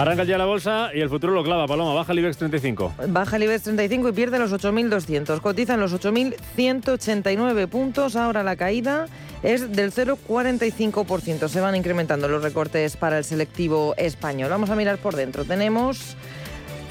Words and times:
Arranca 0.00 0.24
ya 0.24 0.38
la 0.38 0.46
bolsa 0.46 0.92
y 0.94 1.00
el 1.02 1.10
futuro 1.10 1.34
lo 1.34 1.44
clava, 1.44 1.66
Paloma. 1.66 1.92
Baja 1.92 2.12
el 2.12 2.20
IBEX 2.20 2.38
35. 2.38 2.94
Baja 3.08 3.36
el 3.36 3.42
IBEX 3.42 3.64
35 3.64 4.08
y 4.08 4.12
pierde 4.12 4.38
los 4.38 4.50
8.200. 4.50 5.42
Cotiza 5.42 5.74
en 5.74 5.80
los 5.80 5.92
8.189 5.92 7.68
puntos. 7.68 8.16
Ahora 8.16 8.42
la 8.42 8.56
caída 8.56 9.08
es 9.42 9.70
del 9.72 9.92
0,45%. 9.92 11.48
Se 11.48 11.60
van 11.60 11.76
incrementando 11.76 12.28
los 12.28 12.42
recortes 12.42 12.96
para 12.96 13.18
el 13.18 13.24
selectivo 13.24 13.94
español. 13.98 14.48
Vamos 14.48 14.70
a 14.70 14.74
mirar 14.74 14.96
por 14.96 15.16
dentro. 15.16 15.44
Tenemos 15.44 16.16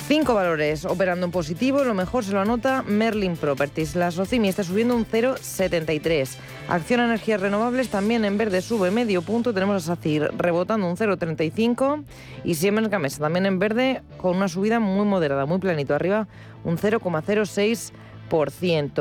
Cinco 0.10 0.34
valores 0.34 0.86
operando 0.86 1.28
en 1.28 1.32
positivo, 1.32 1.84
lo 1.84 1.94
mejor 1.94 2.24
se 2.24 2.32
lo 2.32 2.42
anota 2.42 2.82
Merlin 2.82 3.38
Properties. 3.38 3.96
La 3.96 4.10
Socimi 4.10 4.50
está 4.50 4.64
subiendo 4.64 4.96
un 4.96 5.06
0,73. 5.06 6.36
Acción 6.68 7.02
Energías 7.02 7.40
Renovables 7.40 7.90
también 7.90 8.26
en 8.26 8.36
verde 8.36 8.64
sube 8.64 8.90
medio 8.90 9.22
punto. 9.22 9.54
Tenemos 9.54 9.76
a 9.76 9.96
SACIR 9.96 10.32
rebotando 10.36 10.88
un 10.88 10.98
0,35 10.98 12.06
y 12.44 12.56
Siemens 12.56 12.90
Gamesa 12.90 13.20
también 13.20 13.46
en 13.46 13.60
verde 13.60 14.02
con 14.18 14.36
una 14.36 14.48
subida 14.48 14.80
muy 14.80 15.06
moderada, 15.06 15.46
muy 15.46 15.60
planito 15.60 15.94
arriba, 15.94 16.28
un 16.64 16.80
0,06 16.80 17.92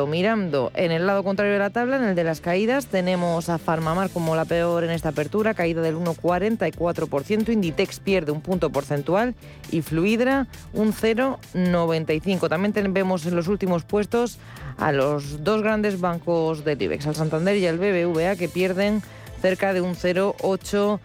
Mirando 0.07 0.73
en 0.75 0.91
el 0.91 1.07
lado 1.07 1.23
contrario 1.23 1.53
de 1.53 1.59
la 1.59 1.69
tabla, 1.71 1.97
en 1.97 2.05
el 2.05 2.15
de 2.15 2.25
las 2.25 2.41
caídas, 2.41 2.87
tenemos 2.87 3.51
a 3.51 3.59
Farmamar 3.59 4.09
como 4.09 4.35
la 4.35 4.47
peor 4.47 4.85
en 4.85 4.91
esta 4.91 5.11
apertura, 5.11 5.53
caída 5.53 5.83
del 5.83 5.97
1,44%, 5.97 7.53
Inditex 7.53 8.01
pierde 8.01 8.33
un 8.33 8.41
punto 8.41 8.71
porcentual 8.71 9.35
y 9.71 9.83
Fluidra 9.83 10.47
un 10.73 10.95
0,95%. 10.95 12.49
También 12.49 12.73
vemos 12.95 13.27
en 13.27 13.37
los 13.37 13.49
últimos 13.49 13.85
puestos 13.85 14.39
a 14.79 14.93
los 14.93 15.45
dos 15.45 15.63
grandes 15.63 16.01
bancos 16.01 16.65
del 16.65 16.81
IBEX, 16.81 17.07
al 17.07 17.15
Santander 17.15 17.57
y 17.59 17.67
al 17.67 17.79
BBVA, 17.79 18.37
que 18.37 18.49
pierden 18.49 19.03
cerca 19.43 19.75
de 19.75 19.83
un 19.83 19.95
0,8%. 19.95 21.01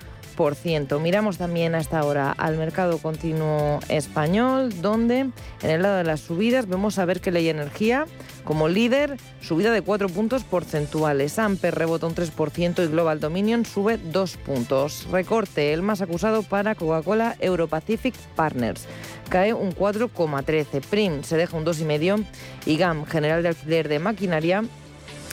Miramos 1.00 1.38
también 1.38 1.76
hasta 1.76 2.00
ahora 2.00 2.31
al 2.31 2.58
mercado 2.58 2.98
continuo 2.98 3.80
español, 3.89 4.81
donde 4.81 5.20
en 5.20 5.70
el 5.70 5.81
lado 5.81 5.98
de 5.98 6.03
las 6.03 6.22
subidas 6.22 6.67
vemos 6.67 7.00
a 7.00 7.06
ver 7.06 7.22
que 7.22 7.31
Ley 7.31 7.50
Energía, 7.50 8.06
como 8.44 8.67
líder, 8.67 9.17
subida 9.42 9.72
de 9.72 9.81
4 9.81 10.09
puntos 10.09 10.44
porcentuales. 10.44 11.39
Amper 11.39 11.76
rebota 11.76 12.08
un 12.08 12.16
3% 12.16 12.84
y 12.84 12.88
Global 12.88 13.20
Dominion 13.20 13.66
sube 13.66 13.98
2 13.98 14.38
puntos. 14.38 15.08
Recorte, 15.11 15.73
el 15.73 15.81
más 15.81 16.02
acusado 16.02 16.44
para 16.44 16.76
Coca-Cola 16.76 17.36
Europacific 17.39 18.16
Partners. 18.36 18.86
Cae 19.30 19.54
un 19.54 19.73
4,13. 19.73 20.81
Prim 20.81 21.23
se 21.23 21.38
deja 21.38 21.56
un 21.56 21.66
2,5 21.66 22.26
y 22.66 22.78
GAM, 22.78 23.06
General 23.06 23.42
de 23.44 23.50
Alquiler 23.50 23.88
de 23.88 24.00
Maquinaria, 24.00 24.64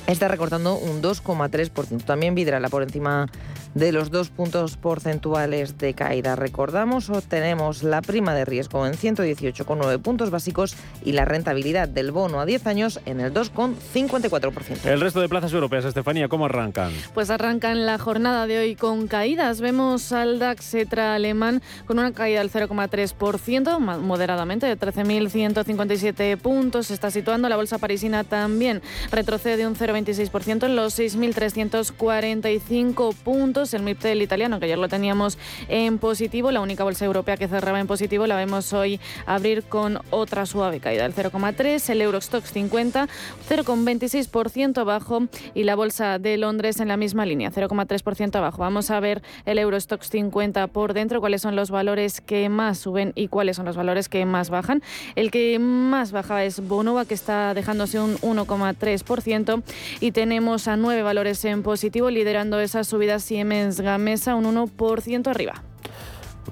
está 0.06 0.28
recortando 0.28 0.76
un 0.76 1.02
2,3%. 1.02 2.04
También 2.04 2.34
Vidrala 2.34 2.68
por 2.68 2.82
encima 2.82 3.26
de 3.74 3.92
los 3.92 4.10
dos 4.10 4.30
puntos 4.30 4.76
porcentuales 4.76 5.78
de 5.78 5.94
caída. 5.94 6.36
Recordamos, 6.36 7.10
obtenemos 7.10 7.82
la 7.82 8.02
prima 8.02 8.34
de 8.34 8.44
riesgo 8.44 8.86
en 8.86 8.94
118,9 8.94 10.00
puntos 10.00 10.30
básicos 10.30 10.76
y 11.04 11.12
la 11.12 11.24
rentabilidad 11.24 11.88
del 11.88 12.12
bono 12.12 12.40
a 12.40 12.46
10 12.46 12.66
años 12.66 13.00
en 13.06 13.20
el 13.20 13.32
2,54%. 13.32 14.86
El 14.86 15.00
resto 15.00 15.20
de 15.20 15.28
plazas 15.28 15.52
europeas, 15.52 15.84
Estefanía, 15.84 16.28
¿cómo 16.28 16.46
arrancan? 16.46 16.92
Pues 17.14 17.30
arrancan 17.30 17.86
la 17.86 17.98
jornada 17.98 18.46
de 18.46 18.58
hoy 18.58 18.74
con 18.74 19.06
caídas. 19.06 19.60
Vemos 19.60 20.12
al 20.12 20.38
DAX 20.38 20.74
Etra 20.74 21.14
alemán 21.14 21.62
con 21.86 21.98
una 21.98 22.12
caída 22.12 22.40
del 22.40 22.50
0,3%, 22.50 23.78
moderadamente, 23.78 24.66
de 24.66 24.78
13.157 24.78 26.36
puntos. 26.38 26.88
Se 26.88 26.94
está 26.94 27.10
situando 27.10 27.48
la 27.48 27.56
bolsa 27.56 27.78
parisina 27.78 28.24
también. 28.24 28.82
Retrocede 29.10 29.66
un 29.66 29.76
0,26% 29.76 30.66
en 30.66 30.76
los 30.76 30.98
6.345 30.98 33.14
puntos 33.14 33.59
el 33.60 33.82
MIP 33.82 34.00
del 34.00 34.22
italiano, 34.22 34.58
que 34.58 34.64
ayer 34.64 34.78
lo 34.78 34.88
teníamos 34.88 35.36
en 35.68 35.98
positivo, 35.98 36.50
la 36.50 36.62
única 36.62 36.82
bolsa 36.82 37.04
europea 37.04 37.36
que 37.36 37.46
cerraba 37.46 37.78
en 37.78 37.86
positivo, 37.86 38.26
la 38.26 38.34
vemos 38.34 38.72
hoy 38.72 38.98
abrir 39.26 39.64
con 39.64 39.98
otra 40.08 40.46
suave 40.46 40.80
caída 40.80 41.02
del 41.02 41.14
0,3, 41.14 41.90
el 41.90 42.00
Eurostox 42.00 42.50
50, 42.52 43.06
0,26% 43.48 44.78
abajo 44.78 45.24
y 45.52 45.64
la 45.64 45.74
bolsa 45.74 46.18
de 46.18 46.38
Londres 46.38 46.80
en 46.80 46.88
la 46.88 46.96
misma 46.96 47.26
línea, 47.26 47.50
0,3% 47.50 48.34
abajo. 48.36 48.62
Vamos 48.62 48.90
a 48.90 48.98
ver 48.98 49.20
el 49.44 49.58
Eurostox 49.58 50.08
50 50.08 50.68
por 50.68 50.94
dentro, 50.94 51.20
cuáles 51.20 51.42
son 51.42 51.54
los 51.54 51.70
valores 51.70 52.22
que 52.22 52.48
más 52.48 52.78
suben 52.78 53.12
y 53.14 53.28
cuáles 53.28 53.56
son 53.56 53.66
los 53.66 53.76
valores 53.76 54.08
que 54.08 54.24
más 54.24 54.48
bajan. 54.48 54.82
El 55.16 55.30
que 55.30 55.58
más 55.58 56.12
baja 56.12 56.44
es 56.44 56.66
Bonova, 56.66 57.04
que 57.04 57.12
está 57.12 57.52
dejándose 57.52 58.00
un 58.00 58.16
1,3% 58.20 59.62
y 60.00 60.12
tenemos 60.12 60.66
a 60.66 60.78
nueve 60.78 61.02
valores 61.02 61.44
en 61.44 61.62
positivo 61.62 62.08
liderando 62.08 62.58
esas 62.58 62.86
subidas 62.86 63.22
siempre 63.24 63.49
Gamesa 63.80 64.34
un 64.34 64.44
1% 64.44 65.26
arriba. 65.26 65.69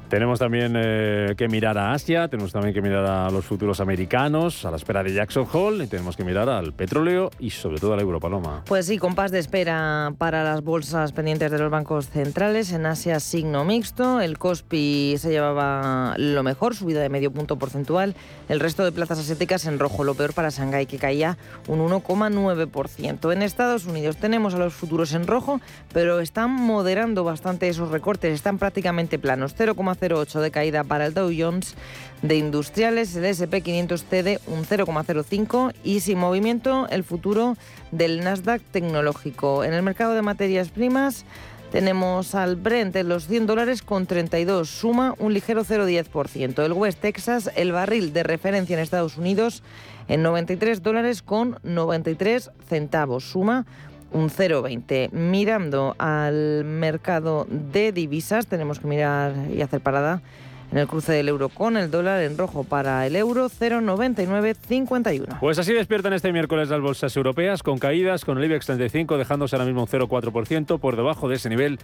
Tenemos 0.09 0.39
también 0.39 0.75
eh, 0.77 1.35
que 1.37 1.49
mirar 1.49 1.77
a 1.77 1.93
Asia, 1.93 2.29
tenemos 2.29 2.53
también 2.53 2.73
que 2.73 2.81
mirar 2.81 3.05
a 3.05 3.31
los 3.31 3.45
futuros 3.45 3.81
americanos, 3.81 4.65
a 4.65 4.71
la 4.71 4.79
espera 4.79 5.03
de 5.03 5.13
Jackson 5.13 5.47
Hole 5.53 5.85
y 5.85 5.87
tenemos 5.87 6.17
que 6.17 6.25
mirar 6.25 6.49
al 6.49 6.73
petróleo 6.73 7.31
y 7.39 7.51
sobre 7.51 7.79
todo 7.79 7.93
a 7.93 7.97
la 7.97 8.03
Europaloma. 8.03 8.63
Pues 8.67 8.87
sí, 8.87 8.99
compás 8.99 9.31
de 9.31 9.39
espera 9.39 10.15
para 10.17 10.45
las 10.45 10.63
bolsas 10.63 11.13
pendientes 11.13 11.51
de 11.51 11.59
los 11.59 11.71
bancos 11.71 12.09
centrales. 12.09 12.73
En 12.73 12.87
Asia, 12.87 13.21
signo 13.21 13.65
mixto. 13.65 14.21
El 14.21 14.39
Kospi 14.39 15.17
se 15.19 15.31
llevaba 15.31 16.15
lo 16.17 16.43
mejor, 16.43 16.75
subida 16.75 17.01
de 17.01 17.09
medio 17.09 17.31
punto 17.31 17.57
porcentual. 17.57 18.15
El 18.49 18.61
resto 18.61 18.85
de 18.85 18.93
plazas 18.93 19.19
asiáticas 19.19 19.67
en 19.67 19.79
rojo, 19.79 20.05
lo 20.05 20.15
peor 20.15 20.33
para 20.33 20.49
Shanghái, 20.49 20.87
que 20.87 20.99
caía 20.99 21.37
un 21.67 21.81
1,9%. 21.81 23.33
En 23.33 23.43
Estados 23.43 23.85
Unidos 23.85 24.17
tenemos 24.17 24.55
a 24.55 24.59
los 24.59 24.73
futuros 24.73 25.13
en 25.13 25.27
rojo, 25.27 25.61
pero 25.93 26.21
están 26.21 26.51
moderando 26.51 27.25
bastante 27.25 27.69
esos 27.69 27.91
recortes, 27.91 28.33
están 28.33 28.59
prácticamente 28.59 29.19
planos. 29.19 29.55
0,08 29.95 30.41
de 30.41 30.51
caída 30.51 30.85
para 30.85 31.07
el 31.07 31.15
Dow 31.15 31.31
Jones 31.37 31.75
de 32.23 32.37
industriales, 32.37 33.15
el 33.15 33.25
SP500 33.25 34.03
cede 34.03 34.41
un 34.47 34.65
0,05 34.65 35.73
y 35.85 36.01
sin 36.01 36.19
movimiento 36.19 36.89
el 36.91 37.05
futuro 37.05 37.57
del 37.93 38.21
Nasdaq 38.21 38.61
tecnológico. 38.73 39.65
En 39.65 39.73
el 39.73 39.83
mercado 39.83 40.15
de 40.15 40.23
materias 40.23 40.71
primas 40.71 41.25
tenemos 41.71 42.35
al 42.35 42.57
Brent 42.57 42.97
en 42.97 43.09
los 43.09 43.27
100 43.27 43.47
dólares 43.47 43.83
con 43.83 44.07
32, 44.07 44.69
suma 44.69 45.15
un 45.19 45.35
ligero 45.35 45.65
0,10%. 45.65 46.65
El 46.65 46.73
West 46.73 47.01
Texas, 47.01 47.51
el 47.57 47.73
barril 47.73 48.13
de 48.13 48.23
referencia 48.23 48.75
en 48.75 48.81
Estados 48.81 49.19
Unidos, 49.19 49.63
en 50.09 50.23
93 50.23 50.83
dólares 50.83 51.23
con 51.23 51.59
93 51.63 52.51
centavos, 52.69 53.25
suma 53.25 53.67
un 54.13 54.31
0,20. 54.31 55.11
Mirando 55.13 55.95
al 55.99 56.65
mercado 56.65 57.47
de 57.51 57.93
divisas, 57.93 58.47
tenemos 58.47 58.79
que 58.79 58.87
mirar 58.87 59.33
y 59.53 59.63
hacer 59.63 59.81
parada 59.81 60.23
en 60.71 60.79
el 60.79 60.87
cruce 60.87 61.13
del 61.13 61.29
euro 61.29 61.49
con 61.49 61.77
el 61.77 61.91
dólar 61.91 62.23
en 62.23 62.37
rojo 62.37 62.63
para 62.65 63.07
el 63.07 63.17
euro 63.17 63.49
0,9951. 63.49 65.41
Pues 65.41 65.59
así 65.59 65.73
despiertan 65.73 66.13
este 66.13 66.31
miércoles 66.33 66.69
las 66.69 66.81
bolsas 66.81 67.17
europeas 67.17 67.63
con 67.63 67.79
caídas, 67.79 68.25
con 68.25 68.39
el 68.39 68.45
IBEX 68.45 68.67
35 68.67 69.17
dejándose 69.17 69.57
ahora 69.57 69.65
mismo 69.67 69.83
un 69.83 69.89
0,4% 69.89 70.79
por 70.79 70.97
debajo 70.97 71.29
de 71.29 71.37
ese 71.37 71.49
nivel 71.49 71.79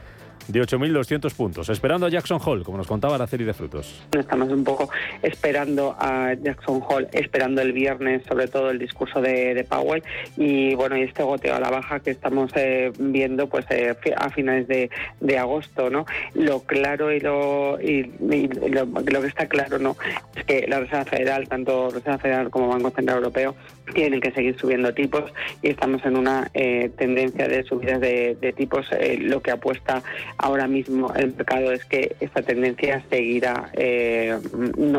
de 0.48 0.60
8.200 0.60 1.34
puntos, 1.34 1.68
esperando 1.68 2.06
a 2.06 2.08
Jackson 2.10 2.38
Hall, 2.44 2.64
como 2.64 2.78
nos 2.78 2.86
contaba 2.86 3.16
la 3.16 3.26
serie 3.26 3.46
de 3.46 3.54
frutos. 3.54 4.02
Estamos 4.12 4.50
un 4.50 4.64
poco 4.64 4.90
esperando 5.22 5.96
a 5.98 6.34
Jackson 6.34 6.82
Hall, 6.88 7.08
esperando 7.12 7.62
el 7.62 7.72
viernes 7.72 8.22
sobre 8.28 8.48
todo 8.48 8.70
el 8.70 8.78
discurso 8.78 9.20
de, 9.20 9.64
Powell 9.68 10.02
y 10.36 10.74
bueno, 10.74 10.96
y 10.96 11.02
este 11.02 11.22
goteo 11.22 11.54
a 11.54 11.60
la 11.60 11.70
baja 11.70 12.00
que 12.00 12.10
estamos 12.10 12.50
eh, 12.54 12.92
viendo 12.98 13.48
pues 13.48 13.64
eh, 13.70 13.96
a 14.16 14.30
finales 14.30 14.68
de, 14.68 15.38
agosto, 15.38 15.90
¿no? 15.90 16.06
Lo 16.34 16.60
claro 16.60 17.12
y 17.12 17.18
lo, 17.18 17.80
y, 17.80 18.04
lo, 18.04 19.20
que 19.20 19.26
está 19.26 19.46
claro, 19.46 19.78
¿no? 19.78 19.96
Es 20.36 20.44
que 20.44 20.66
la 20.68 20.80
Reserva 20.80 21.04
Federal, 21.04 21.48
tanto 21.48 21.90
Reserva 21.90 22.18
Federal 22.18 22.50
como 22.50 22.68
Banco 22.68 22.90
Central 22.90 23.18
Europeo, 23.18 23.56
tienen 23.92 24.20
que 24.20 24.30
seguir 24.30 24.56
subiendo 24.58 24.94
tipos 24.94 25.24
y 25.60 25.70
estamos 25.70 26.04
en 26.04 26.16
una 26.16 26.50
eh, 26.54 26.90
tendencia 26.96 27.48
de 27.48 27.64
subidas 27.64 28.00
de, 28.00 28.54
tipos. 28.56 28.86
lo 29.18 29.40
que 29.40 29.50
apuesta 29.50 30.02
ahora 30.38 30.66
mismo 30.66 31.12
el 31.14 31.34
mercado 31.34 31.72
es 31.72 31.84
que 31.84 32.16
esta 32.20 32.42
tendencia 32.42 33.02
seguirá 33.10 33.70
eh, 33.74 34.38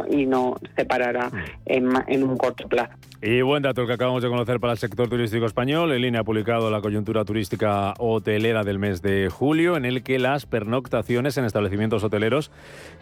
y 0.10 0.25
no 0.25 0.57
se 0.75 0.86
parará 0.86 1.31
en, 1.66 1.89
en 2.07 2.24
un 2.24 2.38
corto 2.38 2.68
plazo. 2.68 2.94
Y 3.22 3.42
buen 3.42 3.63
dato 3.63 3.88
que 3.88 3.94
acabamos 3.94 4.22
de 4.22 4.30
conocer 4.30 4.60
para 4.60 4.74
el 4.74 4.77
sector 4.77 5.10
turístico 5.10 5.48
español. 5.48 5.92
El 5.92 6.06
INE 6.06 6.19
ha 6.19 6.24
publicado 6.24 6.69
la 6.69 6.80
coyuntura 6.80 7.25
turística 7.25 7.95
hotelera 7.98 8.63
del 8.63 8.77
mes 8.77 9.01
de 9.01 9.30
julio, 9.30 9.77
en 9.77 9.86
el 9.86 10.04
que 10.04 10.19
las 10.19 10.45
pernoctaciones 10.45 11.36
en 11.38 11.45
establecimientos 11.45 12.04
hoteleros 12.04 12.51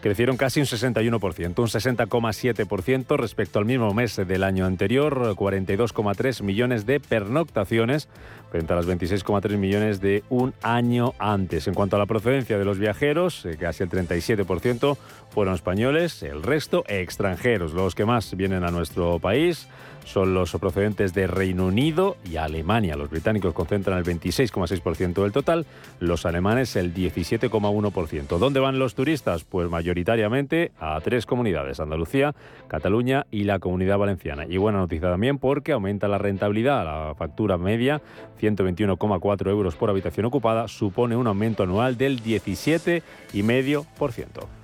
crecieron 0.00 0.38
casi 0.38 0.60
un 0.60 0.66
61%, 0.66 1.58
un 1.58 1.66
60,7% 1.66 3.16
respecto 3.18 3.58
al 3.58 3.66
mismo 3.66 3.92
mes 3.92 4.16
del 4.16 4.44
año 4.44 4.64
anterior, 4.64 5.34
42,3 5.36 6.42
millones 6.42 6.86
de 6.86 7.00
pernoctaciones 7.00 8.08
frente 8.54 8.72
a 8.72 8.76
las 8.76 8.86
26,3 8.86 9.56
millones 9.56 10.00
de 10.00 10.22
un 10.28 10.54
año 10.62 11.12
antes. 11.18 11.66
En 11.66 11.74
cuanto 11.74 11.96
a 11.96 11.98
la 11.98 12.06
procedencia 12.06 12.56
de 12.56 12.64
los 12.64 12.78
viajeros, 12.78 13.44
eh, 13.46 13.56
casi 13.58 13.82
el 13.82 13.90
37% 13.90 14.96
fueron 15.30 15.54
españoles, 15.54 16.22
el 16.22 16.40
resto 16.40 16.84
extranjeros, 16.86 17.72
los 17.72 17.96
que 17.96 18.04
más 18.04 18.36
vienen 18.36 18.62
a 18.62 18.70
nuestro 18.70 19.18
país 19.18 19.66
son 20.04 20.34
los 20.34 20.52
procedentes 20.52 21.14
de 21.14 21.26
Reino 21.26 21.66
Unido 21.66 22.16
y 22.30 22.36
Alemania. 22.36 22.96
Los 22.96 23.10
británicos 23.10 23.54
concentran 23.54 23.98
el 23.98 24.04
26,6% 24.04 25.22
del 25.22 25.32
total, 25.32 25.66
los 26.00 26.26
alemanes 26.26 26.76
el 26.76 26.94
17,1%. 26.94 28.38
¿Dónde 28.38 28.60
van 28.60 28.78
los 28.78 28.94
turistas? 28.94 29.44
Pues 29.44 29.68
mayoritariamente 29.68 30.72
a 30.78 31.00
tres 31.00 31.26
comunidades, 31.26 31.80
Andalucía, 31.80 32.34
Cataluña 32.68 33.26
y 33.30 33.44
la 33.44 33.58
Comunidad 33.58 33.98
Valenciana. 33.98 34.46
Y 34.48 34.56
buena 34.56 34.78
noticia 34.78 35.10
también 35.10 35.38
porque 35.38 35.72
aumenta 35.72 36.08
la 36.08 36.18
rentabilidad, 36.18 36.84
la 36.84 37.14
factura 37.14 37.58
media, 37.58 38.00
121,4 38.40 39.50
euros 39.50 39.76
por 39.76 39.90
habitación 39.90 40.26
ocupada, 40.26 40.68
supone 40.68 41.16
un 41.16 41.26
aumento 41.26 41.62
anual 41.62 41.96
del 41.96 42.22
17,5%. 42.22 44.63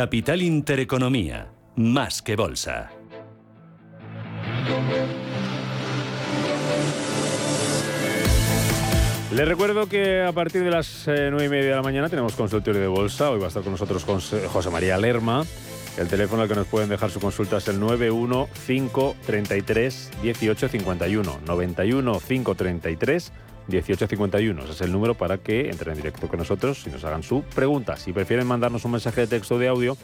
Capital 0.00 0.40
Intereconomía, 0.40 1.52
más 1.76 2.22
que 2.22 2.34
bolsa. 2.34 2.90
Les 9.30 9.46
recuerdo 9.46 9.90
que 9.90 10.22
a 10.22 10.32
partir 10.32 10.64
de 10.64 10.70
las 10.70 11.06
eh, 11.06 11.28
nueve 11.30 11.44
y 11.44 11.50
media 11.50 11.68
de 11.68 11.76
la 11.76 11.82
mañana 11.82 12.08
tenemos 12.08 12.34
consultorio 12.34 12.80
de 12.80 12.86
bolsa. 12.86 13.30
Hoy 13.30 13.40
va 13.40 13.44
a 13.44 13.48
estar 13.48 13.62
con 13.62 13.72
nosotros 13.72 14.02
José 14.04 14.70
María 14.70 14.96
Lerma. 14.96 15.44
El 15.98 16.08
teléfono 16.08 16.40
al 16.40 16.48
que 16.48 16.54
nos 16.54 16.66
pueden 16.66 16.88
dejar 16.88 17.10
su 17.10 17.20
consulta 17.20 17.58
es 17.58 17.68
el 17.68 17.78
91533 17.78 20.12
1851. 20.22 21.40
91 21.46 22.20
533 22.26 23.32
1851. 23.68 24.64
Ese 24.64 24.72
es 24.72 24.80
el 24.80 24.92
número 24.92 25.14
para 25.14 25.38
que 25.38 25.70
entren 25.70 25.92
en 25.92 25.98
directo 25.98 26.28
con 26.28 26.38
nosotros 26.38 26.86
y 26.86 26.90
nos 26.90 27.04
hagan 27.04 27.22
su 27.22 27.42
pregunta. 27.42 27.96
Si 27.96 28.12
prefieren 28.12 28.46
mandarnos 28.46 28.84
un 28.84 28.92
mensaje 28.92 29.22
de 29.22 29.26
texto 29.26 29.58
de 29.58 29.68
audio, 29.68 29.96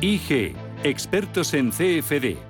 IG, 0.00 0.54
expertos 0.82 1.54
en 1.54 1.70
CFD 1.70 2.49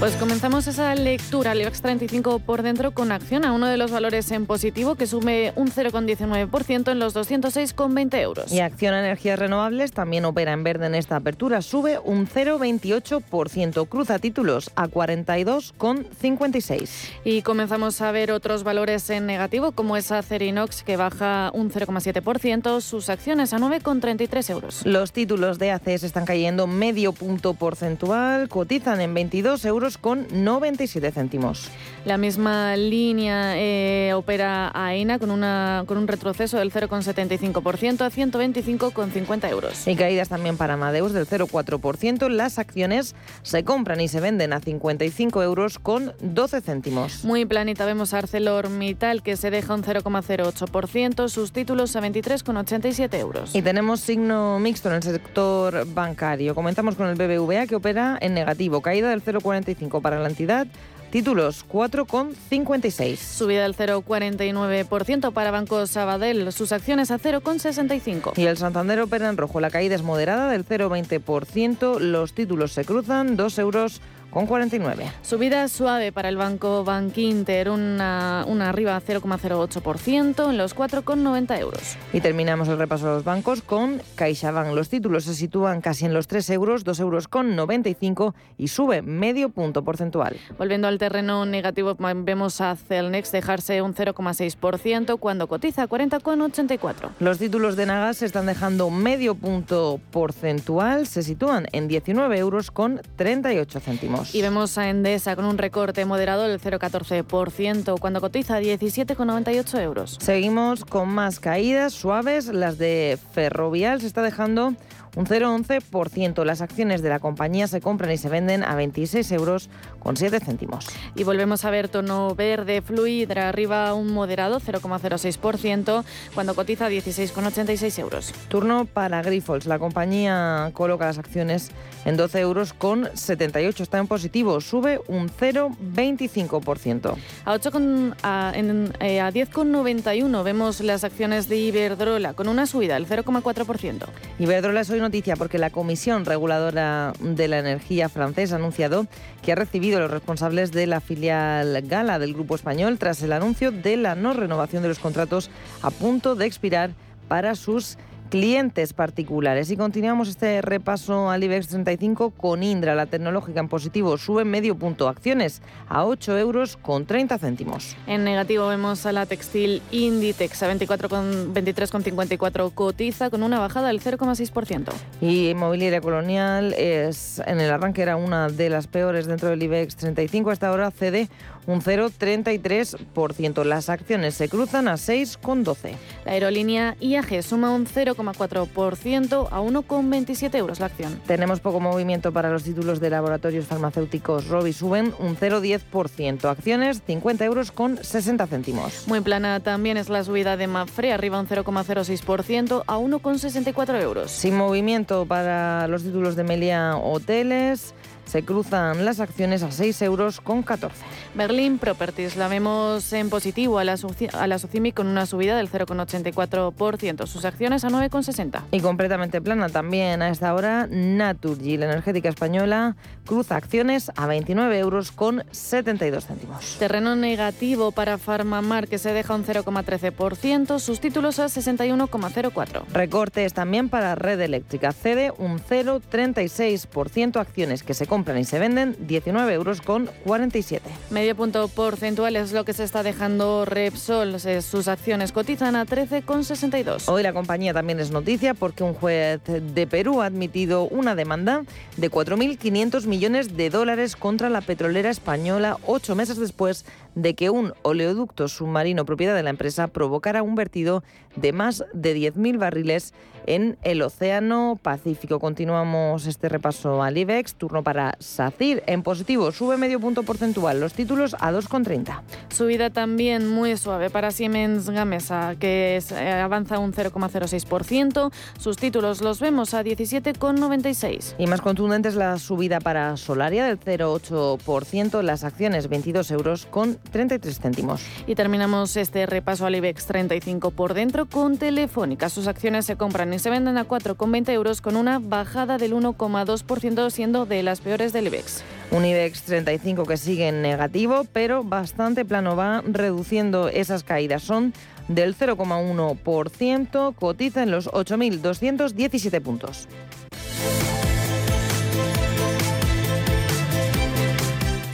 Pues 0.00 0.16
comenzamos 0.16 0.66
esa 0.66 0.92
lectura 0.96 1.52
al 1.52 1.60
IBEX 1.60 1.80
35 1.80 2.40
por 2.40 2.62
dentro 2.62 2.90
con 2.92 3.12
acción 3.12 3.44
a 3.44 3.52
uno 3.52 3.68
de 3.68 3.76
los 3.76 3.92
valores 3.92 4.28
en 4.32 4.44
positivo 4.44 4.96
que 4.96 5.06
sume 5.06 5.52
un 5.56 5.70
0,19% 5.70 6.90
en 6.90 6.98
los 6.98 7.14
206,20 7.14 8.20
euros. 8.20 8.50
Y 8.52 8.58
Acción 8.60 8.92
a 8.92 8.98
Energías 8.98 9.38
Renovables 9.38 9.92
también 9.92 10.24
opera 10.24 10.52
en 10.52 10.64
verde 10.64 10.86
en 10.86 10.96
esta 10.96 11.14
apertura, 11.16 11.62
sube 11.62 12.00
un 12.00 12.26
0,28%, 12.26 13.88
cruza 13.88 14.18
títulos 14.18 14.72
a 14.74 14.88
42,56. 14.88 16.90
Y 17.24 17.42
comenzamos 17.42 18.00
a 18.00 18.10
ver 18.10 18.32
otros 18.32 18.64
valores 18.64 19.08
en 19.10 19.26
negativo 19.26 19.70
como 19.72 19.96
es 19.96 20.10
Acerinox 20.10 20.82
que 20.82 20.96
baja 20.96 21.52
un 21.54 21.70
0,7%, 21.70 22.80
sus 22.80 23.08
acciones 23.08 23.54
a 23.54 23.58
9,33 23.58 24.50
euros. 24.50 24.84
Los 24.84 25.12
títulos 25.12 25.60
de 25.60 25.70
ACS 25.70 26.02
están 26.02 26.24
cayendo 26.26 26.66
medio 26.66 27.12
punto 27.12 27.54
porcentual, 27.54 28.48
cotizan 28.48 29.00
en 29.00 29.14
22 29.14 29.64
euros 29.64 29.83
con 29.98 30.26
97 30.32 31.12
céntimos. 31.12 31.68
La 32.04 32.18
misma 32.18 32.76
línea 32.76 33.54
eh, 33.56 34.12
opera 34.14 34.70
AENA 34.74 35.18
con, 35.18 35.30
una, 35.30 35.84
con 35.86 35.96
un 35.96 36.06
retroceso 36.06 36.58
del 36.58 36.72
0,75% 36.72 38.00
a 38.02 38.10
125,50 38.10 39.50
euros. 39.50 39.86
Y 39.86 39.96
caídas 39.96 40.28
también 40.28 40.56
para 40.56 40.74
Amadeus 40.74 41.12
del 41.12 41.26
0,4%. 41.26 42.28
Las 42.28 42.58
acciones 42.58 43.14
se 43.42 43.64
compran 43.64 44.00
y 44.00 44.08
se 44.08 44.20
venden 44.20 44.52
a 44.52 44.60
55 44.60 45.42
euros 45.42 45.78
con 45.78 46.12
12 46.20 46.60
céntimos. 46.60 47.24
Muy 47.24 47.44
planita 47.44 47.86
vemos 47.86 48.12
a 48.14 48.18
ArcelorMittal 48.18 49.22
que 49.22 49.36
se 49.36 49.50
deja 49.50 49.74
un 49.74 49.82
0,08%, 49.82 51.28
sus 51.28 51.52
títulos 51.52 51.96
a 51.96 52.02
23,87 52.02 53.18
euros. 53.18 53.54
Y 53.54 53.62
tenemos 53.62 54.00
signo 54.00 54.58
mixto 54.58 54.88
en 54.88 54.96
el 54.96 55.02
sector 55.02 55.86
bancario. 55.92 56.54
Comentamos 56.54 56.94
con 56.96 57.08
el 57.08 57.14
BBVA 57.14 57.66
que 57.66 57.76
opera 57.76 58.18
en 58.20 58.34
negativo, 58.34 58.80
caída 58.80 59.10
del 59.10 59.22
0,45 59.22 59.73
para 60.00 60.20
la 60.20 60.28
entidad. 60.28 60.66
Títulos 61.10 61.64
4,56. 61.68 63.16
Subida 63.16 63.62
del 63.62 63.76
0,49% 63.76 65.32
para 65.32 65.52
Banco 65.52 65.86
Sabadell, 65.86 66.52
sus 66.52 66.72
acciones 66.72 67.12
a 67.12 67.20
0,65. 67.20 68.32
Y 68.36 68.46
el 68.46 68.56
Santander 68.56 69.00
opera 69.00 69.28
en 69.28 69.36
rojo, 69.36 69.60
la 69.60 69.70
caída 69.70 69.94
es 69.94 70.02
moderada 70.02 70.50
del 70.50 70.66
0,20%, 70.66 72.00
los 72.00 72.32
títulos 72.34 72.72
se 72.72 72.84
cruzan 72.84 73.36
2 73.36 73.58
euros 73.60 74.00
con 74.34 74.46
49. 74.46 75.10
Subida 75.22 75.68
suave 75.68 76.10
para 76.10 76.28
el 76.28 76.36
Banco 76.36 76.82
Bankinter, 76.82 77.70
una, 77.70 78.44
una 78.48 78.68
arriba 78.68 79.00
0,08% 79.00 80.50
en 80.50 80.58
los 80.58 80.76
4,90 80.76 81.60
euros. 81.60 81.96
Y 82.12 82.20
terminamos 82.20 82.68
el 82.68 82.76
repaso 82.76 83.06
de 83.06 83.12
los 83.14 83.24
bancos 83.24 83.62
con 83.62 84.02
CaixaBank. 84.16 84.74
Los 84.74 84.88
títulos 84.88 85.24
se 85.24 85.34
sitúan 85.34 85.80
casi 85.80 86.04
en 86.04 86.12
los 86.12 86.26
3 86.26 86.50
euros, 86.50 86.82
2 86.82 87.00
euros 87.00 87.28
con 87.28 87.54
95 87.54 88.34
y 88.58 88.68
sube 88.68 89.02
medio 89.02 89.50
punto 89.50 89.84
porcentual. 89.84 90.36
Volviendo 90.58 90.88
al 90.88 90.98
terreno 90.98 91.46
negativo, 91.46 91.96
vemos 92.16 92.60
a 92.60 92.74
Celnex 92.74 93.30
dejarse 93.30 93.82
un 93.82 93.94
0,6% 93.94 95.18
cuando 95.20 95.46
cotiza 95.46 95.86
40,84. 95.88 97.10
Los 97.20 97.38
títulos 97.38 97.76
de 97.76 97.86
Nagas 97.86 98.16
se 98.16 98.26
están 98.26 98.46
dejando 98.46 98.90
medio 98.90 99.36
punto 99.36 100.00
porcentual, 100.10 101.06
se 101.06 101.22
sitúan 101.22 101.66
en 101.70 101.86
19 101.86 102.36
euros 102.36 102.72
con 102.72 103.00
38 103.14 103.78
céntimos. 103.78 104.23
Y 104.32 104.42
vemos 104.42 104.78
a 104.78 104.88
Endesa 104.88 105.36
con 105.36 105.44
un 105.44 105.58
recorte 105.58 106.04
moderado 106.04 106.44
del 106.44 106.60
0,14% 106.60 107.98
cuando 107.98 108.20
cotiza 108.20 108.60
17,98 108.60 109.80
euros. 109.80 110.18
Seguimos 110.20 110.84
con 110.84 111.08
más 111.08 111.40
caídas 111.40 111.92
suaves. 111.92 112.46
Las 112.46 112.78
de 112.78 113.18
Ferrovial 113.32 114.00
se 114.00 114.06
está 114.06 114.22
dejando 114.22 114.74
un 115.16 115.26
0,11%. 115.26 116.44
Las 116.44 116.60
acciones 116.60 117.02
de 117.02 117.08
la 117.08 117.18
compañía 117.18 117.66
se 117.66 117.80
compran 117.80 118.10
y 118.12 118.18
se 118.18 118.28
venden 118.28 118.64
a 118.64 118.74
26 118.74 119.30
euros 119.32 119.68
con 119.98 120.16
7 120.16 120.40
céntimos. 120.40 120.86
Y 121.14 121.24
volvemos 121.24 121.64
a 121.64 121.70
ver 121.70 121.88
tono 121.88 122.34
verde 122.34 122.82
Fluidra 122.82 123.48
arriba 123.48 123.94
un 123.94 124.12
moderado 124.12 124.60
0,06% 124.60 126.04
cuando 126.34 126.54
cotiza 126.54 126.88
16,86 126.88 127.98
euros. 127.98 128.32
Turno 128.48 128.84
para 128.84 129.22
Grifols. 129.22 129.66
La 129.66 129.78
compañía 129.78 130.70
coloca 130.72 131.06
las 131.06 131.18
acciones 131.18 131.70
en 132.04 132.16
12 132.16 132.40
euros 132.40 132.72
con 132.72 133.08
78. 133.14 133.82
Está 133.82 133.98
en 133.98 134.06
positivo, 134.06 134.60
sube 134.60 135.00
un 135.08 135.28
0,25%. 135.28 137.16
A, 137.44 137.52
8 137.52 137.70
con, 137.70 138.16
a, 138.22 138.52
eh, 138.54 139.20
a 139.20 139.32
10,91 139.32 140.42
vemos 140.42 140.80
las 140.80 141.04
acciones 141.04 141.48
de 141.48 141.56
Iberdrola 141.56 142.34
con 142.34 142.48
una 142.48 142.66
subida 142.66 142.94
del 142.94 143.06
0,4%. 143.06 144.06
Iberdrola 144.38 144.80
es 144.80 144.90
hoy 144.90 145.00
noticia 145.04 145.36
porque 145.36 145.58
la 145.58 145.70
Comisión 145.70 146.24
Reguladora 146.24 147.12
de 147.20 147.46
la 147.46 147.58
Energía 147.58 148.08
francesa 148.08 148.54
ha 148.54 148.58
anunciado 148.58 149.06
que 149.42 149.52
ha 149.52 149.54
recibido 149.54 149.98
a 149.98 150.00
los 150.00 150.10
responsables 150.10 150.72
de 150.72 150.86
la 150.86 151.00
filial 151.00 151.82
Gala 151.86 152.18
del 152.18 152.34
Grupo 152.34 152.54
Español 152.54 152.98
tras 152.98 153.22
el 153.22 153.32
anuncio 153.32 153.70
de 153.70 153.96
la 153.96 154.14
no 154.14 154.32
renovación 154.32 154.82
de 154.82 154.88
los 154.88 154.98
contratos 154.98 155.50
a 155.82 155.90
punto 155.90 156.34
de 156.34 156.46
expirar 156.46 156.90
para 157.28 157.54
sus 157.54 157.98
clientes 158.30 158.92
particulares. 158.92 159.70
Y 159.70 159.76
continuamos 159.76 160.28
este 160.28 160.62
repaso 160.62 161.30
al 161.30 161.44
IBEX 161.44 161.68
35 161.68 162.30
con 162.30 162.62
Indra, 162.62 162.94
la 162.94 163.06
tecnológica 163.06 163.60
en 163.60 163.68
positivo, 163.68 164.16
sube 164.18 164.44
medio 164.44 164.76
punto. 164.76 165.08
Acciones 165.08 165.62
a 165.88 166.04
8 166.04 166.38
euros 166.38 166.76
con 166.76 167.06
30 167.06 167.38
céntimos. 167.38 167.96
En 168.06 168.24
negativo 168.24 168.68
vemos 168.68 169.06
a 169.06 169.12
la 169.12 169.26
textil 169.26 169.82
Inditex 169.90 170.62
a 170.62 170.72
23,54 170.72 172.72
cotiza 172.74 173.30
con 173.30 173.42
una 173.42 173.58
bajada 173.58 173.88
del 173.88 174.00
0,6%. 174.00 174.92
Y 175.20 175.50
Inmobiliaria 175.50 176.00
Colonial 176.00 176.72
es 176.74 177.40
en 177.46 177.60
el 177.60 177.70
arranque 177.70 178.02
era 178.02 178.16
una 178.16 178.48
de 178.48 178.70
las 178.70 178.86
peores 178.86 179.26
dentro 179.26 179.50
del 179.50 179.62
IBEX 179.62 179.96
35. 179.96 180.50
Hasta 180.50 180.68
ahora 180.68 180.90
cede 180.90 181.28
un 181.66 181.80
0,33%. 181.80 183.64
Las 183.64 183.88
acciones 183.88 184.34
se 184.34 184.48
cruzan 184.48 184.88
a 184.88 184.94
6,12. 184.94 185.94
La 186.24 186.32
aerolínea 186.32 186.96
IAG 187.00 187.42
suma 187.42 187.70
un 187.70 187.86
0,4% 187.86 189.48
a 189.50 189.60
1,27 189.60 190.54
euros 190.56 190.80
la 190.80 190.86
acción. 190.86 191.20
Tenemos 191.26 191.60
poco 191.60 191.80
movimiento 191.80 192.32
para 192.32 192.50
los 192.50 192.64
títulos 192.64 193.00
de 193.00 193.10
laboratorios 193.10 193.66
farmacéuticos. 193.66 194.48
Robi 194.48 194.72
suben 194.72 195.14
un 195.18 195.36
0,10%. 195.36 196.48
Acciones 196.48 197.02
50 197.06 197.44
euros 197.44 197.72
con 197.72 198.02
60 198.02 198.46
céntimos. 198.46 199.06
Muy 199.06 199.20
plana 199.20 199.60
también 199.60 199.96
es 199.96 200.08
la 200.08 200.24
subida 200.24 200.56
de 200.56 200.66
Mafre, 200.66 201.12
arriba 201.12 201.40
un 201.40 201.48
0,06% 201.48 202.84
a 202.86 202.98
1,64 202.98 204.00
euros. 204.00 204.30
Sin 204.30 204.56
movimiento 204.56 205.26
para 205.26 205.88
los 205.88 206.02
títulos 206.02 206.36
de 206.36 206.44
Melia 206.44 206.96
Hoteles 206.96 207.94
se 208.24 208.42
cruzan 208.42 209.04
las 209.04 209.20
acciones 209.20 209.62
a 209.62 209.70
6 209.70 210.02
euros 210.02 210.40
con 210.40 210.62
14. 210.62 210.96
Berlin 211.34 211.78
Properties 211.78 212.36
la 212.36 212.48
vemos 212.48 213.12
en 213.12 213.30
positivo 213.30 213.78
a 213.78 213.84
la, 213.84 213.96
a 214.32 214.46
la 214.46 214.58
Socimi 214.58 214.92
con 214.92 215.06
una 215.06 215.26
subida 215.26 215.56
del 215.56 215.70
0,84%, 215.70 217.26
sus 217.26 217.44
acciones 217.44 217.84
a 217.84 217.88
9,60. 217.88 218.62
Y 218.70 218.80
completamente 218.80 219.40
plana 219.40 219.68
también 219.68 220.22
a 220.22 220.28
esta 220.28 220.54
hora 220.54 220.86
Naturgy, 220.90 221.76
la 221.76 221.86
energética 221.86 222.28
española, 222.28 222.96
cruza 223.26 223.56
acciones 223.56 224.10
a 224.16 224.26
29 224.26 224.78
euros 224.78 225.12
con 225.12 225.44
72 225.50 226.26
céntimos. 226.26 226.76
Terreno 226.78 227.16
negativo 227.16 227.92
para 227.92 228.18
Farmamar 228.18 228.88
que 228.88 228.98
se 228.98 229.12
deja 229.12 229.34
un 229.34 229.44
0,13%, 229.44 230.78
sus 230.78 231.00
títulos 231.00 231.38
a 231.38 231.46
61,04. 231.46 232.84
Recortes 232.92 233.54
también 233.54 233.88
para 233.88 234.14
Red 234.14 234.40
Eléctrica, 234.40 234.92
cede 234.92 235.32
un 235.38 235.58
0,36%, 235.58 237.40
acciones 237.40 237.82
que 237.82 237.94
se 237.94 238.06
compran 238.14 238.38
y 238.38 238.44
se 238.44 238.60
venden 238.60 238.94
19 239.00 239.52
euros 239.54 239.80
con 239.80 240.08
47. 240.22 240.88
Medio 241.10 241.34
punto 241.34 241.66
porcentual 241.66 242.36
es 242.36 242.52
lo 242.52 242.64
que 242.64 242.72
se 242.72 242.84
está 242.84 243.02
dejando 243.02 243.64
Repsol. 243.64 244.38
Sus 244.38 244.86
acciones 244.86 245.32
cotizan 245.32 245.74
a 245.74 245.84
13,62. 245.84 247.08
Hoy 247.08 247.24
la 247.24 247.32
compañía 247.32 247.74
también 247.74 247.98
es 247.98 248.12
noticia 248.12 248.54
porque 248.54 248.84
un 248.84 248.94
juez 248.94 249.40
de 249.44 249.86
Perú 249.88 250.22
ha 250.22 250.26
admitido 250.26 250.84
una 250.84 251.16
demanda 251.16 251.64
de 251.96 252.08
4.500 252.08 253.06
millones 253.06 253.56
de 253.56 253.68
dólares 253.68 254.14
contra 254.14 254.48
la 254.48 254.60
petrolera 254.60 255.10
española 255.10 255.78
ocho 255.84 256.14
meses 256.14 256.36
después 256.36 256.84
de 257.14 257.34
que 257.34 257.50
un 257.50 257.72
oleoducto 257.82 258.48
submarino 258.48 259.04
propiedad 259.04 259.34
de 259.34 259.42
la 259.42 259.50
empresa 259.50 259.88
provocara 259.88 260.42
un 260.42 260.54
vertido 260.54 261.02
de 261.36 261.52
más 261.52 261.84
de 261.92 262.16
10.000 262.16 262.58
barriles 262.58 263.14
en 263.46 263.76
el 263.82 264.02
Océano 264.02 264.78
Pacífico. 264.80 265.38
Continuamos 265.38 266.26
este 266.26 266.48
repaso 266.48 267.02
al 267.02 267.18
IBEX, 267.18 267.54
turno 267.54 267.82
para 267.82 268.16
SACIR 268.18 268.82
en 268.86 269.02
positivo, 269.02 269.52
sube 269.52 269.76
medio 269.76 270.00
punto 270.00 270.22
porcentual, 270.22 270.80
los 270.80 270.94
títulos 270.94 271.36
a 271.40 271.52
2,30. 271.52 272.22
Subida 272.48 272.90
también 272.90 273.48
muy 273.48 273.76
suave 273.76 274.10
para 274.10 274.30
Siemens 274.30 274.88
Gamesa, 274.88 275.56
que 275.58 276.02
eh, 276.10 276.30
avanza 276.32 276.78
un 276.78 276.92
0,06%, 276.92 278.32
sus 278.58 278.76
títulos 278.76 279.20
los 279.20 279.40
vemos 279.40 279.74
a 279.74 279.82
17,96. 279.82 281.34
Y 281.38 281.46
más 281.46 281.60
contundente 281.60 282.08
es 282.08 282.14
la 282.14 282.38
subida 282.38 282.80
para 282.80 283.16
Solaria 283.16 283.64
del 283.64 283.78
0,8%, 283.78 285.22
las 285.22 285.44
acciones 285.44 285.88
22 285.88 286.30
euros 286.30 286.66
con 286.70 286.98
33 287.10 287.60
céntimos. 287.60 288.02
Y 288.26 288.34
terminamos 288.34 288.96
este 288.96 289.26
repaso 289.26 289.66
al 289.66 289.74
IBEX 289.76 290.06
35 290.06 290.70
por 290.70 290.94
dentro 290.94 291.26
con 291.26 291.56
Telefónica. 291.56 292.28
Sus 292.28 292.46
acciones 292.46 292.86
se 292.86 292.96
compran 292.96 293.32
y 293.32 293.38
se 293.38 293.50
venden 293.50 293.78
a 293.78 293.86
4,20 293.86 294.50
euros 294.50 294.80
con 294.80 294.96
una 294.96 295.18
bajada 295.18 295.78
del 295.78 295.94
1,2% 295.94 297.10
siendo 297.10 297.46
de 297.46 297.62
las 297.62 297.80
peores 297.80 298.12
del 298.12 298.26
IBEX. 298.26 298.62
Un 298.90 299.04
IBEX 299.04 299.42
35 299.42 300.04
que 300.04 300.16
sigue 300.16 300.48
en 300.48 300.62
negativo, 300.62 301.24
pero 301.32 301.64
bastante 301.64 302.24
plano 302.24 302.56
va 302.56 302.82
reduciendo 302.86 303.68
esas 303.68 304.04
caídas. 304.04 304.42
Son 304.42 304.72
del 305.08 305.36
0,1%, 305.36 307.14
cotiza 307.14 307.62
en 307.62 307.70
los 307.70 307.88
8.217 307.88 309.40
puntos. 309.40 309.88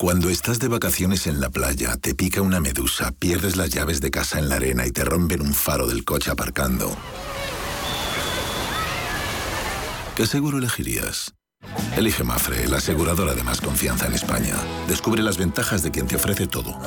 Cuando 0.00 0.30
estás 0.30 0.58
de 0.58 0.68
vacaciones 0.68 1.26
en 1.26 1.42
la 1.42 1.50
playa, 1.50 1.94
te 1.98 2.14
pica 2.14 2.40
una 2.40 2.58
medusa, 2.58 3.12
pierdes 3.12 3.58
las 3.58 3.68
llaves 3.68 4.00
de 4.00 4.10
casa 4.10 4.38
en 4.38 4.48
la 4.48 4.54
arena 4.54 4.86
y 4.86 4.92
te 4.92 5.04
rompen 5.04 5.42
un 5.42 5.52
faro 5.52 5.86
del 5.86 6.06
coche 6.06 6.30
aparcando. 6.30 6.96
¿Qué 10.16 10.24
seguro 10.24 10.56
elegirías? 10.56 11.34
Elige 11.98 12.24
Mafre, 12.24 12.66
la 12.66 12.78
aseguradora 12.78 13.34
de 13.34 13.42
más 13.42 13.60
confianza 13.60 14.06
en 14.06 14.14
España. 14.14 14.54
Descubre 14.88 15.22
las 15.22 15.36
ventajas 15.36 15.82
de 15.82 15.90
quien 15.90 16.06
te 16.06 16.16
ofrece 16.16 16.46
todo. 16.46 16.78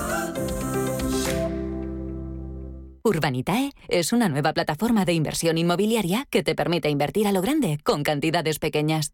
Urbanitae 3.03 3.74
es 3.89 4.12
una 4.12 4.27
nueva 4.27 4.53
plataforma 4.53 5.05
de 5.05 5.13
inversión 5.13 5.60
inmobiliaria 5.60 6.25
que 6.32 6.41
te 6.41 6.55
permite 6.55 6.89
invertir 6.89 7.27
a 7.27 7.32
lo 7.32 7.43
grande 7.43 7.77
con 7.84 8.01
cantidades 8.01 8.58
pequeñas. 8.58 9.13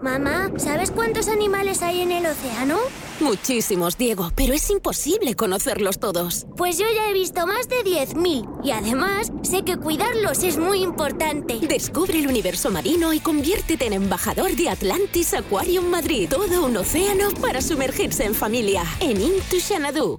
Mamá, 0.00 0.50
¿sabes 0.56 0.90
cuántos 0.90 1.28
animales 1.28 1.82
hay 1.82 2.00
en 2.00 2.10
el 2.10 2.26
océano? 2.26 2.78
Muchísimos, 3.20 3.98
Diego, 3.98 4.32
pero 4.34 4.52
es 4.52 4.68
imposible 4.70 5.34
conocerlos 5.36 6.00
todos. 6.00 6.46
Pues 6.56 6.78
yo 6.78 6.86
ya 6.92 7.08
he 7.08 7.12
visto 7.12 7.46
más 7.46 7.68
de 7.68 7.84
10.000 7.84 8.64
y 8.64 8.70
además 8.72 9.30
sé 9.42 9.62
que 9.62 9.76
cuidarlos 9.76 10.42
es 10.42 10.58
muy 10.58 10.82
importante. 10.82 11.60
Descubre 11.60 12.18
el 12.18 12.26
universo 12.26 12.70
marino 12.70 13.12
y 13.12 13.20
conviértete 13.20 13.86
en 13.86 13.92
embajador 13.92 14.56
de 14.56 14.70
Atlantis 14.70 15.34
Aquarium 15.34 15.86
Madrid. 15.86 16.28
Todo 16.28 16.64
un 16.64 16.76
océano 16.76 17.30
para 17.40 17.60
sumergirse 17.60 18.24
en 18.24 18.34
familia. 18.34 18.84
En 18.98 19.20
Into 19.20 19.58
Xanadu. 19.60 20.18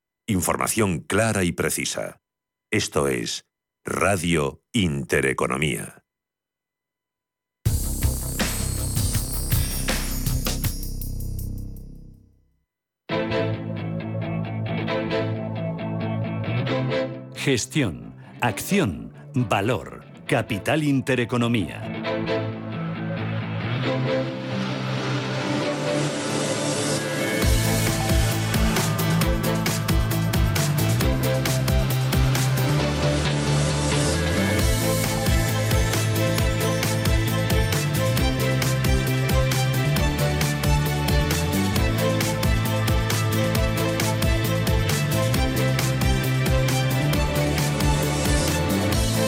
Información 0.31 0.99
clara 1.01 1.43
y 1.43 1.51
precisa. 1.51 2.21
Esto 2.71 3.09
es 3.09 3.43
Radio 3.83 4.63
Intereconomía. 4.71 6.05
Gestión, 17.35 18.15
acción, 18.39 19.11
valor, 19.35 20.05
capital 20.27 20.85
intereconomía. 20.85 21.81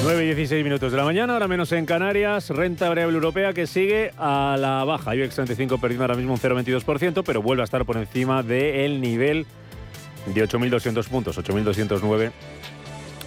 16 0.03 0.63
minutos 0.65 0.91
de 0.91 0.98
la 0.98 1.05
mañana, 1.05 1.33
ahora 1.33 1.48
menos 1.48 1.72
en 1.72 1.86
Canarias, 1.86 2.50
renta 2.50 2.89
variable 2.89 3.15
europea 3.15 3.53
que 3.53 3.65
sigue 3.65 4.12
a 4.17 4.57
la 4.60 4.83
baja. 4.83 5.15
IBEX 5.15 5.36
35 5.36 5.77
perdiendo 5.79 6.03
ahora 6.03 6.15
mismo 6.15 6.33
un 6.33 6.39
0,22%, 6.39 7.24
pero 7.25 7.41
vuelve 7.41 7.63
a 7.63 7.65
estar 7.65 7.86
por 7.86 7.98
encima 7.98 8.43
del 8.43 9.00
nivel 9.00 9.45
de 10.33 10.48
8.200 10.48 11.07
puntos, 11.07 11.39
8.209 11.39 12.31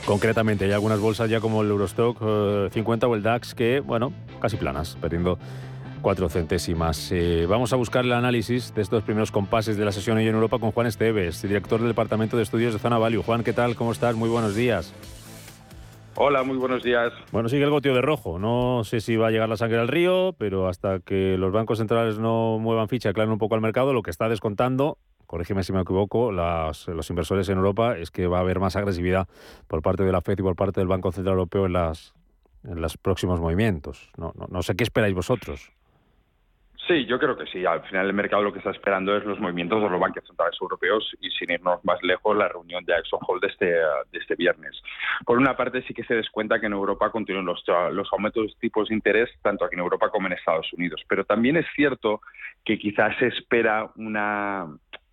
concretamente. 0.04 0.66
Hay 0.66 0.72
algunas 0.72 1.00
bolsas 1.00 1.30
ya 1.30 1.40
como 1.40 1.62
el 1.62 1.70
Eurostock 1.70 2.18
50 2.72 3.06
eh, 3.06 3.08
o 3.08 3.14
el 3.14 3.22
DAX 3.22 3.54
que, 3.54 3.80
bueno, 3.80 4.12
casi 4.40 4.56
planas, 4.56 4.98
perdiendo 5.00 5.38
4 6.02 6.28
centésimas. 6.28 7.10
Eh, 7.10 7.46
vamos 7.48 7.72
a 7.72 7.76
buscar 7.76 8.04
el 8.04 8.12
análisis 8.12 8.74
de 8.74 8.82
estos 8.82 9.02
primeros 9.02 9.32
compases 9.32 9.76
de 9.76 9.84
la 9.84 9.92
sesión 9.92 10.18
hoy 10.18 10.28
en 10.28 10.34
Europa 10.34 10.58
con 10.58 10.72
Juan 10.72 10.86
Esteves, 10.86 11.42
director 11.42 11.80
del 11.80 11.88
Departamento 11.88 12.36
de 12.36 12.42
Estudios 12.42 12.74
de 12.74 12.78
Zona 12.78 12.98
Value. 12.98 13.22
Juan, 13.22 13.42
¿qué 13.42 13.54
tal? 13.54 13.74
¿Cómo 13.76 13.92
estás? 13.92 14.14
Muy 14.14 14.28
buenos 14.28 14.54
días. 14.54 14.92
Hola, 16.18 16.42
muy 16.44 16.56
buenos 16.56 16.82
días. 16.82 17.12
Bueno, 17.30 17.50
sigue 17.50 17.64
el 17.64 17.70
goteo 17.70 17.94
de 17.94 18.00
rojo. 18.00 18.38
No 18.38 18.84
sé 18.84 19.00
si 19.02 19.16
va 19.16 19.26
a 19.26 19.30
llegar 19.30 19.50
la 19.50 19.58
sangre 19.58 19.78
al 19.78 19.88
río, 19.88 20.34
pero 20.38 20.66
hasta 20.66 21.00
que 21.00 21.36
los 21.36 21.52
bancos 21.52 21.76
centrales 21.76 22.18
no 22.18 22.58
muevan 22.58 22.88
ficha, 22.88 23.10
aclaren 23.10 23.32
un 23.32 23.38
poco 23.38 23.54
al 23.54 23.60
mercado, 23.60 23.92
lo 23.92 24.00
que 24.00 24.10
está 24.10 24.26
descontando, 24.30 24.96
corrígeme 25.26 25.62
si 25.62 25.74
me 25.74 25.82
equivoco, 25.82 26.32
los 26.32 27.10
inversores 27.10 27.50
en 27.50 27.58
Europa 27.58 27.98
es 27.98 28.10
que 28.10 28.26
va 28.28 28.38
a 28.38 28.40
haber 28.40 28.60
más 28.60 28.76
agresividad 28.76 29.28
por 29.68 29.82
parte 29.82 30.04
de 30.04 30.12
la 30.12 30.22
FED 30.22 30.38
y 30.38 30.42
por 30.42 30.56
parte 30.56 30.80
del 30.80 30.88
Banco 30.88 31.12
Central 31.12 31.34
Europeo 31.34 31.66
en, 31.66 31.74
las, 31.74 32.14
en 32.64 32.80
los 32.80 32.96
próximos 32.96 33.38
movimientos. 33.38 34.10
No 34.16 34.62
sé 34.62 34.74
qué 34.74 34.84
esperáis 34.84 35.14
vosotros. 35.14 35.70
Sí, 36.86 37.04
yo 37.06 37.18
creo 37.18 37.36
que 37.36 37.46
sí. 37.46 37.66
Al 37.66 37.82
final 37.82 38.06
el 38.06 38.12
mercado 38.12 38.42
lo 38.42 38.52
que 38.52 38.58
está 38.58 38.70
esperando 38.70 39.16
es 39.16 39.24
los 39.24 39.40
movimientos 39.40 39.82
de 39.82 39.90
los 39.90 39.98
bancos 39.98 40.24
centrales 40.24 40.56
europeos 40.60 41.12
y 41.20 41.30
sin 41.30 41.50
irnos 41.50 41.84
más 41.84 42.00
lejos 42.02 42.36
la 42.36 42.48
reunión 42.48 42.84
de 42.84 42.94
Exxon 42.94 43.18
Hall 43.26 43.40
de 43.40 43.48
este, 43.48 43.74
este 44.12 44.36
viernes. 44.36 44.80
Por 45.24 45.38
una 45.38 45.56
parte 45.56 45.82
sí 45.82 45.94
que 45.94 46.04
se 46.04 46.14
descuenta 46.14 46.60
que 46.60 46.66
en 46.66 46.74
Europa 46.74 47.10
continúan 47.10 47.44
los, 47.44 47.64
los 47.90 48.08
aumentos 48.12 48.46
de 48.46 48.60
tipos 48.60 48.88
de 48.88 48.94
interés 48.94 49.28
tanto 49.42 49.64
aquí 49.64 49.74
en 49.74 49.80
Europa 49.80 50.10
como 50.10 50.28
en 50.28 50.34
Estados 50.34 50.72
Unidos. 50.74 51.02
Pero 51.08 51.24
también 51.24 51.56
es 51.56 51.66
cierto 51.74 52.20
que 52.64 52.78
quizás 52.78 53.16
se 53.18 53.28
espera 53.28 53.90
una, 53.96 54.66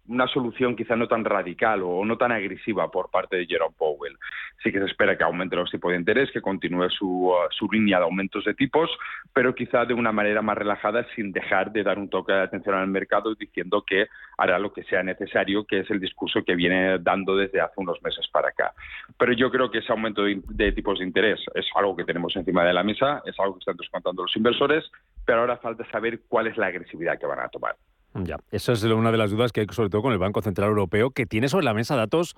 una 0.07 0.27
solución 0.27 0.75
quizá 0.75 0.95
no 0.95 1.07
tan 1.07 1.23
radical 1.23 1.81
o 1.83 2.03
no 2.03 2.17
tan 2.17 2.31
agresiva 2.31 2.91
por 2.91 3.09
parte 3.09 3.37
de 3.37 3.45
Jerome 3.45 3.75
Powell. 3.77 4.17
Sí 4.61 4.71
que 4.71 4.79
se 4.79 4.85
espera 4.85 5.17
que 5.17 5.23
aumente 5.23 5.55
los 5.55 5.71
tipos 5.71 5.91
de 5.91 5.97
interés, 5.97 6.31
que 6.31 6.41
continúe 6.41 6.89
su, 6.89 7.29
uh, 7.29 7.35
su, 7.51 7.69
línea 7.71 7.99
de 7.99 8.05
aumentos 8.05 8.43
de 8.43 8.53
tipos, 8.53 8.89
pero 9.33 9.55
quizá 9.55 9.85
de 9.85 9.93
una 9.93 10.11
manera 10.11 10.41
más 10.41 10.57
relajada 10.57 11.05
sin 11.15 11.31
dejar 11.31 11.71
de 11.71 11.83
dar 11.83 11.97
un 11.97 12.09
toque 12.09 12.33
de 12.33 12.41
atención 12.41 12.75
al 12.75 12.87
mercado 12.87 13.33
diciendo 13.35 13.83
que 13.85 14.07
hará 14.37 14.59
lo 14.59 14.73
que 14.73 14.83
sea 14.83 15.03
necesario, 15.03 15.65
que 15.65 15.79
es 15.79 15.89
el 15.89 15.99
discurso 15.99 16.43
que 16.43 16.55
viene 16.55 16.99
dando 16.99 17.35
desde 17.35 17.61
hace 17.61 17.75
unos 17.77 18.01
meses 18.03 18.27
para 18.27 18.49
acá. 18.49 18.73
Pero 19.17 19.33
yo 19.33 19.49
creo 19.51 19.71
que 19.71 19.79
ese 19.79 19.91
aumento 19.91 20.23
de, 20.23 20.41
de 20.49 20.71
tipos 20.73 20.99
de 20.99 21.05
interés 21.05 21.39
es 21.55 21.65
algo 21.75 21.95
que 21.95 22.03
tenemos 22.03 22.35
encima 22.35 22.63
de 22.63 22.73
la 22.73 22.83
mesa, 22.83 23.21
es 23.25 23.39
algo 23.39 23.55
que 23.55 23.59
están 23.59 23.77
descontando 23.77 24.23
los 24.23 24.35
inversores, 24.35 24.89
pero 25.25 25.41
ahora 25.41 25.57
falta 25.57 25.89
saber 25.91 26.21
cuál 26.27 26.47
es 26.47 26.57
la 26.57 26.67
agresividad 26.67 27.17
que 27.17 27.25
van 27.25 27.39
a 27.39 27.49
tomar. 27.49 27.75
Ya, 28.15 28.37
esa 28.51 28.73
es 28.73 28.83
una 28.83 29.11
de 29.11 29.17
las 29.17 29.31
dudas 29.31 29.51
que 29.51 29.61
hay 29.61 29.67
sobre 29.71 29.89
todo 29.89 30.01
con 30.01 30.13
el 30.13 30.19
Banco 30.19 30.41
Central 30.41 30.69
Europeo, 30.69 31.11
que 31.11 31.25
tiene 31.25 31.49
sobre 31.49 31.65
la 31.65 31.73
mesa 31.73 31.95
datos 31.95 32.35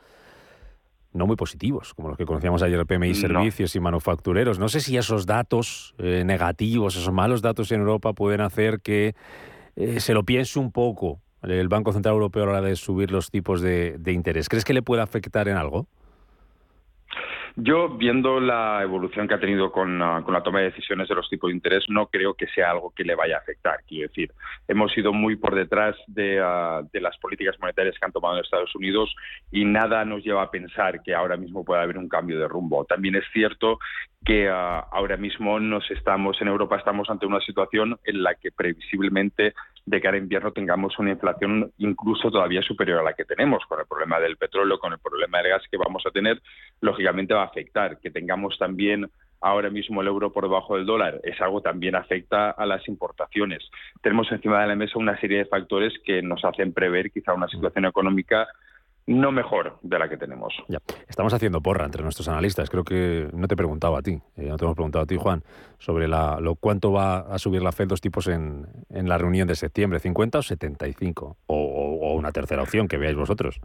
no 1.16 1.28
muy 1.28 1.36
positivos, 1.36 1.94
como 1.94 2.10
los 2.10 2.18
que 2.18 2.26
conocíamos 2.26 2.62
ayer 2.62 2.86
PMI 2.86 3.16
Servicios 3.16 3.76
y 3.76 3.80
Manufactureros. 3.80 4.60
No 4.60 4.70
sé 4.70 4.82
si 4.82 4.98
esos 4.98 5.26
datos 5.26 5.96
eh, 5.98 6.24
negativos, 6.26 6.96
esos 6.96 7.14
malos 7.14 7.42
datos 7.42 7.72
en 7.72 7.80
Europa 7.80 8.14
pueden 8.14 8.42
hacer 8.42 8.82
que 8.82 9.16
eh, 9.76 10.00
se 10.00 10.14
lo 10.14 10.24
piense 10.24 10.60
un 10.60 10.72
poco 10.72 11.22
el 11.42 11.68
Banco 11.68 11.94
Central 11.94 12.14
Europeo 12.14 12.44
a 12.44 12.46
la 12.48 12.52
hora 12.54 12.62
de 12.62 12.76
subir 12.76 13.12
los 13.12 13.32
tipos 13.32 13.62
de, 13.62 13.98
de 13.98 14.12
interés. 14.12 14.50
¿Crees 14.50 14.66
que 14.66 14.74
le 14.74 14.82
puede 14.82 15.02
afectar 15.02 15.48
en 15.48 15.58
algo? 15.58 15.88
Yo, 17.58 17.88
viendo 17.88 18.42
la 18.42 18.82
evolución 18.84 19.30
que 19.30 19.34
ha 19.34 19.40
tenido 19.40 19.72
con, 19.72 20.02
ah, 20.02 20.22
con, 20.26 20.34
la 20.34 20.44
toma 20.44 20.60
de 20.60 20.72
decisiones 20.72 21.08
de 21.08 21.16
los 21.16 21.30
tipos 21.30 21.50
de 21.50 21.56
interés, 21.56 21.86
no 21.88 22.08
creo 22.08 22.34
que 22.34 22.48
sea 22.48 22.72
algo 22.72 22.92
que 22.94 23.06
le 23.06 23.16
vaya 23.16 23.38
a 23.38 23.40
afectar. 23.40 23.80
Quiero 23.88 24.10
decir, 24.10 24.34
hemos 24.68 24.96
ido 24.98 25.14
muy 25.14 25.38
por 25.38 25.56
detrás 25.56 25.96
de, 26.08 26.42
ah, 26.44 26.82
de, 26.92 27.00
las 27.00 27.18
políticas 27.18 27.56
monetarias 27.62 27.96
que 27.98 28.06
han 28.06 28.12
tomado 28.12 28.36
en 28.36 28.44
Estados 28.44 28.76
Unidos 28.76 29.16
y 29.52 29.64
nada 29.64 30.04
nos 30.04 30.22
lleva 30.22 30.44
a 30.44 30.52
pensar 30.52 31.02
que 31.02 31.16
ahora 31.16 31.38
mismo 31.38 31.64
pueda 31.64 31.82
haber 31.84 31.98
un 31.98 32.10
cambio 32.10 32.38
de 32.38 32.48
rumbo. 32.50 32.84
También 32.84 33.16
es 33.16 33.24
cierto 33.32 33.80
que 34.26 34.50
uh, 34.50 34.84
ahora 34.92 35.16
mismo 35.16 35.60
nos 35.60 35.90
estamos 35.92 36.42
en 36.42 36.50
Europa 36.50 36.78
estamos 36.78 37.10
ante 37.10 37.28
una 37.28 37.40
situación 37.42 37.98
en 38.04 38.24
la 38.24 38.36
que 38.36 38.52
previsiblemente 38.52 39.54
de 39.86 40.02
cara 40.02 40.16
a 40.16 40.20
invierno 40.20 40.52
tengamos 40.52 40.98
una 40.98 41.12
inflación 41.12 41.72
incluso 41.78 42.32
todavía 42.32 42.62
superior 42.62 43.00
a 43.00 43.04
la 43.04 43.14
que 43.14 43.26
tenemos 43.26 43.64
con 43.68 43.80
el 43.80 43.86
problema 43.86 44.20
del 44.20 44.38
petróleo, 44.38 44.80
con 44.80 44.94
el 44.94 45.00
problema 45.00 45.38
del 45.40 45.50
gas 45.50 45.64
que 45.70 45.78
vamos 45.78 46.04
a 46.06 46.12
tener, 46.12 46.42
lógicamente 46.82 47.34
va 47.34 47.44
a 47.44 47.48
afectar 47.48 48.00
que 48.00 48.10
tengamos 48.10 48.58
también 48.58 49.10
ahora 49.42 49.70
mismo 49.70 50.02
el 50.02 50.08
euro 50.08 50.32
por 50.32 50.46
debajo 50.46 50.76
del 50.76 50.88
dólar 50.88 51.20
es 51.24 51.40
algo 51.40 51.62
también 51.62 51.96
afecta 51.96 52.50
a 52.50 52.66
las 52.66 52.88
importaciones. 52.88 53.70
Tenemos 54.02 54.32
encima 54.32 54.62
de 54.62 54.68
la 54.68 54.76
mesa 54.76 54.98
una 54.98 55.20
serie 55.20 55.40
de 55.40 55.46
factores 55.46 55.94
que 56.04 56.22
nos 56.24 56.44
hacen 56.44 56.74
prever 56.74 57.12
quizá 57.12 57.34
una 57.34 57.48
situación 57.48 57.86
económica 57.86 58.48
no 59.08 59.32
mejor 59.32 59.78
de 59.82 60.00
la 60.00 60.10
que 60.10 60.18
tenemos. 60.18 60.54
Ya. 60.68 60.80
Estamos 61.08 61.34
haciendo 61.34 61.62
porra 61.62 61.86
entre 61.86 62.02
nuestros 62.04 62.28
analistas. 62.28 62.70
Creo 62.70 62.84
que 62.84 63.30
no 63.34 63.48
te 63.48 63.54
he 63.54 63.58
preguntado 63.58 63.96
a 63.96 64.02
ti, 64.02 64.20
eh, 64.36 64.48
no 64.48 64.58
te 64.58 64.66
hemos 64.66 64.76
preguntado 64.76 65.04
a 65.04 65.06
ti, 65.06 65.16
Juan, 65.18 65.44
sobre 65.78 66.08
la, 66.08 66.40
lo 66.40 66.56
cuánto 66.56 66.92
va 66.92 67.20
a 67.20 67.38
subir 67.38 67.62
la 67.62 67.72
Fed 67.72 67.88
dos 67.88 68.02
tipos 68.02 68.28
en, 68.28 68.68
en 68.90 69.08
la 69.08 69.18
reunión 69.18 69.48
de 69.48 69.56
septiembre, 69.56 70.00
50 70.00 70.40
o 70.40 70.42
75, 70.42 71.38
o, 71.46 71.56
o, 71.56 72.10
o 72.10 72.16
una 72.16 72.32
tercera 72.32 72.64
opción 72.64 72.88
que 72.88 72.98
veáis 72.98 73.16
vosotros. 73.16 73.60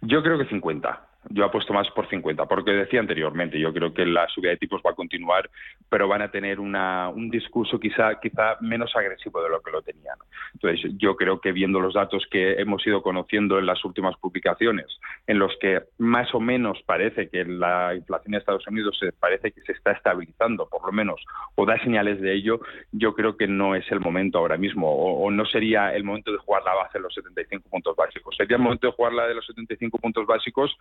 Yo 0.00 0.22
creo 0.22 0.38
que 0.38 0.46
50. 0.46 1.07
Yo 1.30 1.44
apuesto 1.44 1.72
más 1.72 1.90
por 1.90 2.08
50, 2.08 2.46
porque 2.46 2.70
decía 2.70 3.00
anteriormente, 3.00 3.58
yo 3.58 3.72
creo 3.72 3.92
que 3.92 4.06
la 4.06 4.28
subida 4.28 4.50
de 4.50 4.56
tipos 4.56 4.80
va 4.86 4.92
a 4.92 4.94
continuar, 4.94 5.50
pero 5.88 6.06
van 6.06 6.22
a 6.22 6.30
tener 6.30 6.60
una, 6.60 7.08
un 7.08 7.28
discurso 7.28 7.78
quizá, 7.78 8.18
quizá 8.20 8.56
menos 8.60 8.94
agresivo 8.94 9.42
de 9.42 9.50
lo 9.50 9.60
que 9.60 9.72
lo 9.72 9.82
tenían. 9.82 10.16
Entonces, 10.54 10.92
yo 10.96 11.16
creo 11.16 11.40
que 11.40 11.52
viendo 11.52 11.80
los 11.80 11.94
datos 11.94 12.24
que 12.30 12.52
hemos 12.54 12.86
ido 12.86 13.02
conociendo 13.02 13.58
en 13.58 13.66
las 13.66 13.84
últimas 13.84 14.16
publicaciones, 14.16 14.86
en 15.26 15.38
los 15.38 15.52
que 15.60 15.82
más 15.98 16.32
o 16.34 16.40
menos 16.40 16.80
parece 16.86 17.28
que 17.28 17.44
la 17.44 17.94
inflación 17.94 18.34
en 18.34 18.40
Estados 18.40 18.66
Unidos 18.68 18.96
se 18.98 19.12
parece 19.12 19.50
que 19.50 19.60
se 19.62 19.72
está 19.72 19.92
estabilizando, 19.92 20.68
por 20.68 20.86
lo 20.86 20.92
menos, 20.92 21.20
o 21.56 21.66
da 21.66 21.78
señales 21.82 22.20
de 22.20 22.32
ello, 22.32 22.60
yo 22.92 23.14
creo 23.14 23.36
que 23.36 23.48
no 23.48 23.74
es 23.74 23.90
el 23.90 24.00
momento 24.00 24.38
ahora 24.38 24.56
mismo, 24.56 24.88
o, 24.88 25.24
o 25.24 25.30
no 25.30 25.44
sería 25.46 25.94
el 25.94 26.04
momento 26.04 26.32
de 26.32 26.38
jugar 26.38 26.62
la 26.62 26.74
base 26.74 26.98
de 26.98 27.02
los 27.02 27.14
75 27.14 27.68
puntos 27.68 27.96
básicos. 27.96 28.36
Sería 28.36 28.56
el 28.56 28.62
momento 28.62 28.86
de 28.86 28.92
jugar 28.92 29.12
la 29.12 29.26
de 29.26 29.34
los 29.34 29.46
75 29.46 29.98
puntos 29.98 30.26
básicos 30.26 30.76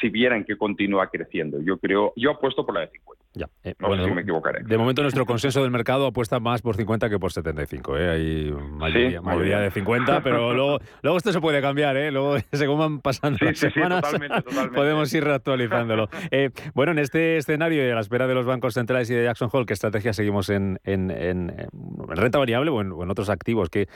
si 0.00 0.08
vieran 0.08 0.44
que 0.44 0.56
continúa 0.56 1.08
creciendo. 1.08 1.60
Yo 1.60 1.78
creo, 1.78 2.12
yo 2.16 2.30
apuesto 2.32 2.64
por 2.66 2.74
la 2.74 2.80
de 2.82 2.88
50. 2.88 3.22
Ya, 3.34 3.46
eh, 3.64 3.74
no 3.78 3.88
bueno, 3.88 4.02
sé 4.02 4.06
si 4.06 4.10
de- 4.10 4.14
me 4.16 4.22
equivocaré. 4.22 4.62
De 4.62 4.76
momento 4.76 5.00
nuestro 5.00 5.24
consenso 5.24 5.62
del 5.62 5.70
mercado 5.70 6.06
apuesta 6.06 6.38
más 6.38 6.60
por 6.60 6.76
50 6.76 7.08
que 7.08 7.18
por 7.18 7.32
75. 7.32 7.96
¿eh? 7.96 8.10
Hay 8.10 8.50
mayoría, 8.72 9.20
bien. 9.58 9.60
de 9.62 9.70
50, 9.70 10.22
pero 10.22 10.52
luego, 10.54 10.78
luego 11.02 11.16
esto 11.16 11.32
se 11.32 11.40
puede 11.40 11.62
cambiar. 11.62 11.96
¿eh? 11.96 12.10
Luego, 12.10 12.36
según 12.52 12.78
van 12.78 13.00
pasando 13.00 13.38
Sí, 13.38 13.44
las 13.46 13.58
sí, 13.58 13.66
sí, 13.68 13.72
semanas, 13.72 14.02
totalmente, 14.02 14.42
totalmente. 14.42 14.76
podemos 14.76 15.14
ir 15.14 15.24
reactualizándolo. 15.24 16.08
Eh, 16.30 16.50
bueno, 16.74 16.92
en 16.92 16.98
este 16.98 17.36
escenario 17.36 17.86
y 17.86 17.90
a 17.90 17.94
la 17.94 18.00
espera 18.00 18.26
de 18.26 18.34
los 18.34 18.46
bancos 18.46 18.74
centrales 18.74 19.08
y 19.10 19.14
de 19.14 19.24
Jackson 19.24 19.48
Hole, 19.52 19.66
¿qué 19.66 19.72
estrategia 19.74 20.12
seguimos 20.12 20.48
en, 20.50 20.78
en, 20.84 21.10
en- 21.10 21.50
en 21.50 21.68
renta 22.08 22.38
variable 22.38 22.70
o 22.70 22.80
en, 22.80 22.92
o 22.92 23.02
en 23.02 23.10
otros 23.10 23.28
activos? 23.30 23.68
¿Qué, 23.70 23.86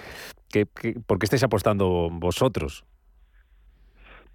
qué, 0.51 0.67
qué- 0.81 0.95
¿Por 1.07 1.19
qué 1.19 1.25
estáis 1.27 1.43
apostando 1.45 2.09
vosotros? 2.11 2.85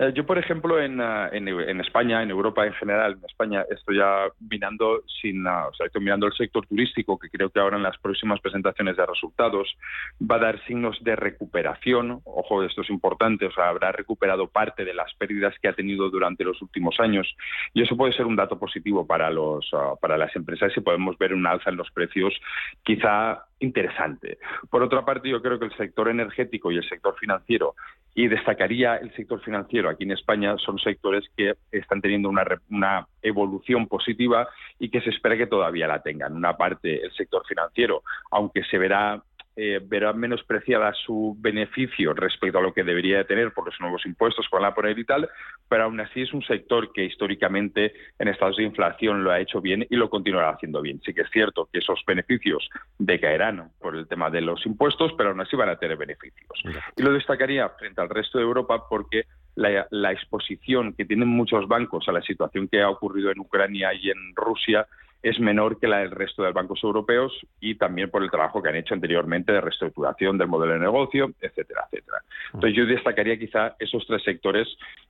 Eh, 0.01 0.13
yo, 0.15 0.25
por 0.25 0.39
ejemplo, 0.39 0.81
en, 0.81 0.99
ah, 0.99 1.29
en, 1.31 1.79
España, 1.79 2.23
en 2.23 2.31
Europa 2.31 2.65
en 2.65 2.73
general, 2.73 3.17
en 3.19 3.25
España 3.25 3.63
estoy 3.69 3.97
ya 3.97 4.29
mirando 4.39 5.03
sin, 5.21 5.43
sea, 5.43 5.85
estoy 5.85 6.01
mirando 6.01 6.25
el 6.25 6.33
sector 6.33 6.65
turístico, 6.65 7.19
que 7.19 7.29
creo 7.29 7.51
que 7.51 7.59
ahora 7.59 7.77
en 7.77 7.83
las 7.83 7.99
próximas 7.99 8.39
presentaciones 8.39 8.97
de 8.97 9.05
resultados 9.05 9.77
va 10.19 10.37
a 10.37 10.39
dar 10.39 10.65
signos 10.65 10.97
de 11.03 11.15
recuperación. 11.15 12.19
Ojo, 12.25 12.63
esto 12.63 12.81
es 12.81 12.89
importante, 12.89 13.45
o 13.45 13.51
sea, 13.51 13.69
habrá 13.69 13.91
recuperado 13.91 14.47
parte 14.47 14.85
de 14.85 14.95
las 14.95 15.13
pérdidas 15.13 15.53
que 15.61 15.67
ha 15.67 15.73
tenido 15.73 16.09
durante 16.09 16.43
los 16.43 16.59
últimos 16.63 16.99
años 16.99 17.31
y 17.75 17.83
eso 17.83 17.95
puede 17.95 18.13
ser 18.13 18.25
un 18.25 18.35
dato 18.35 18.57
positivo 18.57 19.05
para 19.05 19.29
los 19.29 19.69
ah, 19.73 19.93
para 20.01 20.17
las 20.17 20.35
empresas 20.35 20.75
y 20.75 20.81
podemos 20.81 21.15
ver 21.19 21.31
un 21.31 21.45
alza 21.45 21.69
en 21.69 21.77
los 21.77 21.91
precios, 21.91 22.33
quizá 22.81 23.45
interesante. 23.62 24.38
Por 24.69 24.84
otra 24.84 25.06
parte, 25.06 25.30
yo 25.30 25.41
creo 25.41 25.58
que 25.58 25.65
el 25.65 25.78
sector 25.78 26.10
energético 26.10 26.71
y 26.71 26.78
el 26.78 26.88
sector 26.88 27.15
financiero 27.17 27.76
y 28.13 28.28
destacaría 28.28 28.97
el 28.97 29.13
sector 29.15 29.41
financiero 29.41 29.89
aquí 29.89 30.04
en 30.04 30.12
España 30.12 30.58
son 30.58 30.78
sectores 30.80 31.24
que 31.38 31.54
están 31.71 32.02
teniendo 32.02 32.28
una, 32.28 32.43
una 32.69 33.08
evolución 33.21 33.88
positiva 33.88 34.50
y 34.80 34.89
que 34.89 35.02
se 35.02 35.12
espera 35.12 35.38
que 35.38 35.47
todavía 35.47 35.88
la 35.88 36.02
tengan. 36.02 36.36
Una 36.36 36.58
parte, 36.58 37.06
el 37.06 37.12
sector 37.13 37.43
financiero, 37.47 38.04
aunque 38.32 38.63
se 38.65 38.78
verá 38.78 39.21
eh, 39.55 39.81
verá 39.83 40.13
menospreciada 40.13 40.93
su 40.93 41.35
beneficio 41.39 42.13
respecto 42.13 42.57
a 42.57 42.61
lo 42.61 42.73
que 42.73 42.83
debería 42.83 43.17
de 43.17 43.25
tener 43.25 43.51
por 43.51 43.65
los 43.65 43.75
nuevos 43.81 44.05
impuestos 44.05 44.47
que 44.49 44.55
van 44.55 44.65
a 44.65 44.73
poner 44.73 44.97
y 44.97 45.03
tal, 45.03 45.29
pero 45.67 45.83
aún 45.83 45.99
así 45.99 46.21
es 46.21 46.33
un 46.33 46.41
sector 46.41 46.93
que 46.93 47.03
históricamente 47.03 47.93
en 48.17 48.29
estados 48.29 48.57
de 48.57 48.63
inflación 48.63 49.23
lo 49.23 49.31
ha 49.31 49.39
hecho 49.39 49.59
bien 49.59 49.85
y 49.89 49.95
lo 49.97 50.09
continuará 50.09 50.51
haciendo 50.51 50.81
bien. 50.81 51.01
Sí 51.05 51.13
que 51.13 51.21
es 51.21 51.29
cierto 51.31 51.67
que 51.71 51.79
esos 51.79 52.01
beneficios 52.07 52.69
decaerán 52.97 53.71
por 53.79 53.95
el 53.95 54.07
tema 54.07 54.29
de 54.29 54.41
los 54.41 54.65
impuestos, 54.65 55.11
pero 55.17 55.31
aún 55.31 55.41
así 55.41 55.55
van 55.55 55.69
a 55.69 55.75
tener 55.75 55.97
beneficios. 55.97 56.49
Y 56.95 57.01
lo 57.01 57.11
destacaría 57.11 57.67
frente 57.69 57.99
al 57.99 58.09
resto 58.09 58.37
de 58.37 58.45
Europa 58.45 58.85
porque 58.89 59.25
la, 59.55 59.85
la 59.91 60.11
exposición 60.13 60.93
que 60.93 61.05
tienen 61.05 61.27
muchos 61.27 61.67
bancos 61.67 62.07
a 62.07 62.13
la 62.13 62.21
situación 62.21 62.69
que 62.69 62.81
ha 62.81 62.89
ocurrido 62.89 63.31
en 63.31 63.39
Ucrania 63.39 63.93
y 63.93 64.09
en 64.09 64.33
Rusia 64.33 64.87
es 65.23 65.39
menor 65.39 65.79
que 65.79 65.88
la 65.88 65.99
del 65.99 66.12
resto 66.12 66.41
de 66.41 66.47
los 66.49 66.55
bancos 66.55 66.84
europeos 66.84 67.31
y 67.60 67.75
también 67.75 68.10
por 68.10 68.23
el 68.23 68.31
trabajo 68.31 68.62
que 68.62 68.69
han 68.69 68.75
hecho 68.75 68.93
anteriormente 68.93 69.51
de 69.51 69.62
reestructuración 69.62 70.38
del 70.38 70.47
modelo 70.47 70.73
de 70.73 70.79
negocio, 70.79 71.31
etcétera, 71.39 71.86
etcétera. 71.91 72.17
Entonces 72.53 72.75
yo 72.75 72.86
destacaría 72.86 73.38
quizá 73.38 73.75
esos 73.79 74.05
tres 74.07 74.23
sectores 74.23 74.67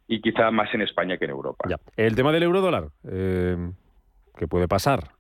y 0.08 0.21
quizá 0.21 0.52
más 0.52 0.74
en 0.74 0.82
España 0.82 1.17
que 1.17 1.26
en 1.26 1.32
Europa. 1.32 1.69
El 1.95 2.15
tema 2.15 2.32
del 2.32 2.43
euro 2.43 2.62
dólar, 2.62 2.89
eh, 3.10 3.56
¿qué 4.38 4.47
puede 4.47 4.67
pasar? 4.67 5.12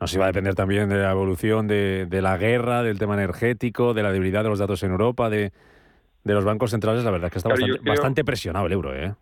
No 0.00 0.06
sé 0.06 0.12
si 0.12 0.18
va 0.18 0.26
a 0.26 0.28
depender 0.28 0.54
también 0.54 0.88
de 0.88 0.96
la 0.98 1.10
evolución 1.10 1.66
de, 1.66 2.06
de 2.06 2.22
la 2.22 2.36
guerra, 2.36 2.82
del 2.82 2.98
tema 2.98 3.14
energético, 3.14 3.94
de 3.94 4.02
la 4.02 4.12
debilidad 4.12 4.44
de 4.44 4.50
los 4.50 4.58
datos 4.58 4.82
en 4.82 4.92
Europa, 4.92 5.28
de, 5.30 5.52
de 6.22 6.34
los 6.34 6.44
bancos 6.44 6.70
centrales. 6.70 7.02
La 7.02 7.10
verdad 7.10 7.26
es 7.28 7.32
que 7.32 7.38
está 7.38 7.48
Claro, 7.48 7.62
bastante, 7.62 7.82
creo- 7.82 7.94
bastante 7.94 8.24
presionado 8.24 8.66
el 8.66 8.72
euro, 8.72 8.94
¿eh? 8.94 9.14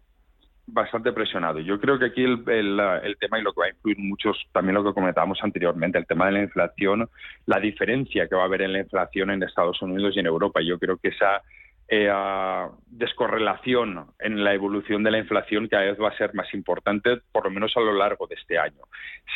Bastante 0.66 1.12
presionado. 1.12 1.60
Yo 1.60 1.80
creo 1.80 1.98
que 1.98 2.06
aquí 2.06 2.24
el, 2.24 2.42
el, 2.48 3.16
tema 3.18 3.38
y 3.38 3.42
lo 3.42 3.52
que 3.52 3.60
va 3.60 3.66
a 3.66 3.70
influir 3.70 3.98
muchos, 3.98 4.36
también 4.52 4.74
lo 4.74 4.84
que 4.84 4.92
comentábamos 4.92 5.38
anteriormente, 5.42 5.98
el 5.98 6.06
tema 6.06 6.26
de 6.26 6.32
la 6.32 6.42
inflación, 6.42 7.08
la 7.46 7.60
diferencia 7.60 8.26
que 8.28 8.34
va 8.34 8.42
a 8.42 8.46
haber 8.46 8.62
en 8.62 8.72
la 8.72 8.80
inflación 8.80 9.30
en 9.30 9.42
Estados 9.42 9.80
Unidos 9.80 10.14
y 10.16 10.20
en 10.20 10.26
Europa. 10.26 10.60
Yo 10.60 10.78
creo 10.78 10.96
que 10.96 11.08
esa 11.08 11.42
eh, 11.88 12.08
ah, 12.12 12.68
descorrelación 12.86 14.06
en 14.18 14.42
la 14.42 14.54
evolución 14.54 15.04
de 15.04 15.12
la 15.12 15.18
inflación 15.18 15.68
cada 15.68 15.84
vez 15.84 16.00
va 16.00 16.08
a 16.08 16.16
ser 16.16 16.34
más 16.34 16.52
importante, 16.52 17.18
por 17.30 17.44
lo 17.44 17.50
menos 17.50 17.76
a 17.76 17.80
lo 17.80 17.92
largo 17.92 18.26
de 18.26 18.34
este 18.34 18.58
año. 18.58 18.82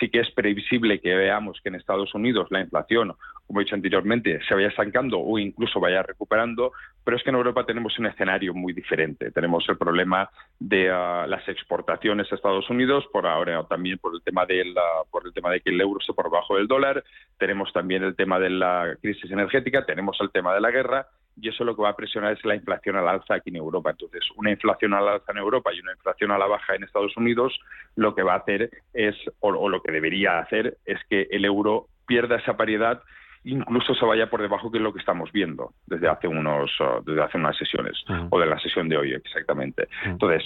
Sí 0.00 0.10
que 0.10 0.18
es 0.18 0.30
previsible 0.32 1.00
que 1.00 1.14
veamos 1.14 1.60
que 1.62 1.68
en 1.68 1.76
Estados 1.76 2.12
Unidos 2.12 2.48
la 2.50 2.60
inflación, 2.60 3.14
como 3.50 3.60
he 3.60 3.64
dicho 3.64 3.74
anteriormente, 3.74 4.38
se 4.46 4.54
vaya 4.54 4.68
estancando 4.68 5.18
o 5.18 5.36
incluso 5.36 5.80
vaya 5.80 6.04
recuperando, 6.04 6.70
pero 7.02 7.16
es 7.16 7.22
que 7.24 7.30
en 7.30 7.34
Europa 7.34 7.66
tenemos 7.66 7.98
un 7.98 8.06
escenario 8.06 8.54
muy 8.54 8.72
diferente. 8.72 9.32
Tenemos 9.32 9.68
el 9.68 9.76
problema 9.76 10.30
de 10.60 10.88
ah, 10.88 11.26
las 11.26 11.48
exportaciones 11.48 12.30
a 12.30 12.36
Estados 12.36 12.70
Unidos, 12.70 13.08
por 13.12 13.26
ahora 13.26 13.64
también 13.64 13.98
por 13.98 14.14
el 14.14 14.22
tema 14.22 14.46
del 14.46 14.72
por 15.10 15.26
el 15.26 15.32
tema 15.32 15.50
de 15.50 15.62
que 15.62 15.70
el 15.70 15.80
euro 15.80 15.98
esté 15.98 16.12
por 16.12 16.26
debajo 16.26 16.58
del 16.58 16.68
dólar, 16.68 17.02
tenemos 17.38 17.72
también 17.72 18.04
el 18.04 18.14
tema 18.14 18.38
de 18.38 18.50
la 18.50 18.96
crisis 19.02 19.28
energética, 19.28 19.84
tenemos 19.84 20.16
el 20.20 20.30
tema 20.30 20.54
de 20.54 20.60
la 20.60 20.70
guerra 20.70 21.08
y 21.36 21.48
eso 21.48 21.64
lo 21.64 21.74
que 21.74 21.82
va 21.82 21.88
a 21.88 21.96
presionar 21.96 22.34
es 22.34 22.44
la 22.44 22.54
inflación 22.54 22.94
al 22.94 23.08
alza 23.08 23.34
aquí 23.34 23.50
en 23.50 23.56
Europa. 23.56 23.90
Entonces, 23.90 24.22
una 24.36 24.52
inflación 24.52 24.94
al 24.94 25.08
alza 25.08 25.32
en 25.32 25.38
Europa 25.38 25.72
y 25.74 25.80
una 25.80 25.90
inflación 25.90 26.30
a 26.30 26.38
la 26.38 26.46
baja 26.46 26.76
en 26.76 26.84
Estados 26.84 27.16
Unidos, 27.16 27.58
lo 27.96 28.14
que 28.14 28.22
va 28.22 28.34
a 28.34 28.38
hacer 28.38 28.70
es, 28.94 29.16
o, 29.40 29.48
o 29.48 29.68
lo 29.68 29.82
que 29.82 29.90
debería 29.90 30.38
hacer, 30.38 30.76
es 30.86 31.00
que 31.08 31.26
el 31.32 31.44
euro 31.44 31.88
pierda 32.06 32.36
esa 32.36 32.56
paridad 32.56 33.02
incluso 33.44 33.94
se 33.94 34.04
vaya 34.04 34.28
por 34.28 34.42
debajo 34.42 34.70
que 34.70 34.78
es 34.78 34.82
lo 34.84 34.92
que 34.92 34.98
estamos 35.00 35.30
viendo 35.32 35.72
desde 35.86 36.08
hace 36.08 36.28
unos 36.28 36.70
uh, 36.80 37.02
desde 37.04 37.22
hace 37.22 37.38
unas 37.38 37.56
sesiones 37.56 37.96
o 38.30 38.38
de 38.38 38.46
la 38.46 38.58
sesión 38.60 38.88
de 38.88 38.96
hoy 38.98 39.12
exactamente. 39.14 39.88
Entonces, 40.04 40.42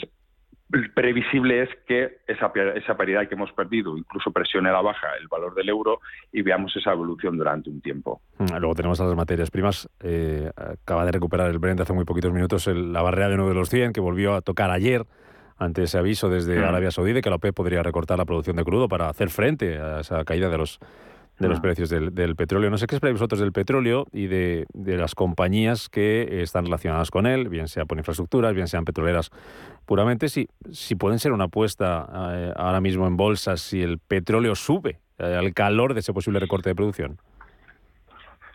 previsible 0.95 1.63
es 1.63 1.69
que 1.87 2.19
esa, 2.27 2.51
esa 2.75 2.97
paridad 2.97 3.29
que 3.29 3.35
hemos 3.35 3.53
perdido 3.53 3.97
incluso 3.97 4.31
presione 4.33 4.71
a 4.71 4.73
la 4.73 4.81
baja 4.81 5.09
el 5.21 5.29
valor 5.29 5.55
del 5.55 5.69
euro 5.69 6.01
y 6.33 6.43
veamos 6.43 6.75
esa 6.77 6.93
evolución 6.93 7.37
durante 7.37 7.71
un 7.71 7.81
tiempo. 7.81 8.21
Luego 8.39 8.75
tenemos 8.75 9.01
a 9.01 9.05
las 9.05 9.15
materias 9.15 9.51
primas. 9.51 9.89
Eh, 10.03 10.51
acaba 10.57 11.05
de 11.05 11.13
recuperar 11.13 11.51
el 11.51 11.59
Brent 11.59 11.81
hace 11.81 11.93
muy 11.93 12.05
poquitos 12.05 12.33
minutos 12.33 12.67
el- 12.67 12.93
la 12.93 13.03
barrera 13.03 13.29
de 13.29 13.35
uno 13.35 13.49
de 13.49 13.55
los 13.55 13.69
100 13.69 13.93
que 13.93 14.01
volvió 14.01 14.35
a 14.35 14.41
tocar 14.41 14.71
ayer 14.71 15.05
ante 15.59 15.85
ese 15.85 15.99
aviso 15.99 16.29
desde. 16.29 16.55
Arabia 16.69 16.91
Saudí 16.91 17.13
de 17.13 17.21
que 17.23 17.31
la 17.31 17.37
OPEP 17.37 17.55
podría 17.55 17.83
recortar 17.83 18.19
la 18.19 18.25
producción 18.25 18.57
de 18.57 18.65
crudo 18.65 18.89
para 18.89 19.09
hacer 19.09 19.31
frente 19.31 19.79
a 19.79 20.01
esa 20.01 20.25
caída 20.25 20.49
de 20.49 20.59
los 20.59 20.81
de 21.39 21.49
los 21.49 21.59
Mm. 21.59 21.63
precios 21.63 21.89
del, 21.91 22.15
del 22.15 22.37
petróleo. 22.37 22.71
No 22.71 22.79
sé 22.79 22.87
qué 22.87 22.95
esperáis 22.95 23.15
vosotros 23.19 23.41
del 23.41 23.53
petróleo 23.53 24.07
y 24.13 24.27
de, 24.27 24.67
de 24.73 24.97
las 24.97 25.15
compañías 25.15 25.89
que 25.89 26.43
están 26.43 26.65
relacionadas 26.67 27.11
con 27.11 27.27
él, 27.27 27.49
bien 27.49 27.69
sea 27.69 27.85
por 27.87 27.99
infraestructuras, 27.99 28.55
bien 28.55 28.69
sean 28.69 28.85
petroleras 28.85 29.31
puramente, 29.87 30.29
si, 30.29 30.49
si 30.71 30.95
pueden 30.95 31.19
ser 31.19 31.33
una 31.33 31.45
apuesta 31.45 32.09
eh, 32.35 32.53
ahora 32.57 32.81
mismo 32.81 33.07
en 33.07 33.17
bolsas 33.17 33.61
si 33.61 33.83
el 33.83 33.99
petróleo 33.99 34.55
sube 34.55 35.01
eh, 35.19 35.25
al 35.25 35.53
calor 35.55 35.95
de 35.95 36.01
ese 36.01 36.13
posible 36.13 36.39
recorte 36.39 36.71
de 36.71 36.75
producción. 36.75 37.19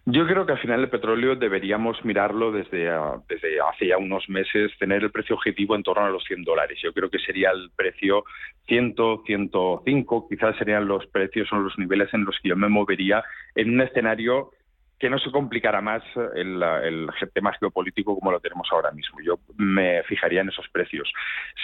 Yo 0.06 0.26
creo 0.26 0.46
que 0.46 0.54
al 0.54 0.60
final 0.60 0.82
el 0.82 0.90
petróleo 0.90 1.36
deberíamos 1.36 2.04
mirarlo 2.04 2.52
desde, 2.52 2.90
ah, 2.90 3.18
desde 3.28 3.60
hace 3.62 3.88
ya 3.88 3.98
unos 3.98 4.28
meses, 4.30 4.72
tener 4.80 5.04
el 5.04 5.12
precio 5.12 5.36
objetivo 5.36 5.76
en 5.76 5.84
torno 5.84 6.06
a 6.06 6.10
los 6.10 6.24
100 6.24 6.44
dólares. 6.44 6.80
Yo 6.82 6.94
creo 6.94 7.10
que 7.10 7.20
sería 7.20 7.52
el 7.52 7.70
precio 7.76 8.24
100, 8.68 8.96
105, 9.26 10.28
quizás 10.30 10.56
serían 10.58 10.88
los 10.88 11.06
precios 11.08 11.52
o 11.52 11.58
los 11.58 11.78
niveles 11.78 12.14
en 12.14 12.26
los 12.26 12.38
que 12.42 12.50
yo 12.50 12.56
me 12.56 12.70
movería 12.70 13.24
en 13.56 13.74
un 13.74 13.82
escenario 13.82 14.52
que 15.00 15.10
no 15.10 15.18
se 15.18 15.32
complicara 15.32 15.80
más 15.80 16.04
el, 16.36 17.10
tema 17.34 17.54
geopolítico 17.54 18.16
como 18.16 18.32
lo 18.32 18.40
tenemos 18.40 18.68
ahora 18.72 18.92
mismo. 18.92 19.20
Yo 19.22 19.40
me 19.58 20.04
fijaría 20.04 20.42
en 20.42 20.50
esos 20.50 20.68
precios. 20.70 21.10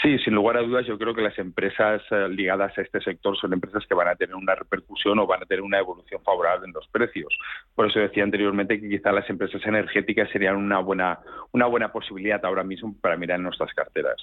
Sí, 0.01 0.17
sin 0.19 0.33
lugar 0.33 0.57
a 0.57 0.61
dudas, 0.61 0.85
yo 0.85 0.97
creo 0.97 1.13
que 1.13 1.21
las 1.21 1.37
empresas 1.37 2.01
eh, 2.11 2.29
ligadas 2.29 2.77
a 2.77 2.81
este 2.81 3.01
sector 3.01 3.37
son 3.37 3.51
empresas 3.51 3.83
que 3.87 3.93
van 3.93 4.07
a 4.07 4.15
tener 4.15 4.35
una 4.35 4.55
repercusión 4.55 5.19
o 5.19 5.27
van 5.27 5.43
a 5.43 5.45
tener 5.45 5.61
una 5.61 5.79
evolución 5.79 6.21
favorable 6.23 6.67
en 6.67 6.73
los 6.73 6.87
precios. 6.87 7.37
Por 7.75 7.87
eso 7.87 7.99
decía 7.99 8.23
anteriormente 8.23 8.79
que 8.79 8.87
quizá 8.87 9.11
las 9.11 9.29
empresas 9.29 9.61
energéticas 9.65 10.29
serían 10.31 10.55
una 10.55 10.79
buena, 10.79 11.19
una 11.51 11.65
buena 11.65 11.91
posibilidad 11.91 12.43
ahora 12.45 12.63
mismo 12.63 12.95
para 13.01 13.17
mirar 13.17 13.37
en 13.37 13.43
nuestras 13.43 13.73
carteras. 13.73 14.15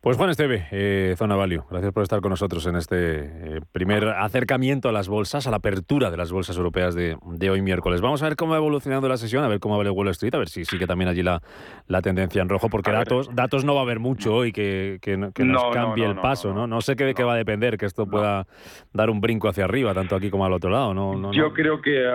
Pues 0.00 0.16
Juan 0.16 0.30
Esteve, 0.30 0.66
eh, 0.72 1.14
Zona 1.16 1.36
Value, 1.36 1.64
gracias 1.70 1.92
por 1.92 2.02
estar 2.02 2.20
con 2.20 2.30
nosotros 2.30 2.66
en 2.66 2.76
este 2.76 2.96
eh, 3.24 3.60
primer 3.72 4.08
acercamiento 4.08 4.88
a 4.88 4.92
las 4.92 5.08
bolsas, 5.08 5.46
a 5.46 5.50
la 5.50 5.58
apertura 5.58 6.10
de 6.10 6.16
las 6.16 6.32
bolsas 6.32 6.56
europeas 6.56 6.94
de, 6.94 7.16
de 7.24 7.50
hoy 7.50 7.62
miércoles. 7.62 8.00
Vamos 8.00 8.15
vamos 8.16 8.22
a 8.22 8.28
ver 8.28 8.36
cómo 8.36 8.52
va 8.52 8.56
evolucionando 8.56 9.08
la 9.08 9.18
sesión, 9.18 9.44
a 9.44 9.48
ver 9.48 9.60
cómo 9.60 9.76
va 9.76 9.84
el 9.84 9.90
Wall 9.90 10.08
Street, 10.08 10.34
a 10.34 10.38
ver 10.38 10.48
si 10.48 10.64
sigue 10.64 10.86
también 10.86 11.10
allí 11.10 11.22
la, 11.22 11.42
la 11.86 12.00
tendencia 12.00 12.40
en 12.40 12.48
rojo, 12.48 12.70
porque 12.70 12.90
datos, 12.90 13.28
datos 13.34 13.62
no 13.62 13.74
va 13.74 13.80
a 13.80 13.82
haber 13.82 13.98
mucho 13.98 14.34
hoy 14.34 14.52
que, 14.52 14.98
que, 15.02 15.16
nos 15.18 15.34
cambie 15.74 16.06
el 16.06 16.16
paso, 16.16 16.54
¿no? 16.54 16.66
No, 16.66 16.80
sé 16.80 16.96
qué 16.96 17.04
de 17.04 17.14
qué 17.14 17.24
va 17.24 17.34
a 17.34 17.36
depender 17.36 17.76
que 17.76 17.84
esto 17.84 18.06
pueda 18.06 18.46
dar 18.94 19.10
un 19.10 19.20
brinco 19.20 19.48
hacia 19.48 19.64
arriba, 19.64 19.92
tanto 19.92 20.16
aquí 20.16 20.30
como 20.30 20.46
al 20.46 20.54
otro 20.54 20.70
lado, 20.70 20.94
¿no? 20.94 21.30
Yo 21.32 21.52
creo 21.52 21.82
que 21.82 22.10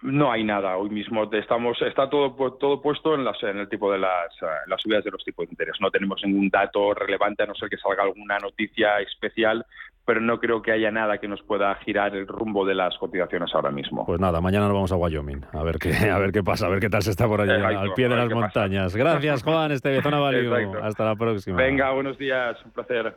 no 0.00 0.32
hay 0.32 0.44
nada 0.44 0.78
hoy 0.78 0.88
mismo. 0.88 1.28
Estamos, 1.30 1.80
está 1.82 2.08
todo, 2.08 2.32
todo 2.58 2.80
puesto 2.80 3.14
en, 3.14 3.24
las, 3.24 3.42
en 3.42 3.58
el 3.58 3.68
tipo 3.68 3.92
de 3.92 3.98
las, 3.98 4.32
eh, 4.40 4.46
las 4.66 4.80
subidas 4.80 5.04
de 5.04 5.10
los 5.10 5.24
tipos 5.24 5.46
de 5.46 5.52
interés. 5.52 5.76
No 5.80 5.90
tenemos 5.90 6.22
ningún 6.24 6.48
dato 6.48 6.94
relevante, 6.94 7.42
a 7.42 7.46
no 7.46 7.54
ser 7.54 7.68
que 7.68 7.78
salga 7.78 8.02
alguna 8.02 8.38
noticia 8.38 9.00
especial, 9.00 9.64
pero 10.04 10.20
no 10.20 10.38
creo 10.38 10.62
que 10.62 10.72
haya 10.72 10.90
nada 10.90 11.18
que 11.18 11.28
nos 11.28 11.42
pueda 11.42 11.74
girar 11.76 12.14
el 12.14 12.26
rumbo 12.26 12.64
de 12.66 12.74
las 12.74 12.96
cotizaciones 12.98 13.54
ahora 13.54 13.70
mismo. 13.70 14.04
Pues 14.04 14.20
nada, 14.20 14.40
mañana 14.40 14.66
nos 14.66 14.74
vamos 14.74 14.92
a 14.92 14.96
Wyoming, 14.96 15.44
a 15.52 15.62
ver 15.62 15.78
qué, 15.78 15.94
a 16.10 16.18
ver 16.18 16.32
qué 16.32 16.42
pasa, 16.42 16.66
a 16.66 16.68
ver 16.68 16.80
qué 16.80 16.90
tal 16.90 17.02
se 17.02 17.10
está 17.10 17.26
por 17.26 17.40
allí, 17.40 17.52
al 17.52 17.92
pie 17.94 18.08
de 18.08 18.16
las 18.16 18.30
montañas. 18.30 18.94
Gracias, 18.94 19.42
Juan, 19.42 19.72
este 19.72 20.00
Zona 20.02 20.18
Value. 20.18 20.78
Hasta 20.82 21.04
la 21.04 21.16
próxima. 21.16 21.56
Venga, 21.56 21.90
buenos 21.92 22.18
días, 22.18 22.56
un 22.64 22.70
placer. 22.72 23.16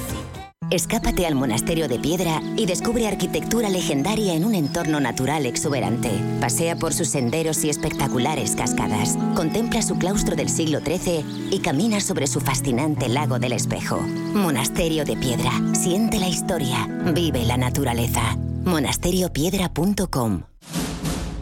Escápate 0.71 1.27
al 1.27 1.35
monasterio 1.35 1.89
de 1.89 1.99
piedra 1.99 2.41
y 2.55 2.65
descubre 2.65 3.05
arquitectura 3.05 3.69
legendaria 3.69 4.33
en 4.33 4.45
un 4.45 4.55
entorno 4.55 5.01
natural 5.01 5.45
exuberante. 5.45 6.09
Pasea 6.39 6.77
por 6.77 6.93
sus 6.93 7.09
senderos 7.09 7.65
y 7.65 7.69
espectaculares 7.69 8.55
cascadas. 8.55 9.17
Contempla 9.35 9.81
su 9.81 9.97
claustro 9.97 10.37
del 10.37 10.47
siglo 10.47 10.79
XIII 10.79 11.25
y 11.51 11.59
camina 11.59 11.99
sobre 11.99 12.25
su 12.25 12.39
fascinante 12.39 13.09
lago 13.09 13.37
del 13.37 13.51
espejo. 13.51 13.99
Monasterio 14.33 15.03
de 15.03 15.17
piedra. 15.17 15.51
Siente 15.73 16.19
la 16.19 16.29
historia. 16.29 16.87
Vive 17.13 17.43
la 17.43 17.57
naturaleza. 17.57 18.37
monasteriopiedra.com 18.63 20.50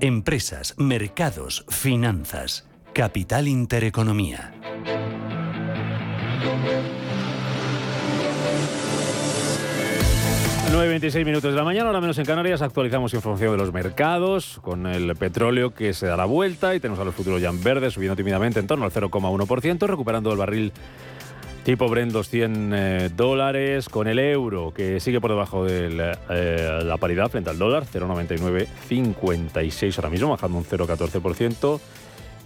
Empresas, 0.00 0.74
mercados, 0.76 1.64
finanzas. 1.68 2.68
Capital 2.92 3.48
Intereconomía. 3.48 4.52
...9.26 10.72 11.24
minutos 11.24 11.52
de 11.52 11.56
la 11.56 11.64
mañana, 11.64 11.86
ahora 11.86 12.00
menos 12.00 12.18
en 12.18 12.26
Canarias, 12.26 12.60
actualizamos 12.60 13.14
información 13.14 13.52
de 13.52 13.56
los 13.56 13.72
mercados, 13.72 14.58
con 14.62 14.86
el 14.86 15.14
petróleo 15.16 15.72
que 15.72 15.94
se 15.94 16.06
da 16.06 16.16
la 16.16 16.26
vuelta 16.26 16.74
y 16.74 16.80
tenemos 16.80 17.00
a 17.00 17.04
los 17.04 17.14
futuros 17.14 17.40
ya 17.40 17.48
en 17.48 17.62
verde, 17.62 17.90
subiendo 17.90 18.16
tímidamente 18.16 18.60
en 18.60 18.66
torno 18.66 18.84
al 18.84 18.92
0,1%, 18.92 19.86
recuperando 19.86 20.32
el 20.32 20.38
barril 20.38 20.72
Tipo 21.66 21.88
Brent 21.88 22.12
200 22.12 22.78
eh, 22.78 23.10
dólares 23.12 23.88
con 23.88 24.06
el 24.06 24.20
euro 24.20 24.72
que 24.72 25.00
sigue 25.00 25.20
por 25.20 25.32
debajo 25.32 25.64
de 25.64 26.14
eh, 26.30 26.80
la, 26.84 26.96
paridad 26.96 27.28
frente 27.28 27.50
al 27.50 27.58
dólar, 27.58 27.84
0,9956 27.92 29.96
ahora 29.96 30.08
mismo, 30.08 30.28
bajando 30.28 30.58
un 30.58 30.64
0,14%. 30.64 31.80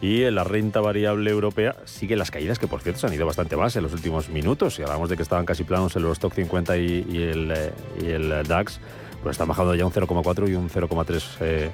Y 0.00 0.22
en 0.22 0.36
la 0.36 0.44
renta 0.44 0.80
variable 0.80 1.30
europea 1.30 1.76
sigue 1.84 2.16
las 2.16 2.30
caídas, 2.30 2.58
que 2.58 2.66
por 2.66 2.80
cierto 2.80 2.98
se 2.98 3.08
han 3.08 3.12
ido 3.12 3.26
bastante 3.26 3.58
más 3.58 3.76
en 3.76 3.82
los 3.82 3.92
últimos 3.92 4.30
minutos. 4.30 4.76
Si 4.76 4.82
hablamos 4.82 5.10
de 5.10 5.18
que 5.18 5.22
estaban 5.22 5.44
casi 5.44 5.64
planos 5.64 5.94
el 5.96 6.04
Eurostock 6.04 6.32
50 6.32 6.78
y, 6.78 7.04
el, 7.18 7.52
eh, 7.54 7.72
y 8.02 8.06
el 8.06 8.48
DAX, 8.48 8.80
pues 9.22 9.34
están 9.34 9.48
bajando 9.48 9.74
ya 9.74 9.84
un 9.84 9.92
0,4 9.92 10.48
y 10.48 10.54
un 10.54 10.70
0,3%. 10.70 11.70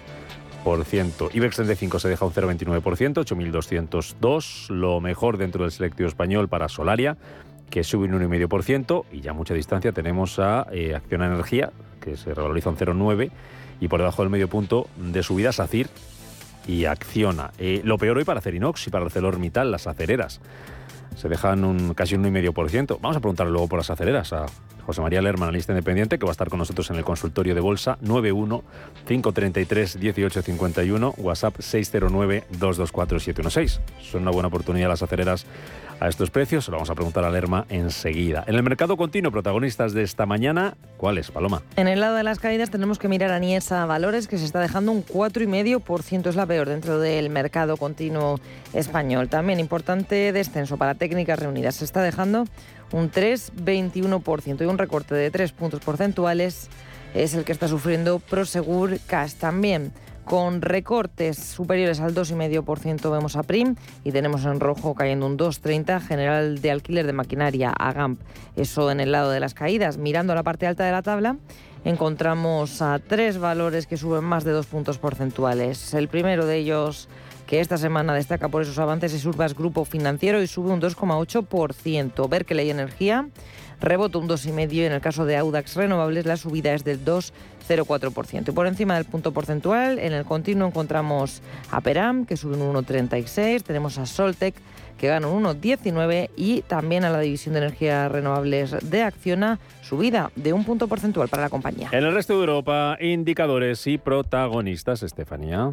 IBEX 1.32 1.56
35 1.56 2.00
se 2.00 2.08
deja 2.08 2.24
un 2.24 2.32
0,29%, 2.32 3.24
8.202. 3.24 4.70
Lo 4.70 5.00
mejor 5.00 5.38
dentro 5.38 5.62
del 5.62 5.70
selectivo 5.70 6.08
español 6.08 6.48
para 6.48 6.68
Solaria, 6.68 7.16
que 7.70 7.84
sube 7.84 8.06
un 8.06 8.20
1,5%. 8.20 9.04
Y 9.12 9.20
ya 9.20 9.30
a 9.30 9.34
mucha 9.34 9.54
distancia 9.54 9.92
tenemos 9.92 10.40
a 10.40 10.66
eh, 10.72 10.94
Acción 10.96 11.22
Energía, 11.22 11.70
que 12.00 12.16
se 12.16 12.34
revaloriza 12.34 12.70
un 12.70 12.76
0,9%. 12.76 13.30
Y 13.78 13.88
por 13.88 14.00
debajo 14.00 14.22
del 14.22 14.30
medio 14.30 14.48
punto 14.48 14.88
de 14.96 15.22
subida, 15.22 15.52
SACIR 15.52 15.88
y 16.66 16.86
Acciona. 16.86 17.52
Eh, 17.58 17.82
lo 17.84 17.96
peor 17.98 18.16
hoy 18.16 18.24
para 18.24 18.40
Cerinox 18.40 18.88
y 18.88 18.90
para 18.90 19.04
ArcelorMittal, 19.04 19.70
las 19.70 19.86
acereras. 19.86 20.40
Se 21.16 21.28
dejan 21.28 21.64
un, 21.64 21.94
casi 21.94 22.14
un 22.14 22.22
1,5%. 22.24 22.98
Vamos 23.00 23.16
a 23.16 23.20
preguntar 23.20 23.48
luego 23.48 23.66
por 23.66 23.78
las 23.78 23.90
acereras 23.90 24.32
a 24.32 24.46
José 24.86 25.00
María 25.00 25.20
Lerman, 25.20 25.48
analista 25.48 25.72
independiente, 25.72 26.16
que 26.16 26.24
va 26.24 26.30
a 26.30 26.32
estar 26.32 26.48
con 26.48 26.60
nosotros 26.60 26.88
en 26.90 26.96
el 26.96 27.04
consultorio 27.04 27.56
de 27.56 27.60
bolsa 27.60 27.98
91 28.02 28.62
533 29.04 29.96
1851, 29.96 31.14
WhatsApp 31.18 31.56
609 31.58 32.44
224 32.50 33.18
716. 33.18 33.80
Son 34.00 34.22
una 34.22 34.30
buena 34.30 34.46
oportunidad 34.46 34.88
las 34.88 35.02
acereras 35.02 35.44
a 36.00 36.08
estos 36.08 36.30
precios. 36.30 36.64
Se 36.64 36.70
lo 36.70 36.76
vamos 36.76 36.90
a 36.90 36.94
preguntar 36.94 37.24
a 37.24 37.30
Lerma 37.30 37.66
enseguida. 37.68 38.44
En 38.46 38.54
el 38.54 38.62
mercado 38.62 38.96
continuo, 38.96 39.32
protagonistas 39.32 39.92
de 39.92 40.02
esta 40.02 40.26
mañana, 40.26 40.76
¿cuáles, 40.96 41.30
Paloma? 41.30 41.62
En 41.76 41.88
el 41.88 42.00
lado 42.00 42.16
de 42.16 42.22
las 42.22 42.38
caídas 42.38 42.70
tenemos 42.70 42.98
que 42.98 43.08
mirar 43.08 43.30
a 43.32 43.38
Niesa 43.38 43.84
Valores, 43.86 44.28
que 44.28 44.38
se 44.38 44.44
está 44.44 44.60
dejando 44.60 44.92
un 44.92 45.04
4,5%, 45.04 46.28
es 46.28 46.36
la 46.36 46.46
peor 46.46 46.68
dentro 46.68 46.98
del 46.98 47.30
mercado 47.30 47.76
continuo 47.76 48.40
español. 48.72 49.28
También 49.28 49.60
importante 49.60 50.32
descenso 50.32 50.76
para 50.76 50.94
técnicas 50.94 51.38
reunidas. 51.38 51.76
Se 51.76 51.84
está 51.84 52.02
dejando 52.02 52.44
un 52.92 53.10
3,21% 53.10 54.62
y 54.62 54.64
un 54.64 54.78
recorte 54.78 55.14
de 55.14 55.30
3 55.30 55.52
puntos 55.52 55.80
porcentuales 55.80 56.68
es 57.14 57.34
el 57.34 57.44
que 57.44 57.52
está 57.52 57.68
sufriendo 57.68 58.18
Prosegur 58.18 58.98
Cash 59.06 59.34
también. 59.34 59.92
Con 60.26 60.60
recortes 60.60 61.38
superiores 61.38 62.00
al 62.00 62.12
2,5% 62.12 63.12
vemos 63.12 63.36
a 63.36 63.44
Prim 63.44 63.76
y 64.02 64.10
tenemos 64.10 64.44
en 64.44 64.58
rojo 64.58 64.92
cayendo 64.92 65.24
un 65.24 65.38
2,30 65.38 66.00
general 66.00 66.60
de 66.60 66.72
alquiler 66.72 67.06
de 67.06 67.12
maquinaria 67.12 67.70
a 67.70 67.92
GAMP. 67.92 68.20
Eso 68.56 68.90
en 68.90 68.98
el 68.98 69.12
lado 69.12 69.30
de 69.30 69.38
las 69.38 69.54
caídas. 69.54 69.98
Mirando 69.98 70.32
a 70.32 70.36
la 70.36 70.42
parte 70.42 70.66
alta 70.66 70.84
de 70.84 70.90
la 70.90 71.02
tabla 71.02 71.36
encontramos 71.84 72.82
a 72.82 72.98
tres 72.98 73.38
valores 73.38 73.86
que 73.86 73.96
suben 73.96 74.24
más 74.24 74.42
de 74.42 74.50
dos 74.50 74.66
puntos 74.66 74.98
porcentuales. 74.98 75.94
El 75.94 76.08
primero 76.08 76.44
de 76.44 76.56
ellos 76.56 77.08
que 77.46 77.60
esta 77.60 77.78
semana 77.78 78.12
destaca 78.12 78.48
por 78.48 78.62
esos 78.62 78.80
avances 78.80 79.14
es 79.14 79.24
Urbas 79.24 79.54
Grupo 79.54 79.84
Financiero 79.84 80.42
y 80.42 80.48
sube 80.48 80.72
un 80.72 80.80
2,8%. 80.80 82.28
Berkeley 82.28 82.68
Energía 82.68 83.28
rebota 83.80 84.18
un 84.18 84.28
2,5% 84.28 84.72
y 84.72 84.82
en 84.82 84.92
el 84.92 85.00
caso 85.00 85.24
de 85.24 85.36
Audax 85.36 85.76
Renovables 85.76 86.26
la 86.26 86.36
subida 86.36 86.74
es 86.74 86.84
del 86.84 87.04
2,04%. 87.04 88.48
Y 88.48 88.52
por 88.52 88.66
encima 88.66 88.94
del 88.94 89.04
punto 89.04 89.32
porcentual, 89.32 89.98
en 89.98 90.12
el 90.12 90.24
continuo 90.24 90.68
encontramos 90.68 91.42
a 91.70 91.80
Peram, 91.80 92.26
que 92.26 92.36
sube 92.36 92.56
un 92.56 92.74
1,36%, 92.74 93.62
tenemos 93.62 93.98
a 93.98 94.06
Soltec, 94.06 94.54
que 94.98 95.08
gana 95.08 95.28
un 95.28 95.44
1,19 95.44 96.30
y 96.36 96.62
también 96.62 97.04
a 97.04 97.10
la 97.10 97.20
división 97.20 97.52
de 97.54 97.60
energías 97.60 98.10
renovables 98.10 98.74
de 98.88 99.02
Acciona, 99.02 99.58
subida 99.82 100.30
de 100.36 100.52
un 100.52 100.64
punto 100.64 100.88
porcentual 100.88 101.28
para 101.28 101.42
la 101.42 101.50
compañía. 101.50 101.90
En 101.92 102.04
el 102.04 102.14
resto 102.14 102.34
de 102.34 102.40
Europa, 102.40 102.96
indicadores 103.00 103.86
y 103.86 103.98
protagonistas, 103.98 105.02
Estefanía. 105.02 105.72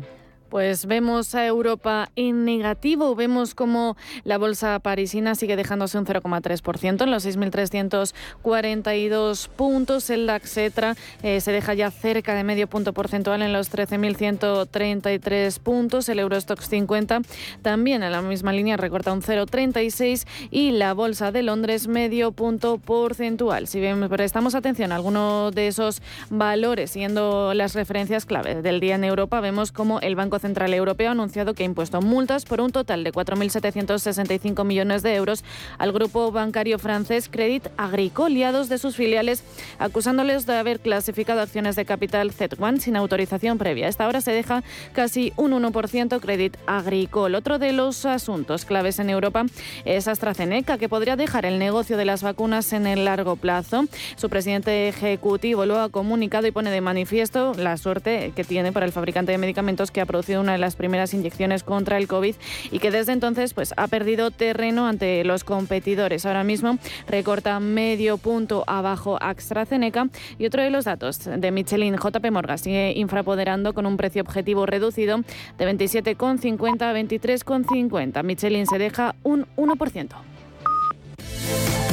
Pues 0.53 0.85
vemos 0.85 1.33
a 1.33 1.47
Europa 1.47 2.11
en 2.15 2.45
negativo, 2.45 3.15
vemos 3.15 3.55
como 3.55 3.97
la 4.23 4.37
bolsa 4.37 4.77
parisina 4.77 5.33
sigue 5.33 5.55
dejándose 5.55 5.97
un 5.97 6.05
0,3% 6.05 7.01
en 7.01 7.09
los 7.09 7.25
6.342 7.25 9.47
puntos, 9.47 10.11
el 10.11 10.27
DAX 10.27 10.57
ETRA 10.57 10.95
eh, 11.23 11.41
se 11.41 11.51
deja 11.51 11.73
ya 11.73 11.89
cerca 11.89 12.35
de 12.35 12.43
medio 12.43 12.67
punto 12.67 12.93
porcentual 12.93 13.41
en 13.41 13.51
los 13.51 13.73
13.133 13.73 15.59
puntos, 15.59 16.07
el 16.07 16.19
Eurostox 16.19 16.69
50 16.69 17.21
también 17.63 18.03
en 18.03 18.11
la 18.11 18.21
misma 18.21 18.53
línea 18.53 18.77
recorta 18.77 19.11
un 19.11 19.23
0,36 19.23 20.27
y 20.51 20.69
la 20.69 20.93
bolsa 20.93 21.31
de 21.31 21.41
Londres 21.41 21.87
medio 21.87 22.31
punto 22.31 22.77
porcentual. 22.77 23.65
Si 23.65 23.81
prestamos 24.07 24.53
atención 24.53 24.91
a 24.91 24.97
alguno 24.97 25.49
de 25.49 25.65
esos 25.65 26.03
valores, 26.29 26.91
siendo 26.91 27.55
las 27.55 27.73
referencias 27.73 28.27
clave 28.27 28.61
del 28.61 28.79
día 28.79 28.93
en 28.93 29.03
Europa, 29.03 29.39
vemos 29.39 29.71
como 29.71 29.99
el 29.99 30.15
Banco 30.15 30.42
Central 30.43 30.73
Europeo 30.73 31.07
ha 31.07 31.11
anunciado 31.11 31.53
que 31.53 31.63
ha 31.63 31.65
impuesto 31.65 32.01
multas 32.01 32.43
por 32.43 32.59
un 32.59 32.73
total 32.73 33.05
de 33.05 33.13
4.765 33.13 34.65
millones 34.65 35.01
de 35.01 35.15
euros 35.15 35.41
al 35.77 35.93
grupo 35.93 36.33
bancario 36.33 36.77
francés 36.79 37.29
Credit 37.31 37.65
Agricole 37.77 38.35
y 38.35 38.43
a 38.43 38.51
dos 38.51 38.67
de 38.67 38.77
sus 38.77 38.97
filiales, 38.97 39.41
acusándoles 39.79 40.45
de 40.45 40.57
haber 40.57 40.81
clasificado 40.81 41.39
acciones 41.39 41.77
de 41.77 41.85
capital 41.85 42.33
Z1 42.33 42.79
sin 42.79 42.97
autorización 42.97 43.57
previa. 43.57 43.87
Esta 43.87 44.05
hora 44.05 44.19
se 44.19 44.31
deja 44.31 44.63
casi 44.91 45.31
un 45.37 45.53
1% 45.53 46.19
Credit 46.19 46.57
Agricole. 46.67 47.37
Otro 47.37 47.57
de 47.57 47.71
los 47.71 48.05
asuntos 48.05 48.65
claves 48.65 48.99
en 48.99 49.09
Europa 49.09 49.45
es 49.85 50.09
AstraZeneca, 50.09 50.77
que 50.77 50.89
podría 50.89 51.15
dejar 51.15 51.45
el 51.45 51.57
negocio 51.57 51.95
de 51.95 52.03
las 52.03 52.21
vacunas 52.21 52.73
en 52.73 52.85
el 52.85 53.05
largo 53.05 53.37
plazo. 53.37 53.85
Su 54.17 54.29
presidente 54.29 54.89
ejecutivo 54.89 55.65
lo 55.65 55.79
ha 55.79 55.87
comunicado 55.87 56.47
y 56.47 56.51
pone 56.51 56.69
de 56.69 56.81
manifiesto 56.81 57.53
la 57.55 57.77
suerte 57.77 58.33
que 58.35 58.43
tiene 58.43 58.73
para 58.73 58.85
el 58.85 58.91
fabricante 58.91 59.31
de 59.31 59.37
medicamentos 59.37 59.89
que 59.89 60.01
ha 60.01 60.05
producido 60.05 60.22
una 60.29 60.53
de 60.53 60.57
las 60.57 60.75
primeras 60.75 61.13
inyecciones 61.13 61.63
contra 61.63 61.97
el 61.97 62.07
COVID 62.07 62.35
y 62.71 62.79
que 62.79 62.91
desde 62.91 63.11
entonces 63.11 63.53
pues, 63.53 63.73
ha 63.77 63.87
perdido 63.87 64.31
terreno 64.31 64.87
ante 64.87 65.23
los 65.23 65.43
competidores. 65.43 66.25
Ahora 66.25 66.43
mismo 66.43 66.77
recorta 67.07 67.59
medio 67.59 68.17
punto 68.17 68.63
abajo 68.67 69.17
AstraZeneca 69.21 70.07
y 70.37 70.45
otro 70.45 70.63
de 70.63 70.69
los 70.69 70.85
datos 70.85 71.21
de 71.25 71.51
Michelin 71.51 71.95
JP 71.95 72.31
Morgan 72.31 72.57
sigue 72.57 72.93
infrapoderando 72.95 73.73
con 73.73 73.85
un 73.85 73.97
precio 73.97 74.21
objetivo 74.21 74.65
reducido 74.65 75.19
de 75.57 75.71
27,50 75.71 76.81
a 76.81 76.93
23,50. 76.93 78.23
Michelin 78.23 78.67
se 78.67 78.77
deja 78.77 79.15
un 79.23 79.45
1%. 79.55 81.92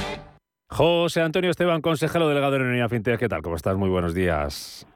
José 0.73 1.19
Antonio 1.19 1.49
Esteban, 1.49 1.81
consejero 1.81 2.29
delegado 2.29 2.53
de 2.53 2.59
Unidad 2.63 2.87
Fintech. 2.87 3.19
¿Qué 3.19 3.27
tal? 3.27 3.41
¿Cómo 3.41 3.57
estás? 3.57 3.75
Muy 3.75 3.89
buenos 3.89 4.15
días. 4.15 4.87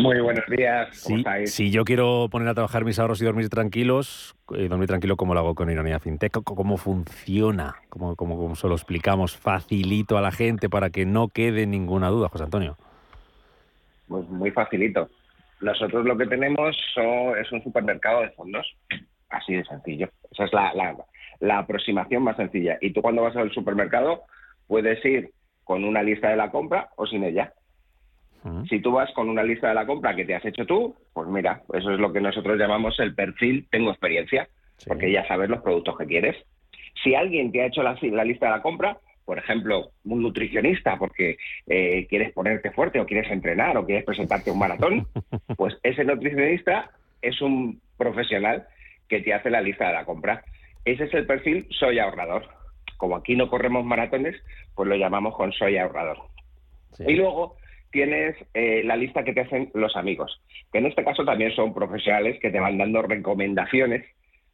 Muy 0.00 0.20
buenos 0.20 0.44
días. 0.46 1.02
¿Cómo 1.02 1.18
estáis? 1.18 1.52
Si 1.52 1.72
yo 1.72 1.82
quiero 1.82 2.28
poner 2.30 2.46
a 2.46 2.54
trabajar 2.54 2.84
mis 2.84 2.96
ahorros 3.00 3.20
y 3.20 3.24
dormir 3.24 3.48
tranquilos, 3.48 4.36
y 4.50 4.66
eh, 4.66 4.68
dormir 4.68 4.86
tranquilo, 4.86 5.16
¿cómo 5.16 5.34
lo 5.34 5.40
hago 5.40 5.56
con 5.56 5.68
Ironía 5.68 5.98
FinTech? 5.98 6.44
¿Cómo 6.44 6.76
funciona? 6.76 7.74
¿Cómo, 7.88 8.14
cómo, 8.14 8.36
cómo 8.36 8.54
se 8.54 8.68
lo 8.68 8.74
explicamos? 8.74 9.36
Facilito 9.36 10.16
a 10.16 10.20
la 10.20 10.30
gente 10.30 10.68
para 10.68 10.90
que 10.90 11.04
no 11.04 11.26
quede 11.26 11.66
ninguna 11.66 12.08
duda, 12.08 12.28
José 12.28 12.44
Antonio. 12.44 12.76
Pues 14.06 14.28
muy 14.28 14.52
facilito. 14.52 15.08
Nosotros 15.60 16.06
lo 16.06 16.16
que 16.16 16.26
tenemos 16.26 16.76
es 17.36 17.50
un 17.50 17.64
supermercado 17.64 18.20
de 18.20 18.30
fondos. 18.30 18.64
Así 19.28 19.54
de 19.54 19.64
sencillo. 19.64 20.08
Esa 20.30 20.44
es 20.44 20.52
la, 20.52 20.72
la, 20.74 20.96
la 21.40 21.58
aproximación 21.58 22.22
más 22.22 22.36
sencilla. 22.36 22.78
Y 22.80 22.92
tú 22.92 23.02
cuando 23.02 23.22
vas 23.22 23.34
al 23.34 23.50
supermercado 23.50 24.22
puedes 24.68 25.04
ir 25.04 25.30
con 25.64 25.84
una 25.84 26.02
lista 26.02 26.30
de 26.30 26.36
la 26.36 26.50
compra 26.50 26.90
o 26.96 27.06
sin 27.06 27.24
ella. 27.24 27.52
Si 28.70 28.80
tú 28.80 28.92
vas 28.92 29.12
con 29.12 29.28
una 29.28 29.42
lista 29.42 29.68
de 29.68 29.74
la 29.74 29.84
compra 29.84 30.14
que 30.14 30.24
te 30.24 30.34
has 30.34 30.44
hecho 30.44 30.64
tú, 30.64 30.94
pues 31.12 31.28
mira, 31.28 31.62
eso 31.74 31.90
es 31.90 31.98
lo 31.98 32.12
que 32.12 32.20
nosotros 32.20 32.56
llamamos 32.56 32.98
el 33.00 33.14
perfil 33.14 33.66
tengo 33.70 33.90
experiencia, 33.90 34.48
porque 34.86 35.10
ya 35.10 35.26
sabes 35.26 35.50
los 35.50 35.60
productos 35.60 35.98
que 35.98 36.06
quieres. 36.06 36.36
Si 37.02 37.14
alguien 37.14 37.52
te 37.52 37.60
ha 37.60 37.66
hecho 37.66 37.82
la, 37.82 37.94
lista 38.24 38.46
de 38.46 38.52
la 38.52 38.62
compra, 38.62 38.96
por 39.26 39.38
ejemplo, 39.38 39.90
un 40.04 40.22
nutricionista 40.22 40.96
porque 40.96 41.36
eh, 41.66 42.06
quieres 42.08 42.32
ponerte 42.32 42.70
fuerte 42.70 43.00
o 43.00 43.06
quieres 43.06 43.30
entrenar 43.30 43.76
o 43.76 43.84
quieres 43.84 44.04
presentarte 44.04 44.50
un 44.50 44.58
maratón, 44.58 45.06
pues 45.56 45.76
ese 45.82 46.04
nutricionista 46.04 46.90
es 47.20 47.42
un 47.42 47.82
profesional 47.98 48.66
que 49.08 49.20
te 49.20 49.34
hace 49.34 49.50
la 49.50 49.60
lista 49.60 49.88
de 49.88 49.92
la 49.92 50.04
compra. 50.06 50.42
Ese 50.84 51.04
es 51.04 51.12
el 51.12 51.26
perfil 51.26 51.66
soy 51.70 51.98
ahorrador 51.98 52.57
como 52.98 53.16
aquí 53.16 53.34
no 53.34 53.48
corremos 53.48 53.84
maratones, 53.86 54.36
pues 54.74 54.88
lo 54.88 54.96
llamamos 54.96 55.34
con 55.34 55.52
soy 55.52 55.78
ahorrador. 55.78 56.18
Y 56.98 57.14
luego 57.14 57.56
tienes 57.90 58.36
eh, 58.52 58.82
la 58.84 58.96
lista 58.96 59.24
que 59.24 59.32
te 59.32 59.40
hacen 59.40 59.70
los 59.72 59.96
amigos, 59.96 60.42
que 60.70 60.78
en 60.78 60.86
este 60.86 61.04
caso 61.04 61.24
también 61.24 61.52
son 61.52 61.72
profesionales 61.72 62.38
que 62.40 62.50
te 62.50 62.60
van 62.60 62.76
dando 62.76 63.00
recomendaciones 63.02 64.04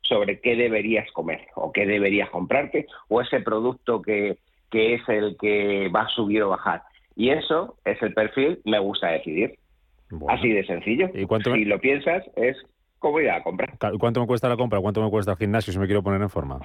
sobre 0.02 0.40
qué 0.40 0.54
deberías 0.54 1.10
comer 1.12 1.46
o 1.56 1.72
qué 1.72 1.86
deberías 1.86 2.30
comprarte 2.30 2.86
o 3.08 3.22
ese 3.22 3.40
producto 3.40 4.02
que, 4.02 4.36
que 4.70 4.94
es 4.94 5.08
el 5.08 5.36
que 5.40 5.88
va 5.88 6.02
a 6.02 6.08
subir 6.08 6.42
o 6.42 6.50
bajar. 6.50 6.82
Y 7.16 7.30
eso 7.30 7.78
es 7.84 8.00
el 8.02 8.12
perfil 8.12 8.60
me 8.64 8.78
gusta 8.78 9.08
decidir. 9.08 9.58
Así 10.28 10.50
de 10.50 10.64
sencillo. 10.64 11.08
¿Y 11.14 11.24
cuánto 11.24 11.54
si 11.54 11.64
lo 11.64 11.80
piensas, 11.80 12.22
es 12.36 12.56
cómo 12.98 13.20
ir 13.20 13.30
a 13.30 13.42
comprar. 13.42 13.76
¿Cuánto 13.98 14.20
me 14.20 14.26
cuesta 14.26 14.48
la 14.48 14.56
compra? 14.56 14.80
¿Cuánto 14.80 15.02
me 15.02 15.10
cuesta 15.10 15.32
el 15.32 15.38
gimnasio 15.38 15.72
si 15.72 15.78
me 15.78 15.86
quiero 15.86 16.02
poner 16.02 16.20
en 16.20 16.30
forma? 16.30 16.60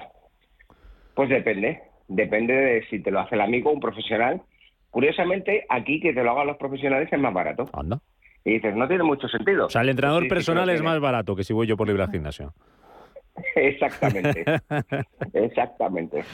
Pues 1.20 1.28
depende, 1.28 1.82
depende 2.08 2.54
de 2.54 2.86
si 2.86 2.98
te 3.02 3.10
lo 3.10 3.20
hace 3.20 3.34
el 3.34 3.42
amigo 3.42 3.68
o 3.68 3.74
un 3.74 3.80
profesional. 3.80 4.40
Curiosamente, 4.88 5.66
aquí 5.68 6.00
que 6.00 6.14
te 6.14 6.24
lo 6.24 6.30
hagan 6.30 6.46
los 6.46 6.56
profesionales 6.56 7.12
es 7.12 7.20
más 7.20 7.34
barato. 7.34 7.68
Anda. 7.74 8.00
Y 8.42 8.52
dices, 8.52 8.74
no 8.74 8.88
tiene 8.88 9.04
mucho 9.04 9.28
sentido. 9.28 9.66
O 9.66 9.68
sea, 9.68 9.82
el 9.82 9.90
entrenador 9.90 10.26
personal 10.28 10.70
es 10.70 10.80
más 10.80 10.98
barato 10.98 11.36
que 11.36 11.44
si 11.44 11.52
voy 11.52 11.66
yo 11.66 11.76
por 11.76 11.88
libre 11.88 12.04
al 12.04 12.10
gimnasio. 12.10 12.54
Exactamente. 13.54 14.46
Exactamente. 15.34 16.24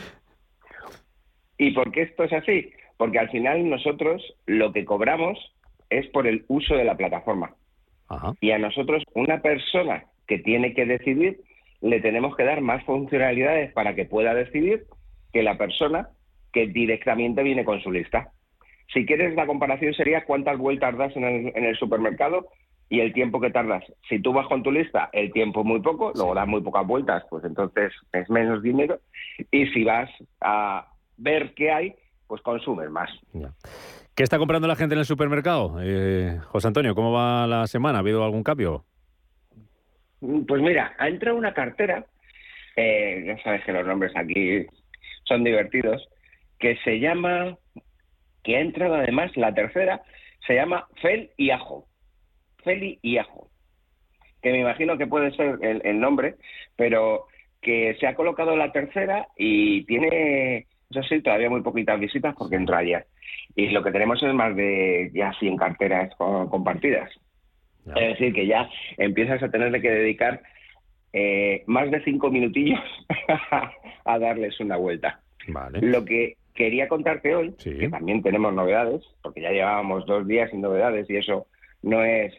¿Y 1.59 1.73
por 1.73 1.91
qué 1.91 2.03
esto 2.03 2.23
es 2.23 2.33
así? 2.35 2.71
Porque 2.97 3.19
al 3.19 3.31
final 3.31 3.69
nosotros 3.69 4.23
lo 4.47 4.73
que 4.73 4.85
cobramos 4.85 5.37
es 5.91 6.07
por 6.11 6.29
el 6.29 6.45
uso 6.47 6.77
de 6.77 6.85
la 6.85 6.97
plataforma. 6.97 7.57
Y 8.41 8.53
a 8.53 8.59
nosotros, 8.59 9.03
una 9.15 9.43
persona 9.43 10.05
que 10.29 10.39
tiene 10.39 10.75
que 10.75 10.87
decidir, 10.87 11.41
le 11.81 12.01
tenemos 12.01 12.37
que 12.37 12.45
dar 12.45 12.61
más 12.61 12.85
funcionalidades 12.85 13.73
para 13.73 13.95
que 13.95 14.05
pueda 14.05 14.35
decidir 14.35 14.85
que 15.33 15.43
la 15.43 15.59
persona 15.59 16.09
que 16.53 16.67
directamente 16.67 17.43
viene 17.43 17.65
con 17.65 17.81
su 17.81 17.91
lista. 17.91 18.33
Si 18.93 19.05
quieres, 19.05 19.35
la 19.35 19.47
comparación 19.47 19.93
sería 19.95 20.25
cuántas 20.25 20.59
vueltas 20.59 20.97
das 20.97 21.15
en 21.17 21.53
el, 21.55 21.77
supermercado 21.77 22.47
y 22.89 23.01
el 23.01 23.13
tiempo 23.13 23.41
que 23.41 23.51
tardas. 23.51 23.85
Si 24.09 24.21
tú 24.21 24.33
vas 24.33 24.47
con 24.47 24.63
tu 24.63 24.71
lista, 24.71 25.11
el 25.13 25.33
tiempo 25.33 25.61
es 25.61 25.67
muy 25.67 25.81
poco, 25.81 26.13
luego 26.15 26.35
das 26.35 26.47
muy 26.47 26.63
pocas 26.63 26.87
vueltas, 26.87 27.25
pues 27.29 27.45
entonces 27.45 27.93
es 28.13 28.31
menos 28.31 28.63
dinero. 28.63 29.01
Y 29.51 29.67
si 29.67 29.85
vas 29.85 30.09
a 30.41 30.87
ver 31.17 31.53
qué 31.55 31.73
hay, 31.73 31.95
pues 32.27 32.41
consumes 32.43 32.91
más. 32.91 33.11
¿Qué 34.15 34.23
está 34.23 34.39
comprando 34.39 34.67
la 34.67 34.77
gente 34.77 34.95
en 34.95 35.01
el 35.01 35.05
supermercado? 35.05 35.77
Eh, 35.83 36.39
José 36.47 36.69
Antonio, 36.69 36.95
¿cómo 36.95 37.13
va 37.13 37.47
la 37.47 37.67
semana? 37.67 37.99
¿Ha 37.99 38.01
habido 38.01 38.25
algún 38.25 38.43
cambio? 38.43 38.85
Pues 40.21 40.63
mira, 40.63 40.95
ha 40.99 41.09
entrado 41.09 41.37
una 41.37 41.53
cartera, 41.53 42.07
eh, 42.77 43.25
ya 43.27 43.43
sabes 43.43 43.65
que 43.65 43.73
los 43.73 43.87
nombres 43.87 44.13
aquí 44.17 44.67
son 45.25 45.45
divertidos, 45.45 46.09
que 46.59 46.77
se 46.85 46.99
llama, 47.01 47.59
que 48.43 48.57
ha 48.57 48.61
entrado 48.61 48.95
además 48.95 49.37
la 49.37 49.55
tercera, 49.55 50.03
se 50.47 50.55
llama 50.55 50.87
Fel 51.03 51.31
y 51.37 51.51
Ajo. 51.51 51.87
Feli 52.65 52.99
y 53.03 53.19
Ajo. 53.19 53.51
Que 54.43 54.53
me 54.53 54.61
imagino 54.61 54.97
que 54.97 55.07
puede 55.07 55.33
ser 55.33 55.59
el, 55.63 56.01
nombre, 56.01 56.37
pero 56.77 57.27
que 57.61 57.97
se 57.99 58.07
ha 58.07 58.15
colocado 58.15 58.57
la 58.57 58.73
tercera 58.73 59.29
y 59.37 59.85
tiene, 59.85 60.67
eso 60.91 61.03
sí, 61.03 61.21
todavía 61.21 61.51
muy 61.51 61.63
poquitas 61.63 61.99
visitas 61.99 62.35
porque 62.37 62.57
entra 62.57 62.79
ayer. 62.79 63.07
Y 63.55 63.69
lo 63.71 63.83
que 63.83 63.91
tenemos 63.91 64.23
es 64.23 64.33
más 64.35 64.55
de 64.55 65.11
ya 65.15 65.33
100 65.39 65.57
carteras 65.57 66.15
compartidas. 66.17 67.11
Es 67.95 68.19
decir, 68.19 68.35
que 68.35 68.47
ya 68.47 68.69
empiezas 68.97 69.43
a 69.43 69.51
tenerle 69.51 69.81
que 69.81 69.91
dedicar 69.91 70.43
eh, 71.13 71.63
más 71.67 71.91
de 71.91 72.03
cinco 72.03 72.31
minutillos 72.31 72.81
a 74.05 74.19
darles 74.19 74.59
una 74.61 74.77
vuelta. 74.77 75.21
Vale. 75.49 75.81
Lo 75.81 76.05
que 76.05 76.37
quería 76.55 76.89
contarte 76.89 77.35
hoy, 77.35 77.55
que 77.63 77.89
también 77.89 78.23
tenemos 78.23 78.53
novedades, 78.53 79.03
porque 79.23 79.43
ya 79.43 79.53
llevábamos 79.53 80.07
dos 80.07 80.27
días 80.27 80.51
sin 80.51 80.63
novedades 80.63 81.09
y 81.09 81.17
eso 81.17 81.47
no 81.83 82.03
es, 82.03 82.35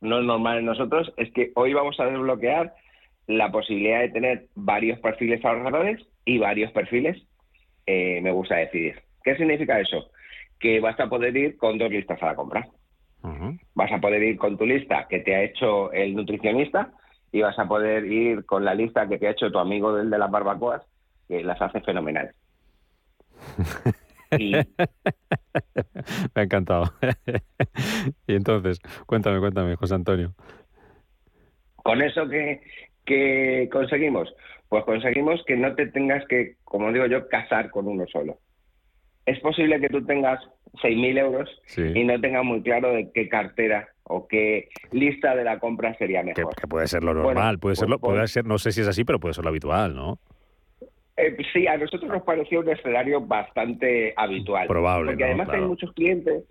no 0.00 0.20
es 0.20 0.24
normal 0.24 0.58
en 0.58 0.66
nosotros, 0.66 1.12
es 1.16 1.32
que 1.32 1.50
hoy 1.54 1.74
vamos 1.74 1.98
a 1.98 2.06
desbloquear 2.06 2.74
la 3.26 3.50
posibilidad 3.50 4.00
de 4.00 4.10
tener 4.10 4.46
varios 4.54 4.98
perfiles 5.00 5.44
ahorradores 5.44 6.00
y 6.24 6.38
varios 6.38 6.70
perfiles 6.72 7.20
eh, 7.86 8.20
me 8.22 8.30
gusta 8.30 8.56
decidir. 8.56 9.00
¿Qué 9.24 9.36
significa 9.36 9.80
eso? 9.80 10.10
Que 10.58 10.80
vas 10.80 10.98
a 11.00 11.08
poder 11.08 11.36
ir 11.36 11.56
con 11.56 11.78
dos 11.78 11.90
listas 11.90 12.22
a 12.22 12.26
la 12.26 12.34
compra. 12.36 12.68
Vas 13.74 13.92
a 13.92 13.98
poder 13.98 14.22
ir 14.22 14.38
con 14.38 14.56
tu 14.56 14.64
lista 14.64 15.06
que 15.08 15.20
te 15.20 15.34
ha 15.34 15.42
hecho 15.42 15.92
el 15.92 16.14
nutricionista 16.14 16.92
y 17.32 17.42
vas 17.42 17.58
a 17.58 17.66
poder 17.68 18.04
ir 18.06 18.44
con 18.46 18.64
la 18.64 18.74
lista 18.74 19.06
que 19.08 19.18
te 19.18 19.28
ha 19.28 19.32
hecho 19.32 19.52
tu 19.52 19.58
amigo 19.58 19.94
del 19.94 20.10
de 20.10 20.18
las 20.18 20.30
barbacoas, 20.30 20.82
que 21.28 21.42
las 21.44 21.60
hace 21.60 21.80
fenomenal. 21.80 22.32
Me 24.38 24.66
ha 26.34 26.42
encantado. 26.42 26.84
y 28.26 28.34
entonces, 28.34 28.80
cuéntame, 29.06 29.40
cuéntame, 29.40 29.76
José 29.76 29.94
Antonio. 29.94 30.32
Con 31.76 32.02
eso 32.02 32.28
que, 32.28 32.62
que 33.04 33.68
conseguimos, 33.72 34.32
pues 34.68 34.84
conseguimos 34.84 35.42
que 35.46 35.56
no 35.56 35.74
te 35.74 35.86
tengas 35.86 36.24
que, 36.28 36.56
como 36.64 36.92
digo 36.92 37.06
yo, 37.06 37.28
casar 37.28 37.70
con 37.70 37.88
uno 37.88 38.06
solo. 38.06 38.38
Es 39.26 39.40
posible 39.40 39.80
que 39.80 39.88
tú 39.88 40.04
tengas 40.04 40.40
6.000 40.74 41.18
euros 41.18 41.50
y 41.76 42.04
no 42.04 42.20
tengas 42.20 42.44
muy 42.44 42.62
claro 42.62 42.92
de 42.92 43.10
qué 43.12 43.28
cartera 43.28 43.88
o 44.04 44.26
qué 44.26 44.68
lista 44.92 45.34
de 45.36 45.44
la 45.44 45.58
compra 45.58 45.94
sería 45.94 46.22
mejor. 46.22 46.54
Que, 46.54 46.66
puede 46.66 46.88
ser 46.88 47.04
lo 47.04 47.14
normal, 47.14 47.58
puede 47.58 47.76
ser, 47.76 47.88
pues, 47.88 48.00
puede 48.00 48.18
pues 48.18 48.32
ser, 48.32 48.44
no 48.44 48.58
sé 48.58 48.72
si 48.72 48.80
es 48.80 48.88
así, 48.88 49.04
pero 49.04 49.20
puede 49.20 49.34
ser 49.34 49.44
lo 49.44 49.50
habitual, 49.50 49.94
¿no? 49.94 50.18
Eh, 51.16 51.36
sí, 51.52 51.66
a 51.66 51.76
nosotros 51.76 52.10
nos 52.10 52.22
pareció 52.22 52.60
un 52.60 52.70
escenario 52.70 53.20
bastante 53.20 54.14
habitual. 54.16 54.66
Probable. 54.66 55.10
Porque 55.10 55.24
además 55.24 55.48
hay 55.50 55.60
muchos 55.60 55.92
clientes, 55.92 56.44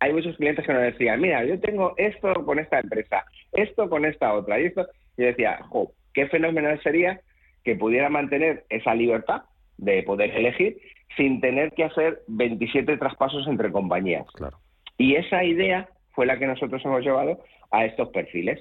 hay 0.00 0.12
muchos 0.12 0.36
clientes 0.36 0.66
que 0.66 0.72
nos 0.72 0.82
decían, 0.82 1.20
mira, 1.20 1.44
yo 1.44 1.60
tengo 1.60 1.94
esto 1.96 2.32
con 2.44 2.58
esta 2.58 2.80
empresa, 2.80 3.24
esto 3.52 3.88
con 3.88 4.04
esta 4.04 4.32
otra, 4.34 4.60
y 4.60 4.66
esto. 4.66 4.86
Y 5.16 5.22
yo 5.22 5.28
decía, 5.28 5.60
jo, 5.68 5.92
qué 6.14 6.26
fenomenal 6.28 6.80
sería 6.82 7.20
que 7.64 7.76
pudiera 7.76 8.08
mantener 8.08 8.64
esa 8.70 8.94
libertad 8.94 9.42
de 9.76 10.02
poder 10.02 10.30
elegir 10.30 10.78
sin 11.16 11.40
tener 11.40 11.72
que 11.72 11.84
hacer 11.84 12.22
27 12.28 12.96
traspasos 12.96 13.46
entre 13.46 13.70
compañías. 13.72 14.26
Claro. 14.32 14.58
Y 14.98 15.16
esa 15.16 15.44
idea 15.44 15.88
fue 16.12 16.26
la 16.26 16.38
que 16.38 16.46
nosotros 16.46 16.82
hemos 16.84 17.02
llevado 17.02 17.40
a 17.70 17.84
estos 17.84 18.08
perfiles. 18.10 18.60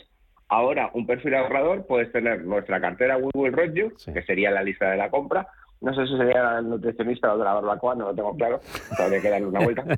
Ahora, 0.49 0.89
un 0.93 1.05
perfil 1.07 1.35
ahorrador 1.35 1.85
puedes 1.87 2.11
tener 2.11 2.43
nuestra 2.43 2.81
cartera 2.81 3.17
We 3.17 3.31
Will 3.33 3.55
que 4.13 4.23
sería 4.23 4.51
la 4.51 4.63
lista 4.63 4.91
de 4.91 4.97
la 4.97 5.09
compra. 5.09 5.47
No 5.81 5.93
sé 5.93 6.07
si 6.07 6.17
sería 6.17 6.59
el 6.59 6.69
nutricionista 6.69 7.33
o 7.33 7.37
de 7.37 7.43
la 7.43 7.53
barbacoa, 7.53 7.95
no 7.95 8.05
lo 8.05 8.15
tengo 8.15 8.35
claro. 8.35 8.59
Todavía 8.95 9.21
que 9.21 9.29
darle 9.29 9.47
una 9.47 9.59
vuelta. 9.61 9.83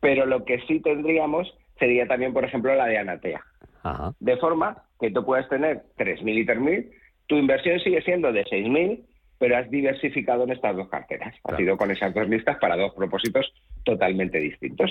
Pero 0.00 0.26
lo 0.26 0.44
que 0.44 0.60
sí 0.66 0.80
tendríamos 0.80 1.56
sería 1.78 2.06
también, 2.06 2.32
por 2.32 2.44
ejemplo, 2.44 2.74
la 2.74 2.86
de 2.86 2.98
Anatea. 2.98 3.42
De 4.20 4.36
forma 4.38 4.84
que 5.00 5.10
tú 5.10 5.24
puedes 5.24 5.48
tener 5.48 5.82
3.000 5.98 6.38
y 6.38 6.46
3.000, 6.46 6.90
tu 7.26 7.36
inversión 7.36 7.80
sigue 7.80 8.02
siendo 8.02 8.32
de 8.32 8.44
6.000, 8.44 9.04
pero 9.38 9.56
has 9.56 9.70
diversificado 9.70 10.44
en 10.44 10.52
estas 10.52 10.76
dos 10.76 10.88
carteras. 10.88 11.34
Has 11.44 11.58
ido 11.58 11.76
con 11.76 11.90
esas 11.90 12.14
dos 12.14 12.28
listas 12.28 12.56
para 12.58 12.76
dos 12.76 12.94
propósitos 12.94 13.52
totalmente 13.84 14.38
distintos. 14.38 14.90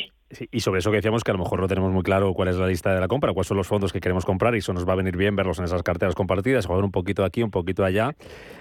y 0.51 0.59
sobre 0.61 0.79
eso 0.79 0.89
que 0.89 0.97
decíamos 0.97 1.23
que 1.23 1.31
a 1.31 1.33
lo 1.33 1.39
mejor 1.39 1.59
no 1.59 1.67
tenemos 1.67 1.91
muy 1.91 2.03
claro 2.03 2.33
cuál 2.33 2.47
es 2.47 2.57
la 2.57 2.67
lista 2.67 2.93
de 2.93 2.99
la 2.99 3.07
compra, 3.07 3.33
cuáles 3.33 3.47
son 3.47 3.57
los 3.57 3.67
fondos 3.67 3.91
que 3.91 3.99
queremos 3.99 4.25
comprar 4.25 4.55
y 4.55 4.59
eso 4.59 4.73
nos 4.73 4.87
va 4.87 4.93
a 4.93 4.95
venir 4.95 5.17
bien 5.17 5.35
verlos 5.35 5.59
en 5.59 5.65
esas 5.65 5.83
carteras 5.83 6.15
compartidas, 6.15 6.65
jugar 6.65 6.83
un 6.83 6.91
poquito 6.91 7.23
aquí, 7.23 7.43
un 7.43 7.51
poquito 7.51 7.83
allá. 7.83 8.15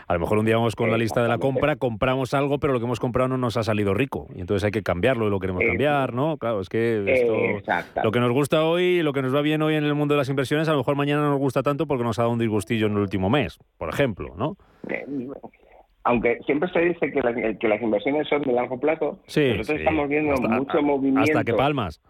A 0.07 0.15
lo 0.15 0.21
mejor 0.21 0.39
un 0.39 0.45
día 0.45 0.57
vamos 0.57 0.77
con 0.77 0.91
la 0.91 0.99
lista 0.99 1.23
de 1.23 1.29
la 1.29 1.39
compra, 1.39 1.77
compramos 1.77 2.35
algo, 2.35 2.59
pero 2.59 2.73
lo 2.73 2.81
que 2.81 2.87
hemos 2.87 3.01
comprado 3.01 3.29
no 3.29 3.39
nos 3.39 3.57
ha 3.57 3.63
salido 3.63 3.95
rico 3.95 4.29
y 4.35 4.41
entonces 4.41 4.65
hay 4.65 4.71
que 4.71 4.83
cambiarlo 4.83 5.27
y 5.27 5.31
lo 5.31 5.39
queremos 5.39 5.63
cambiar, 5.65 6.13
¿no? 6.15 6.37
Claro, 6.37 6.61
es 6.61 6.69
que 6.69 7.05
esto, 7.07 7.35
lo 8.03 8.11
que 8.11 8.21
nos 8.21 8.33
gusta 8.33 8.65
hoy, 8.65 9.03
lo 9.03 9.13
que 9.13 9.23
nos 9.23 9.35
va 9.35 9.43
bien 9.43 9.63
hoy 9.63 9.75
en 9.75 9.85
el 9.85 9.95
mundo 9.95 10.15
de 10.15 10.19
las 10.19 10.29
inversiones, 10.29 10.69
a 10.69 10.73
lo 10.73 10.79
mejor 10.79 10.97
mañana 10.97 11.23
no 11.23 11.31
nos 11.31 11.39
gusta 11.39 11.63
tanto 11.63 11.87
porque 11.87 12.05
nos 12.05 12.19
ha 12.19 12.23
dado 12.23 12.33
un 12.33 12.39
disgustillo 12.39 12.87
en 12.87 12.93
el 12.93 12.99
último 12.99 13.31
mes, 13.31 13.59
por 13.79 13.89
ejemplo, 13.89 14.35
¿no? 14.37 14.57
Aunque 16.05 16.41
siempre 16.47 16.69
se 16.71 16.81
dice 16.81 17.13
que, 17.13 17.57
que, 17.59 17.69
las 17.69 17.81
inversiones 17.81 18.29
son 18.29 18.43
de 18.43 18.53
largo 18.53 18.79
plazo, 18.81 19.21
nosotros 19.25 19.71
estamos 19.71 20.09
viendo 20.09 20.35
mucho 20.35 20.83
movimiento. 20.83 21.21
Hasta 21.21 21.45
que 21.45 21.55
palmas. 21.55 22.01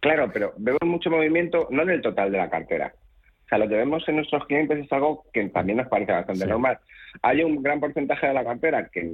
Claro, 0.00 0.30
pero 0.32 0.52
vemos 0.58 0.80
mucho 0.84 1.10
movimiento, 1.10 1.68
no 1.70 1.82
en 1.82 1.90
el 1.90 2.02
total 2.02 2.30
de 2.32 2.38
la 2.38 2.50
cartera. 2.50 2.94
O 3.44 3.48
sea, 3.48 3.58
lo 3.58 3.68
que 3.68 3.76
vemos 3.76 4.06
en 4.08 4.16
nuestros 4.16 4.46
clientes 4.46 4.78
es 4.78 4.92
algo 4.92 5.24
que 5.32 5.48
también 5.48 5.78
nos 5.78 5.88
parece 5.88 6.12
bastante 6.12 6.46
normal. 6.46 6.78
Hay 7.22 7.42
un 7.42 7.62
gran 7.62 7.80
porcentaje 7.80 8.26
de 8.26 8.34
la 8.34 8.44
cartera 8.44 8.88
que 8.92 9.10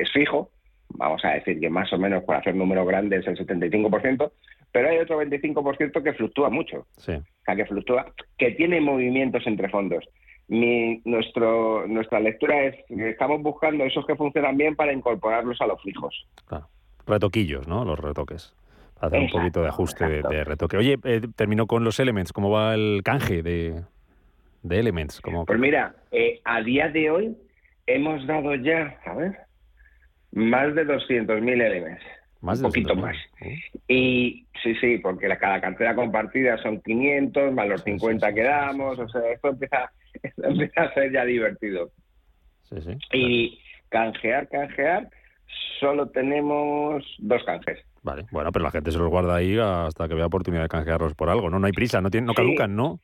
es 0.00 0.12
fijo, 0.12 0.50
vamos 0.90 1.24
a 1.24 1.30
decir 1.30 1.60
que 1.60 1.70
más 1.70 1.92
o 1.92 1.98
menos 1.98 2.24
por 2.24 2.36
hacer 2.36 2.54
números 2.54 2.86
grandes 2.86 3.26
el 3.26 3.38
75%, 3.38 4.30
pero 4.72 4.88
hay 4.88 4.98
otro 4.98 5.22
25% 5.22 6.02
que 6.02 6.12
fluctúa 6.12 6.50
mucho. 6.50 6.86
Sí. 6.96 7.12
O 7.12 7.44
sea, 7.44 7.56
que 7.56 7.66
fluctúa, 7.66 8.12
que 8.36 8.50
tiene 8.52 8.80
movimientos 8.80 9.46
entre 9.46 9.68
fondos 9.68 10.04
mi, 10.50 11.00
nuestro, 11.04 11.86
nuestra 11.86 12.18
lectura 12.18 12.64
es 12.64 12.76
que 12.88 13.10
estamos 13.10 13.40
buscando 13.40 13.84
esos 13.84 14.04
que 14.04 14.16
funcionan 14.16 14.56
bien 14.56 14.74
para 14.74 14.92
incorporarlos 14.92 15.60
a 15.60 15.66
los 15.66 15.80
fijos. 15.80 16.26
Retoquillos, 17.06 17.68
¿no? 17.68 17.84
Los 17.84 17.98
retoques. 17.98 18.52
Para 18.94 19.06
hacer 19.06 19.20
un 19.20 19.30
poquito 19.30 19.62
de 19.62 19.68
ajuste 19.68 20.22
de, 20.22 20.44
retoque. 20.44 20.76
Oye, 20.76 20.98
eh, 21.04 21.20
terminó 21.36 21.66
con 21.68 21.84
los 21.84 22.00
Elements. 22.00 22.32
¿Cómo 22.32 22.50
va 22.50 22.74
el 22.74 23.02
canje 23.04 23.42
de, 23.44 23.80
de 24.62 24.80
Elements? 24.80 25.20
¿Cómo... 25.20 25.46
Pues 25.46 25.58
mira, 25.58 25.94
eh, 26.10 26.40
a 26.44 26.60
día 26.62 26.88
de 26.88 27.10
hoy 27.10 27.36
hemos 27.86 28.26
dado 28.26 28.56
ya, 28.56 28.98
a 29.06 29.14
ver, 29.14 29.38
más 30.32 30.74
de 30.74 30.84
200.000 30.84 31.62
Elements. 31.62 32.02
Más 32.40 32.58
un 32.58 32.66
poquito 32.66 32.94
más. 32.94 33.16
Y 33.86 34.46
sí, 34.62 34.74
sí, 34.80 34.98
porque 34.98 35.28
la, 35.28 35.38
cada 35.38 35.60
cartera 35.60 35.94
compartida 35.94 36.56
son 36.62 36.80
500, 36.80 37.52
más 37.52 37.68
los 37.68 37.82
50 37.82 38.32
que 38.32 38.42
damos, 38.42 38.98
o 38.98 39.08
sea, 39.08 39.20
esto 39.32 39.48
empieza 39.48 39.90
empieza 40.42 40.82
a 40.82 40.94
ser 40.94 41.12
ya 41.12 41.24
divertido. 41.24 41.90
Y 43.12 43.58
canjear, 43.88 44.48
canjear, 44.48 45.08
solo 45.80 46.06
tenemos 46.08 47.04
dos 47.18 47.42
canjes. 47.44 47.84
Vale, 48.02 48.26
bueno, 48.30 48.50
pero 48.52 48.62
la 48.62 48.70
gente 48.70 48.92
se 48.92 48.98
los 48.98 49.08
guarda 49.08 49.34
ahí 49.34 49.58
hasta 49.58 50.08
que 50.08 50.14
vea 50.14 50.26
oportunidad 50.26 50.62
de 50.62 50.68
canjearlos 50.68 51.14
por 51.14 51.28
algo, 51.28 51.50
¿no? 51.50 51.58
No 51.58 51.66
hay 51.66 51.72
prisa, 51.72 52.00
no, 52.00 52.10
tienen, 52.10 52.26
no 52.26 52.34
caducan, 52.34 52.74
¿no? 52.74 53.00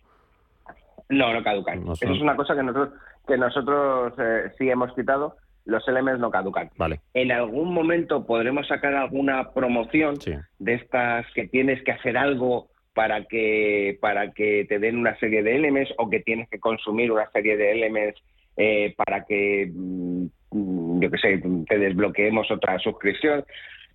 No, 1.09 1.33
no 1.35 1.43
caducan. 1.43 1.83
Eso 1.83 2.13
es 2.13 2.21
una 2.21 2.35
cosa 2.35 2.55
que 2.55 2.63
nosotros, 2.63 2.99
que 3.27 3.37
nosotros 3.37 4.15
eh, 4.19 4.53
sí 4.57 4.71
hemos 4.71 4.93
quitado. 4.95 5.37
Los 5.67 5.87
LMs 5.87 6.19
no 6.19 6.31
caducan. 6.31 6.71
Vale. 6.77 7.01
En 7.13 7.31
algún 7.33 7.75
momento 7.75 8.25
podremos 8.25 8.67
sacar 8.69 8.95
alguna 8.95 9.53
promoción 9.53 10.17
de 10.59 10.75
estas 10.75 11.27
que 11.35 11.49
tienes 11.49 11.83
que 11.83 11.93
hacer 11.93 12.17
algo 12.17 12.69
para 12.95 13.25
que, 13.25 13.99
para 14.01 14.33
que 14.33 14.65
te 14.67 14.79
den 14.79 14.97
una 14.97 15.19
serie 15.19 15.43
de 15.43 15.57
elements 15.57 15.93
o 15.99 16.09
que 16.09 16.21
tienes 16.21 16.49
que 16.49 16.59
consumir 16.59 17.13
una 17.13 17.29
serie 17.31 17.57
de 17.57 17.73
elements 17.73 18.19
eh, 18.57 18.95
para 18.97 19.25
que, 19.27 19.71
mm, 19.71 20.27
yo 21.01 21.11
qué 21.11 21.19
sé, 21.19 21.43
te 21.69 21.79
desbloqueemos 21.79 22.51
otra 22.51 22.79
suscripción. 22.79 23.45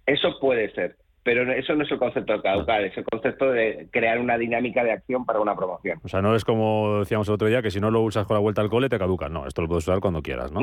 Eso 0.05 0.37
puede 0.39 0.71
ser, 0.73 0.97
pero 1.23 1.51
eso 1.51 1.75
no 1.75 1.83
es 1.83 1.91
el 1.91 1.99
concepto 1.99 2.33
de 2.33 2.41
caducar, 2.41 2.83
es 2.83 2.97
el 2.97 3.03
concepto 3.03 3.51
de 3.51 3.87
crear 3.91 4.19
una 4.19 4.37
dinámica 4.37 4.83
de 4.83 4.91
acción 4.91 5.25
para 5.25 5.39
una 5.39 5.55
promoción. 5.55 5.99
O 6.03 6.07
sea, 6.07 6.21
no 6.21 6.35
es 6.35 6.43
como 6.43 6.99
decíamos 6.99 7.27
el 7.27 7.35
otro 7.35 7.47
día, 7.47 7.61
que 7.61 7.71
si 7.71 7.79
no 7.79 7.91
lo 7.91 8.01
usas 8.01 8.25
con 8.25 8.35
la 8.35 8.41
vuelta 8.41 8.61
al 8.61 8.69
cole 8.69 8.89
te 8.89 8.99
caduca. 8.99 9.29
No, 9.29 9.47
esto 9.47 9.61
lo 9.61 9.67
puedes 9.67 9.87
usar 9.87 9.99
cuando 9.99 10.21
quieras, 10.21 10.51
¿no? 10.51 10.61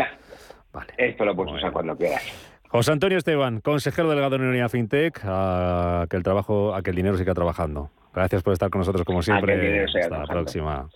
Vale. 0.73 0.93
Esto 0.97 1.25
lo 1.25 1.35
puedes 1.35 1.55
usar 1.55 1.73
cuando 1.73 1.97
quieras. 1.97 2.23
José 2.69 2.93
Antonio 2.93 3.17
Esteban, 3.17 3.61
consejero 3.61 4.11
delegado 4.11 4.37
de 4.37 4.49
Unidad 4.49 4.69
FinTech, 4.69 5.21
a 5.25 6.07
que 6.11 6.17
el 6.17 6.23
trabajo, 6.23 6.75
a 6.75 6.83
que 6.83 6.91
el 6.91 6.97
dinero 6.97 7.17
siga 7.17 7.33
trabajando. 7.33 7.91
Gracias 8.15 8.43
por 8.43 8.53
estar 8.53 8.69
con 8.69 8.81
nosotros 8.81 9.05
como 9.05 9.23
siempre. 9.23 9.85
Hasta 9.85 10.19
la 10.19 10.27
próxima. 10.27 10.89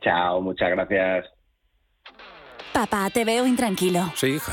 Chao, 0.00 0.40
muchas 0.40 0.70
gracias. 0.70 1.26
Papá, 2.72 3.08
te 3.10 3.24
veo 3.24 3.46
intranquilo. 3.46 4.00
Sí, 4.14 4.34
hija. 4.34 4.52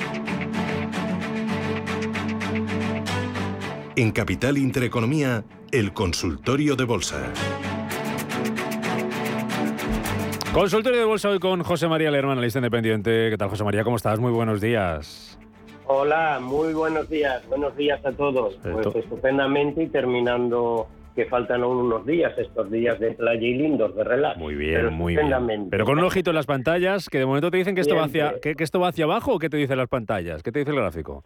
En 4.01 4.09
Capital 4.09 4.57
Intereconomía, 4.57 5.43
el 5.71 5.93
consultorio 5.93 6.75
de 6.75 6.85
bolsa. 6.85 7.31
Consultorio 10.51 10.97
de 10.97 11.05
bolsa 11.05 11.29
hoy 11.29 11.37
con 11.37 11.61
José 11.61 11.87
María 11.87 12.09
Lerman, 12.09 12.31
analista 12.31 12.57
independiente. 12.57 13.29
¿Qué 13.29 13.37
tal, 13.37 13.49
José 13.49 13.63
María? 13.63 13.83
¿Cómo 13.83 13.97
estás? 13.97 14.19
Muy 14.19 14.31
buenos 14.31 14.59
días. 14.59 15.37
Hola, 15.85 16.39
muy 16.41 16.73
buenos 16.73 17.07
días. 17.11 17.47
Buenos 17.47 17.77
días 17.77 18.03
a 18.03 18.11
todos. 18.11 18.57
Pues 18.63 18.87
estupendamente 18.95 19.83
y 19.83 19.87
terminando 19.89 20.87
que 21.13 21.25
faltan 21.25 21.61
aún 21.61 21.77
unos 21.77 22.03
días, 22.03 22.33
estos 22.39 22.71
días 22.71 22.99
de 22.99 23.11
playa 23.11 23.47
y 23.47 23.53
lindos, 23.53 23.95
de 23.95 24.03
relax. 24.03 24.35
Muy 24.39 24.55
bien, 24.55 24.91
muy 24.93 25.15
bien. 25.15 25.67
Pero 25.69 25.85
con 25.85 25.99
un 25.99 26.05
ojito 26.05 26.31
en 26.31 26.37
las 26.37 26.47
pantallas, 26.47 27.07
que 27.07 27.19
de 27.19 27.27
momento 27.27 27.51
te 27.51 27.57
dicen 27.57 27.75
que 27.75 27.81
esto, 27.81 27.95
va 27.97 28.05
hacia, 28.05 28.39
que, 28.41 28.55
que 28.55 28.63
esto 28.63 28.79
va 28.79 28.87
hacia 28.87 29.05
abajo 29.05 29.35
o 29.35 29.37
qué 29.37 29.47
te 29.47 29.57
dicen 29.57 29.77
las 29.77 29.89
pantallas? 29.89 30.41
¿Qué 30.41 30.51
te 30.51 30.57
dice 30.57 30.71
el 30.71 30.77
gráfico? 30.77 31.23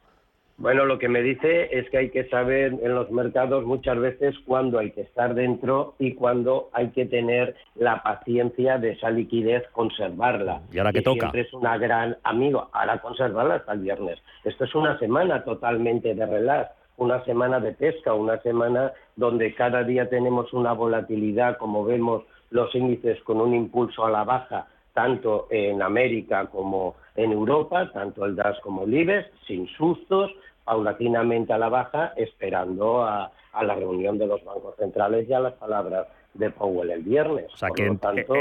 Bueno, 0.58 0.86
lo 0.86 0.98
que 1.00 1.10
me 1.10 1.22
dice 1.22 1.68
es 1.78 1.90
que 1.90 1.98
hay 1.98 2.10
que 2.12 2.30
saber 2.30 2.76
en 2.82 2.96
los 2.96 3.12
mercados 3.12 3.66
muchas 3.66 4.00
veces 4.00 4.36
cuándo 4.46 4.80
hay 4.80 4.92
que 4.92 5.02
estar 5.02 5.36
dentro 5.36 5.96
y 6.00 6.14
cuándo 6.14 6.70
hay 6.72 6.92
que 6.92 7.06
tener 7.06 7.56
la 7.76 8.02
paciencia 8.02 8.78
de 8.78 8.92
esa 8.92 9.10
liquidez, 9.10 9.64
conservarla. 9.74 10.62
Y 10.72 10.78
ahora 10.78 10.94
que 10.94 11.02
toca. 11.02 11.20
Siempre 11.20 11.42
es 11.42 11.54
una 11.54 11.78
gran 11.78 12.18
amigo, 12.24 12.70
ahora 12.72 13.00
conservarla 13.00 13.56
hasta 13.56 13.74
el 13.74 13.80
viernes. 13.80 14.18
Esto 14.46 14.64
es 14.64 14.74
una 14.76 14.98
semana 14.98 15.44
totalmente 15.44 16.16
de 16.16 16.26
relax, 16.26 16.72
una 16.96 17.24
semana 17.26 17.60
de 17.60 17.74
pesca, 17.74 18.14
una 18.14 18.42
semana 18.42 18.94
donde 19.18 19.54
cada 19.56 19.84
día 19.84 20.10
tenemos 20.10 20.54
una 20.54 20.72
volatilidad, 20.72 21.58
como 21.58 21.84
vemos 21.84 22.24
los 22.50 22.74
índices 22.74 23.22
con 23.24 23.42
un 23.42 23.54
impulso 23.54 24.06
a 24.06 24.10
la 24.10 24.24
baja, 24.24 24.68
tanto 24.96 25.48
en 25.50 25.82
América 25.82 26.48
como 26.48 26.96
en 27.16 27.34
Europa, 27.34 27.92
tanto 27.92 28.26
el 28.26 28.36
DAS 28.36 28.58
como 28.62 28.86
el 28.86 28.94
IBEX, 28.94 29.28
sin 29.46 29.68
sustos, 29.68 30.32
paulatinamente 30.64 31.52
a 31.52 31.58
la 31.58 31.68
baja, 31.68 32.14
esperando 32.16 33.04
a, 33.04 33.30
la 33.62 33.76
reunión 33.76 34.18
de 34.18 34.26
los 34.26 34.44
bancos 34.44 34.76
centrales 34.78 35.30
y 35.30 35.34
a 35.34 35.40
las 35.40 35.54
palabras 35.54 36.08
de 36.34 36.50
Powell 36.50 36.92
el 36.92 37.04
viernes. 37.04 37.46
O 37.54 37.58
sea, 37.58 37.70
que 37.70 37.86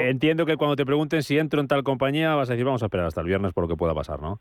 entiendo 0.09 0.47
que 0.47 0.57
cuando 0.57 0.75
te 0.77 0.87
pregunten 0.87 1.23
si 1.23 1.39
entro 1.39 1.61
en 1.61 1.69
tal 1.69 1.85
compañía 1.85 2.35
vas 2.35 2.51
a 2.51 2.53
decir 2.53 2.65
vamos 2.65 2.83
a 2.83 2.87
esperar 2.87 3.07
hasta 3.07 3.21
el 3.21 3.27
viernes 3.27 3.53
por 3.53 3.65
lo 3.65 3.69
que 3.69 3.77
pueda 3.77 3.95
pasar, 3.95 4.21
¿no? 4.21 4.41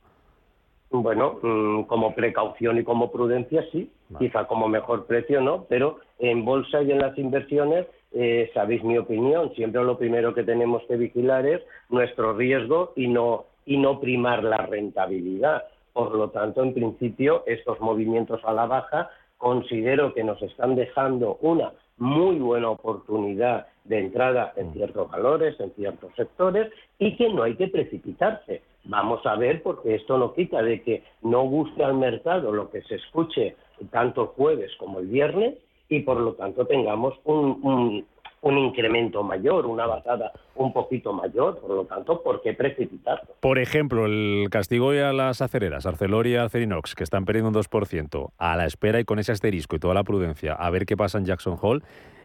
Bueno, 0.89 1.39
mm, 1.41 1.83
como 1.83 2.13
precaución 2.13 2.77
y 2.77 2.83
como 2.83 3.11
prudencia 3.11 3.65
sí, 3.71 3.91
quizá 4.19 4.45
como 4.45 4.67
mejor 4.67 5.05
precio 5.05 5.41
no, 5.41 5.65
pero 5.67 5.99
en 6.19 6.45
bolsa 6.45 6.81
y 6.83 6.91
en 6.91 6.99
las 6.99 7.17
inversiones 7.17 7.87
eh, 8.13 8.51
sabéis 8.53 8.83
mi 8.83 8.97
opinión, 8.97 9.53
siempre 9.55 9.83
lo 9.83 9.97
primero 9.97 10.33
que 10.33 10.43
tenemos 10.43 10.83
que 10.87 10.97
vigilar 10.97 11.45
es 11.45 11.61
nuestro 11.89 12.33
riesgo 12.33 12.93
y 12.95 13.07
no 13.07 13.45
y 13.65 13.77
no 13.77 13.99
primar 13.99 14.43
la 14.43 14.57
rentabilidad. 14.57 15.63
Por 15.93 16.15
lo 16.15 16.29
tanto, 16.29 16.63
en 16.63 16.73
principio, 16.73 17.43
estos 17.45 17.79
movimientos 17.79 18.41
a 18.43 18.53
la 18.53 18.65
baja 18.65 19.09
considero 19.37 20.13
que 20.13 20.23
nos 20.23 20.41
están 20.41 20.75
dejando 20.75 21.37
una 21.41 21.73
muy 21.97 22.37
buena 22.39 22.69
oportunidad 22.69 23.67
de 23.83 23.99
entrada 23.99 24.53
en 24.55 24.73
ciertos 24.73 25.09
valores, 25.11 25.59
en 25.59 25.71
ciertos 25.71 26.13
sectores, 26.15 26.71
y 26.97 27.15
que 27.15 27.29
no 27.29 27.43
hay 27.43 27.55
que 27.55 27.67
precipitarse. 27.67 28.61
Vamos 28.85 29.25
a 29.25 29.35
ver, 29.35 29.61
porque 29.61 29.95
esto 29.95 30.17
no 30.17 30.33
quita 30.33 30.61
de 30.61 30.81
que 30.81 31.03
no 31.21 31.43
guste 31.43 31.83
al 31.83 31.95
mercado 31.95 32.51
lo 32.51 32.69
que 32.69 32.81
se 32.83 32.95
escuche 32.95 33.55
tanto 33.91 34.23
el 34.23 34.27
jueves 34.29 34.71
como 34.77 34.99
el 34.99 35.07
viernes, 35.07 35.55
y 35.89 36.01
por 36.01 36.19
lo 36.19 36.33
tanto 36.33 36.65
tengamos 36.65 37.13
un, 37.25 38.05
un 38.43 38.57
incremento 38.57 39.23
mayor, 39.23 39.65
una 39.65 39.87
bajada 39.87 40.31
un 40.55 40.73
poquito 40.73 41.13
mayor, 41.13 41.59
por 41.59 41.71
lo 41.71 41.85
tanto, 41.85 42.21
¿por 42.21 42.41
qué 42.41 42.53
precipitarlo? 42.53 43.35
Por 43.39 43.57
ejemplo, 43.57 44.05
el 44.05 44.47
castigo 44.51 44.89
a 44.89 45.13
las 45.13 45.41
acereras, 45.41 45.85
Arcelor 45.85 46.27
y 46.27 46.35
Acerinox, 46.35 46.93
que 46.93 47.03
están 47.03 47.25
perdiendo 47.25 47.49
un 47.49 47.55
2%, 47.55 48.31
a 48.37 48.55
la 48.57 48.65
espera 48.65 48.99
y 48.99 49.05
con 49.05 49.17
ese 49.17 49.31
asterisco 49.31 49.77
y 49.77 49.79
toda 49.79 49.93
la 49.93 50.03
prudencia, 50.03 50.53
a 50.53 50.69
ver 50.69 50.85
qué 50.85 50.97
pasa 50.97 51.17
en 51.17 51.25
Jackson 51.25 51.57
Hole, 51.59 51.81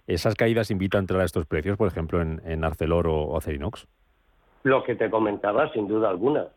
¿esas 0.08 0.34
caídas 0.34 0.72
invitan 0.72 0.98
a 0.98 1.02
entrar 1.02 1.20
a 1.20 1.24
estos 1.24 1.46
precios, 1.46 1.76
por 1.76 1.86
ejemplo, 1.86 2.20
en, 2.20 2.64
Arcelor 2.64 3.06
o, 3.06 3.36
Acerinox? 3.36 3.86
Lo 4.64 4.82
que 4.82 4.96
te 4.96 5.08
comentaba, 5.08 5.72
sin 5.72 5.86
duda 5.86 6.10
alguna. 6.10 6.48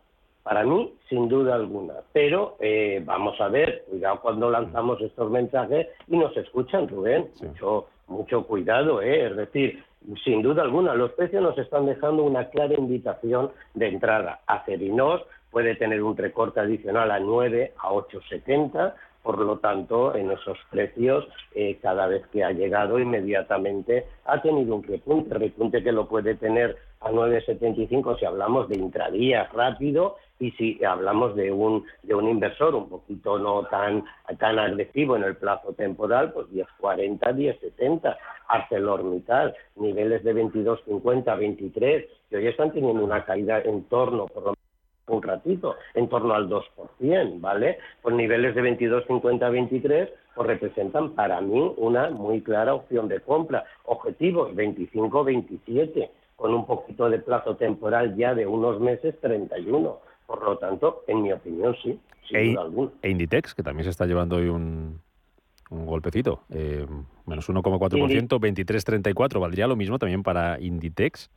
Para 0.44 0.64
mí, 0.64 0.94
sin 1.08 1.30
duda 1.30 1.56
alguna. 1.56 1.94
Pero 2.14 2.58
eh, 2.60 3.02
vamos 3.06 3.40
a 3.40 3.48
ver, 3.48 3.86
cuidado 3.90 4.22
cuando 4.22 4.50
lanzamos 4.50 5.00
estos 5.02 5.30
mensajes 5.30 5.88
y 6.08 6.18
nos 6.18 6.36
escuchan, 6.36 6.88
Rubén. 6.88 7.30
Mucho, 7.42 7.88
mucho 8.08 8.48
cuidado, 8.48 9.02
¿eh? 9.02 9.28
Es 9.28 9.36
decir, 9.36 9.84
sin 10.24 10.42
duda 10.42 10.64
alguna, 10.64 10.96
los 10.96 11.12
precios 11.12 11.44
nos 11.44 11.58
están 11.58 11.86
dejando 11.86 12.24
una 12.24 12.50
clara 12.50 12.74
invitación 12.74 13.52
de 13.76 13.88
entrada. 13.88 14.42
Acerinos 14.48 15.22
puede 15.52 15.76
tener 15.76 16.02
un 16.02 16.18
recorte 16.18 16.60
adicional 16.60 17.12
a 17.12 17.20
9, 17.20 17.74
a 17.78 17.90
8,70. 17.90 18.94
Por 19.22 19.38
lo 19.38 19.60
tanto, 19.60 20.16
en 20.16 20.32
esos 20.32 20.58
precios, 20.72 21.28
eh, 21.54 21.78
cada 21.80 22.08
vez 22.08 22.26
que 22.28 22.44
ha 22.44 22.52
llegado, 22.52 22.98
inmediatamente 22.98 24.08
ha 24.26 24.42
tenido 24.42 24.76
un 24.76 24.82
repunte, 24.82 25.36
repunte 25.36 25.84
que 25.84 25.92
lo 25.92 26.08
puede 26.08 26.34
tener 26.34 26.76
a 27.02 27.12
9,75 27.12 28.20
si 28.20 28.26
hablamos 28.26 28.70
de 28.70 28.78
intradía 28.78 29.50
rápido 29.54 30.18
y 30.40 30.52
si 30.52 30.84
hablamos 30.84 31.36
de 31.36 31.52
un, 31.52 31.86
de 32.04 32.16
un 32.16 32.28
inversor 32.28 32.74
un 32.76 32.90
poquito 32.90 33.38
no 33.38 33.64
tan, 33.66 34.04
tan 34.40 34.58
agresivo 34.58 35.16
en 35.16 35.24
el 35.24 35.36
plazo 35.36 35.74
temporal, 35.74 36.32
pues 36.34 36.48
10.40, 36.48 37.20
10.70, 37.20 38.18
ArcelorMittal, 38.48 39.56
niveles 39.76 40.24
de 40.24 40.36
22.50, 40.36 41.38
23, 41.38 42.06
que 42.30 42.38
hoy 42.38 42.48
están 42.48 42.72
teniendo 42.72 43.04
una 43.04 43.24
caída 43.24 43.62
en 43.62 43.84
torno, 43.84 44.26
por 44.26 44.44
lo 44.44 44.50
menos 44.50 44.58
un 45.08 45.22
ratito, 45.22 45.76
en 45.94 46.08
torno 46.10 46.34
al 46.34 46.50
2%, 46.50 47.40
¿vale? 47.40 47.78
Pues 48.02 48.16
niveles 48.16 48.56
de 48.56 48.64
22.50, 48.64 49.52
23, 49.52 50.10
pues 50.34 50.48
representan 50.48 51.12
para 51.12 51.40
mí 51.42 51.74
una 51.78 52.10
muy 52.10 52.42
clara 52.42 52.74
opción 52.74 53.08
de 53.08 53.20
compra. 53.20 53.66
Objetivos 53.84 54.56
25, 54.56 55.24
27, 55.24 56.12
con 56.42 56.56
un 56.56 56.66
poquito 56.66 57.08
de 57.08 57.20
plazo 57.20 57.56
temporal 57.56 58.16
ya 58.16 58.34
de 58.34 58.48
unos 58.48 58.80
meses, 58.80 59.14
31 59.22 60.00
por 60.26 60.44
lo 60.44 60.58
tanto, 60.58 61.04
en 61.08 61.22
mi 61.22 61.32
opinión, 61.32 61.76
sí, 61.84 62.00
sin 62.28 62.38
e, 62.38 62.50
duda 62.52 62.62
alguna. 62.62 62.92
E 63.04 63.10
Inditex, 63.12 63.54
que 63.54 63.62
también 63.62 63.84
se 63.84 63.92
está 63.92 64.06
llevando 64.08 64.38
hoy 64.38 64.48
un, 64.48 65.02
un 65.70 65.86
golpecito. 65.86 66.42
Eh, 66.50 66.88
menos 67.28 67.48
1,4%, 67.48 68.40
23,34. 68.40 69.40
¿Valdría 69.40 69.68
lo 69.68 69.76
mismo 69.76 70.00
también 70.00 70.24
para 70.24 70.60
Inditex? 70.60 71.30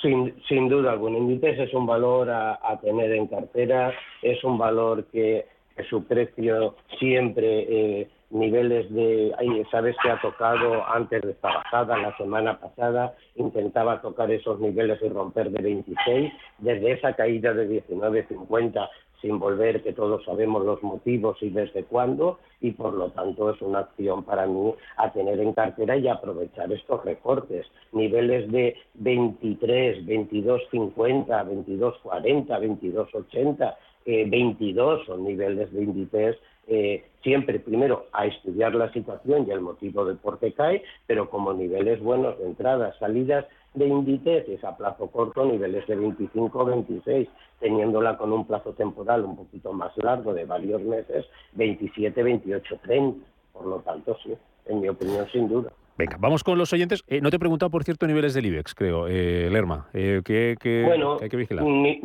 Sin, 0.00 0.34
sin 0.48 0.68
duda 0.68 0.92
alguna. 0.92 1.18
Inditex 1.18 1.58
es 1.60 1.74
un 1.74 1.86
valor 1.86 2.30
a, 2.30 2.58
a 2.62 2.80
tener 2.80 3.12
en 3.12 3.26
cartera, 3.26 3.92
es 4.22 4.42
un 4.42 4.56
valor 4.58 5.04
que, 5.12 5.46
que 5.76 5.84
su 5.84 6.04
precio 6.04 6.76
siempre 6.98 8.00
eh, 8.00 8.08
niveles 8.34 8.92
de, 8.92 9.32
ay, 9.38 9.64
sabes 9.70 9.96
que 10.02 10.10
ha 10.10 10.20
tocado 10.20 10.84
antes 10.86 11.22
de 11.22 11.30
esta 11.30 11.48
bajada, 11.48 11.96
la 11.98 12.16
semana 12.16 12.58
pasada, 12.58 13.14
intentaba 13.36 14.02
tocar 14.02 14.30
esos 14.30 14.58
niveles 14.58 15.00
y 15.02 15.08
romper 15.08 15.50
de 15.50 15.62
26, 15.62 16.32
desde 16.58 16.92
esa 16.92 17.12
caída 17.14 17.54
de 17.54 17.82
19.50 17.88 18.88
sin 19.22 19.38
volver, 19.38 19.82
que 19.82 19.94
todos 19.94 20.22
sabemos 20.24 20.66
los 20.66 20.82
motivos 20.82 21.38
y 21.40 21.48
desde 21.48 21.84
cuándo, 21.84 22.40
y 22.60 22.72
por 22.72 22.92
lo 22.92 23.08
tanto 23.10 23.50
es 23.50 23.62
una 23.62 23.78
acción 23.78 24.22
para 24.24 24.46
mí 24.46 24.74
a 24.98 25.12
tener 25.12 25.40
en 25.40 25.54
cartera 25.54 25.96
y 25.96 26.08
aprovechar 26.08 26.70
estos 26.72 27.02
recortes. 27.04 27.66
Niveles 27.92 28.50
de 28.52 28.76
23, 28.94 30.04
22.50, 30.04 31.26
22.40, 31.26 32.46
22.80, 32.82 33.74
eh, 34.06 34.26
22 34.28 35.06
son 35.06 35.24
niveles 35.24 35.72
de 35.72 35.82
índices 35.82 36.36
eh, 36.66 37.04
siempre 37.22 37.58
primero 37.58 38.06
a 38.12 38.26
estudiar 38.26 38.74
la 38.74 38.92
situación 38.92 39.46
y 39.46 39.50
el 39.50 39.60
motivo 39.60 40.04
de 40.04 40.14
por 40.14 40.38
qué 40.38 40.52
cae, 40.52 40.82
pero 41.06 41.30
como 41.30 41.52
niveles 41.52 42.00
buenos 42.00 42.38
de 42.38 42.46
entradas, 42.46 42.96
salidas 42.98 43.46
de 43.74 43.86
índices 43.86 44.62
a 44.64 44.76
plazo 44.76 45.08
corto, 45.08 45.44
niveles 45.44 45.86
de 45.86 45.96
25 45.96 46.64
26, 46.64 47.28
teniéndola 47.60 48.16
con 48.16 48.32
un 48.32 48.46
plazo 48.46 48.72
temporal 48.72 49.24
un 49.24 49.36
poquito 49.36 49.72
más 49.72 49.92
largo 49.96 50.32
de 50.32 50.44
varios 50.44 50.80
meses, 50.82 51.26
27, 51.54 52.22
28, 52.22 52.78
30. 52.82 53.26
Por 53.52 53.66
lo 53.66 53.78
tanto, 53.80 54.16
sí, 54.22 54.34
en 54.66 54.80
mi 54.80 54.88
opinión, 54.88 55.26
sin 55.32 55.48
duda. 55.48 55.72
Venga, 55.96 56.16
vamos 56.18 56.42
con 56.42 56.58
los 56.58 56.72
oyentes. 56.72 57.04
Eh, 57.06 57.20
no 57.20 57.30
te 57.30 57.36
he 57.36 57.38
preguntado, 57.38 57.70
por 57.70 57.84
cierto, 57.84 58.06
niveles 58.06 58.34
del 58.34 58.46
IBEX, 58.46 58.74
creo, 58.74 59.06
eh, 59.08 59.48
Lerma. 59.50 59.88
Eh, 59.92 60.22
¿qué, 60.24 60.56
qué, 60.60 60.82
bueno, 60.84 61.18
qué 61.18 61.24
hay 61.24 61.30
que 61.30 61.36
vigilar? 61.36 61.64
Ni, 61.64 62.00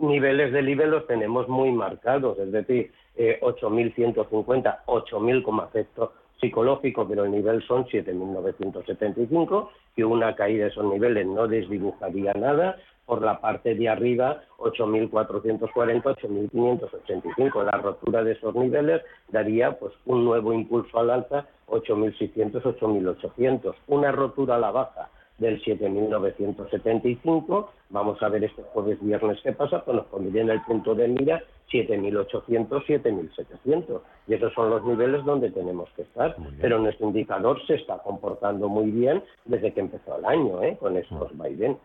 niveles 0.00 0.52
del 0.52 0.68
IBEX 0.68 0.88
los 0.88 1.06
tenemos 1.06 1.48
muy 1.48 1.70
marcados, 1.72 2.38
es 2.38 2.52
decir, 2.52 2.92
eh, 3.16 3.38
8.150, 3.42 4.84
8.000 4.86 5.42
como 5.42 5.64
efecto 5.64 6.12
psicológico, 6.40 7.06
pero 7.06 7.24
el 7.24 7.32
nivel 7.32 7.62
son 7.66 7.84
7.975, 7.86 9.68
que 9.94 10.04
una 10.04 10.34
caída 10.34 10.64
de 10.64 10.70
esos 10.70 10.84
niveles 10.84 11.26
no 11.26 11.46
desdibujaría 11.46 12.32
nada. 12.34 12.76
Por 13.04 13.22
la 13.22 13.40
parte 13.40 13.74
de 13.74 13.88
arriba, 13.88 14.44
8.440, 14.58 16.02
8.585. 16.02 17.64
La 17.64 17.78
rotura 17.78 18.22
de 18.22 18.32
esos 18.32 18.54
niveles 18.54 19.02
daría 19.30 19.72
pues 19.72 19.92
un 20.06 20.24
nuevo 20.24 20.52
impulso 20.52 20.96
al 20.96 21.10
alza, 21.10 21.44
8.600, 21.66 22.62
8.800. 22.62 23.74
Una 23.88 24.12
rotura 24.12 24.54
a 24.54 24.58
la 24.60 24.70
baja 24.70 25.10
del 25.40 25.60
7.975. 25.62 27.66
Vamos 27.88 28.22
a 28.22 28.28
ver 28.28 28.44
este 28.44 28.62
jueves, 28.62 28.98
viernes 29.00 29.38
qué 29.42 29.52
pasa, 29.52 29.84
pues 29.84 29.96
nos 29.96 30.06
pondría 30.06 30.42
en 30.42 30.50
el 30.50 30.60
punto 30.62 30.94
de 30.94 31.08
mira 31.08 31.42
7.800, 31.72 32.84
7.700. 32.86 34.00
Y 34.28 34.34
esos 34.34 34.52
son 34.54 34.70
los 34.70 34.84
niveles 34.84 35.24
donde 35.24 35.50
tenemos 35.50 35.88
que 35.96 36.02
estar. 36.02 36.36
Pero 36.60 36.78
nuestro 36.78 37.08
indicador 37.08 37.60
se 37.66 37.74
está 37.74 37.98
comportando 37.98 38.68
muy 38.68 38.90
bien 38.90 39.22
desde 39.44 39.72
que 39.72 39.80
empezó 39.80 40.18
el 40.18 40.24
año, 40.24 40.62
¿eh? 40.62 40.76
con 40.78 40.96
estos 40.96 41.32
Biden. 41.36 41.76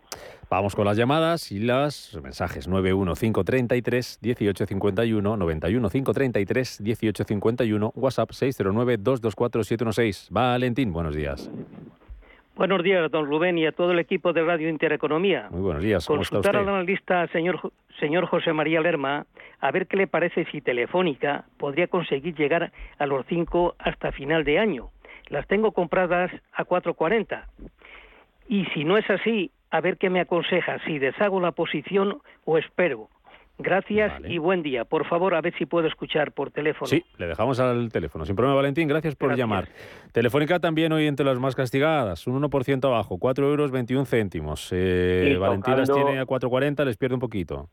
Vamos 0.49 0.75
con 0.75 0.85
las 0.85 0.97
llamadas 0.97 1.51
y 1.51 1.59
los 1.59 2.19
mensajes 2.21 2.67
91533 2.67 4.19
1851 4.21 5.37
91533 5.37 6.81
1851 6.81 7.93
WhatsApp 7.95 8.31
609 8.31 8.97
224 8.97 9.63
716. 9.63 10.27
Valentín, 10.29 10.93
buenos 10.93 11.15
días. 11.15 11.49
Buenos 12.55 12.83
días, 12.83 13.11
don 13.11 13.25
Rubén, 13.25 13.57
y 13.57 13.65
a 13.65 13.73
todo 13.73 13.91
el 13.91 13.99
equipo 13.99 14.31
de 14.31 14.41
Radio 14.41 14.69
Intereconomía. 14.69 15.49
Muy 15.51 15.59
buenos 15.59 15.83
días. 15.83 16.05
¿Cómo 16.07 16.19
Consultar 16.19 16.51
está 16.51 16.59
usted? 16.61 16.69
al 16.69 16.75
analista 16.75 17.27
señor, 17.27 17.73
señor 17.99 18.27
José 18.27 18.53
María 18.53 18.79
Lerma 18.79 19.25
a 19.59 19.71
ver 19.71 19.87
qué 19.87 19.97
le 19.97 20.07
parece 20.07 20.45
si 20.45 20.61
Telefónica 20.61 21.45
podría 21.57 21.87
conseguir 21.87 22.33
llegar 22.35 22.71
a 22.97 23.05
los 23.05 23.25
5 23.25 23.75
hasta 23.77 24.13
final 24.13 24.45
de 24.45 24.59
año. 24.59 24.89
Las 25.27 25.47
tengo 25.47 25.73
compradas 25.73 26.31
a 26.53 26.63
4.40. 26.63 27.43
Y 28.47 28.65
si 28.67 28.85
no 28.85 28.97
es 28.97 29.09
así, 29.09 29.51
a 29.71 29.81
ver 29.81 29.97
qué 29.97 30.09
me 30.09 30.21
aconseja, 30.21 30.79
si 30.85 30.97
deshago 30.97 31.41
la 31.41 31.51
posición 31.51 32.21
o 32.45 32.57
espero. 32.57 33.09
Gracias 33.57 34.11
y 34.27 34.37
buen 34.37 34.63
día. 34.63 34.83
Por 34.83 35.05
favor, 35.05 35.33
a 35.33 35.41
ver 35.41 35.53
si 35.57 35.65
puedo 35.65 35.87
escuchar 35.87 36.33
por 36.33 36.51
teléfono. 36.51 36.87
Sí, 36.87 37.03
le 37.17 37.27
dejamos 37.27 37.59
al 37.59 37.89
teléfono. 37.89 38.25
Sin 38.25 38.35
problema, 38.35 38.55
Valentín, 38.55 38.87
gracias 38.87 39.15
por 39.15 39.35
llamar. 39.35 39.69
Telefónica 40.11 40.59
también 40.59 40.91
hoy 40.91 41.07
entre 41.07 41.25
las 41.25 41.39
más 41.39 41.55
castigadas, 41.55 42.27
un 42.27 42.41
1% 42.41 42.85
abajo, 42.85 43.17
4 43.17 43.49
euros 43.49 43.71
21 43.71 44.05
céntimos. 44.05 44.69
Eh, 44.71 45.37
Valentín 45.39 45.77
las 45.77 45.89
tiene 45.89 46.19
a 46.19 46.25
4,40, 46.25 46.83
les 46.83 46.97
pierde 46.97 47.15
un 47.15 47.21
poquito. 47.21 47.69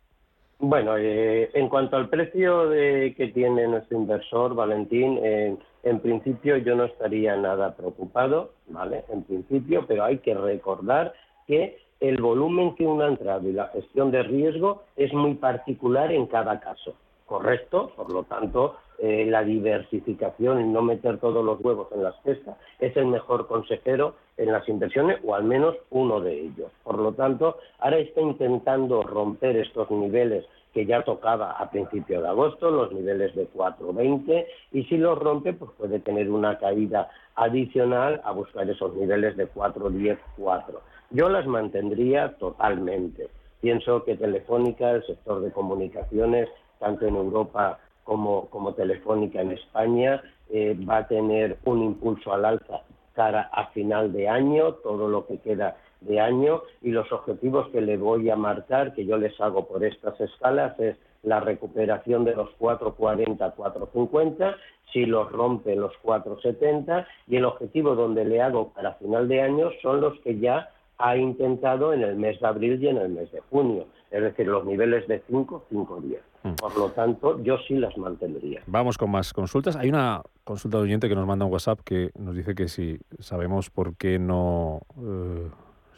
Bueno, 0.64 0.96
eh, 0.96 1.50
en 1.54 1.68
cuanto 1.68 1.96
al 1.96 2.08
precio 2.08 2.68
de, 2.68 3.14
que 3.16 3.28
tiene 3.28 3.66
nuestro 3.66 3.98
inversor, 3.98 4.54
Valentín, 4.54 5.18
eh, 5.20 5.56
en 5.82 5.98
principio 5.98 6.56
yo 6.58 6.76
no 6.76 6.84
estaría 6.84 7.34
nada 7.34 7.74
preocupado, 7.74 8.52
¿vale? 8.68 9.04
En 9.12 9.24
principio, 9.24 9.84
pero 9.88 10.04
hay 10.04 10.18
que 10.18 10.34
recordar 10.34 11.14
que 11.48 11.78
el 12.02 12.20
volumen 12.20 12.74
que 12.74 12.84
uno 12.84 13.04
ha 13.04 13.08
entrado 13.08 13.48
y 13.48 13.52
la 13.52 13.68
gestión 13.68 14.10
de 14.10 14.24
riesgo 14.24 14.82
es 14.96 15.14
muy 15.14 15.34
particular 15.34 16.10
en 16.10 16.26
cada 16.26 16.58
caso, 16.58 16.94
¿correcto? 17.26 17.92
Por 17.94 18.12
lo 18.12 18.24
tanto, 18.24 18.74
eh, 18.98 19.24
la 19.28 19.44
diversificación 19.44 20.60
y 20.60 20.64
no 20.64 20.82
meter 20.82 21.18
todos 21.18 21.44
los 21.44 21.60
huevos 21.64 21.86
en 21.92 22.02
las 22.02 22.20
cestas 22.24 22.56
es 22.80 22.96
el 22.96 23.06
mejor 23.06 23.46
consejero 23.46 24.16
en 24.36 24.50
las 24.50 24.68
inversiones 24.68 25.20
o 25.24 25.36
al 25.36 25.44
menos 25.44 25.76
uno 25.90 26.20
de 26.20 26.40
ellos. 26.40 26.72
Por 26.82 26.98
lo 26.98 27.12
tanto, 27.12 27.58
ahora 27.78 27.98
está 27.98 28.20
intentando 28.20 29.04
romper 29.04 29.56
estos 29.56 29.88
niveles 29.92 30.44
que 30.74 30.86
ya 30.86 31.04
tocaba 31.04 31.52
a 31.52 31.70
principios 31.70 32.22
de 32.22 32.28
agosto, 32.28 32.68
los 32.70 32.90
niveles 32.92 33.32
de 33.36 33.48
4.20, 33.52 34.44
y 34.72 34.84
si 34.84 34.96
los 34.96 35.18
rompe, 35.18 35.52
pues 35.52 35.70
puede 35.78 36.00
tener 36.00 36.30
una 36.30 36.58
caída 36.58 37.10
adicional 37.36 38.20
a 38.24 38.32
buscar 38.32 38.68
esos 38.68 38.92
niveles 38.96 39.36
de 39.36 39.48
4.10, 39.48 40.18
4. 40.38 40.80
Yo 41.12 41.28
las 41.28 41.46
mantendría 41.46 42.36
totalmente. 42.38 43.28
Pienso 43.60 44.02
que 44.04 44.16
Telefónica, 44.16 44.92
el 44.92 45.06
sector 45.06 45.42
de 45.42 45.52
comunicaciones, 45.52 46.48
tanto 46.78 47.06
en 47.06 47.16
Europa 47.16 47.78
como, 48.02 48.46
como 48.46 48.72
Telefónica 48.72 49.42
en 49.42 49.52
España, 49.52 50.22
eh, 50.50 50.76
va 50.88 50.98
a 50.98 51.08
tener 51.08 51.58
un 51.64 51.82
impulso 51.82 52.32
al 52.32 52.46
alza 52.46 52.80
cara 53.14 53.50
a 53.52 53.66
final 53.68 54.10
de 54.12 54.26
año, 54.26 54.72
todo 54.82 55.06
lo 55.06 55.26
que 55.26 55.38
queda 55.38 55.76
de 56.00 56.18
año, 56.18 56.62
y 56.80 56.90
los 56.90 57.12
objetivos 57.12 57.68
que 57.68 57.82
le 57.82 57.98
voy 57.98 58.30
a 58.30 58.36
marcar, 58.36 58.94
que 58.94 59.04
yo 59.04 59.18
les 59.18 59.38
hago 59.38 59.68
por 59.68 59.84
estas 59.84 60.18
escalas, 60.18 60.80
es 60.80 60.96
la 61.22 61.40
recuperación 61.40 62.24
de 62.24 62.34
los 62.34 62.50
440, 62.58 63.50
450, 63.50 64.56
si 64.92 65.04
los 65.04 65.30
rompe 65.30 65.76
los 65.76 65.92
470, 65.98 67.06
y 67.28 67.36
el 67.36 67.44
objetivo 67.44 67.94
donde 67.94 68.24
le 68.24 68.40
hago 68.40 68.72
para 68.72 68.94
final 68.94 69.28
de 69.28 69.42
año 69.42 69.70
son 69.82 70.00
los 70.00 70.18
que 70.20 70.38
ya 70.38 70.70
ha 71.02 71.16
intentado 71.16 71.92
en 71.92 72.02
el 72.02 72.14
mes 72.14 72.38
de 72.40 72.46
abril 72.46 72.82
y 72.82 72.86
en 72.86 72.96
el 72.96 73.08
mes 73.08 73.30
de 73.32 73.40
junio, 73.50 73.86
es 74.10 74.22
decir, 74.22 74.46
los 74.46 74.64
niveles 74.64 75.08
de 75.08 75.20
5, 75.28 75.64
5, 75.68 76.00
10. 76.00 76.20
Por 76.56 76.76
lo 76.76 76.90
tanto, 76.90 77.42
yo 77.42 77.58
sí 77.66 77.74
las 77.74 77.96
mantendría. 77.98 78.62
Vamos 78.66 78.98
con 78.98 79.10
más 79.10 79.32
consultas. 79.32 79.76
Hay 79.76 79.88
una 79.88 80.22
consulta 80.44 80.78
de 80.78 80.84
oyente 80.84 81.08
que 81.08 81.14
nos 81.14 81.26
manda 81.26 81.44
un 81.44 81.52
WhatsApp 81.52 81.80
que 81.84 82.10
nos 82.18 82.34
dice 82.34 82.54
que 82.54 82.68
si 82.68 82.98
sabemos 83.18 83.70
por 83.70 83.96
qué 83.96 84.18
no... 84.18 84.80
eh, 85.00 85.48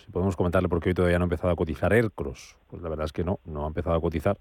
si 0.05 0.11
podemos 0.11 0.37
comentarle 0.37 0.69
por 0.69 0.81
qué 0.81 0.91
hoy 0.91 0.95
todavía 0.95 1.19
no 1.19 1.25
ha 1.25 1.27
empezado 1.27 1.53
a 1.53 1.57
cotizar 1.57 1.93
ERCROS. 1.93 2.57
Pues 2.69 2.83
la 2.83 2.91
verdad 2.91 3.07
es 3.07 3.13
que 3.13 3.25
no, 3.25 3.41
no 3.47 3.65
ha 3.65 3.69
empezado 3.69 3.97
a 3.97 4.01
cotizar. 4.01 4.37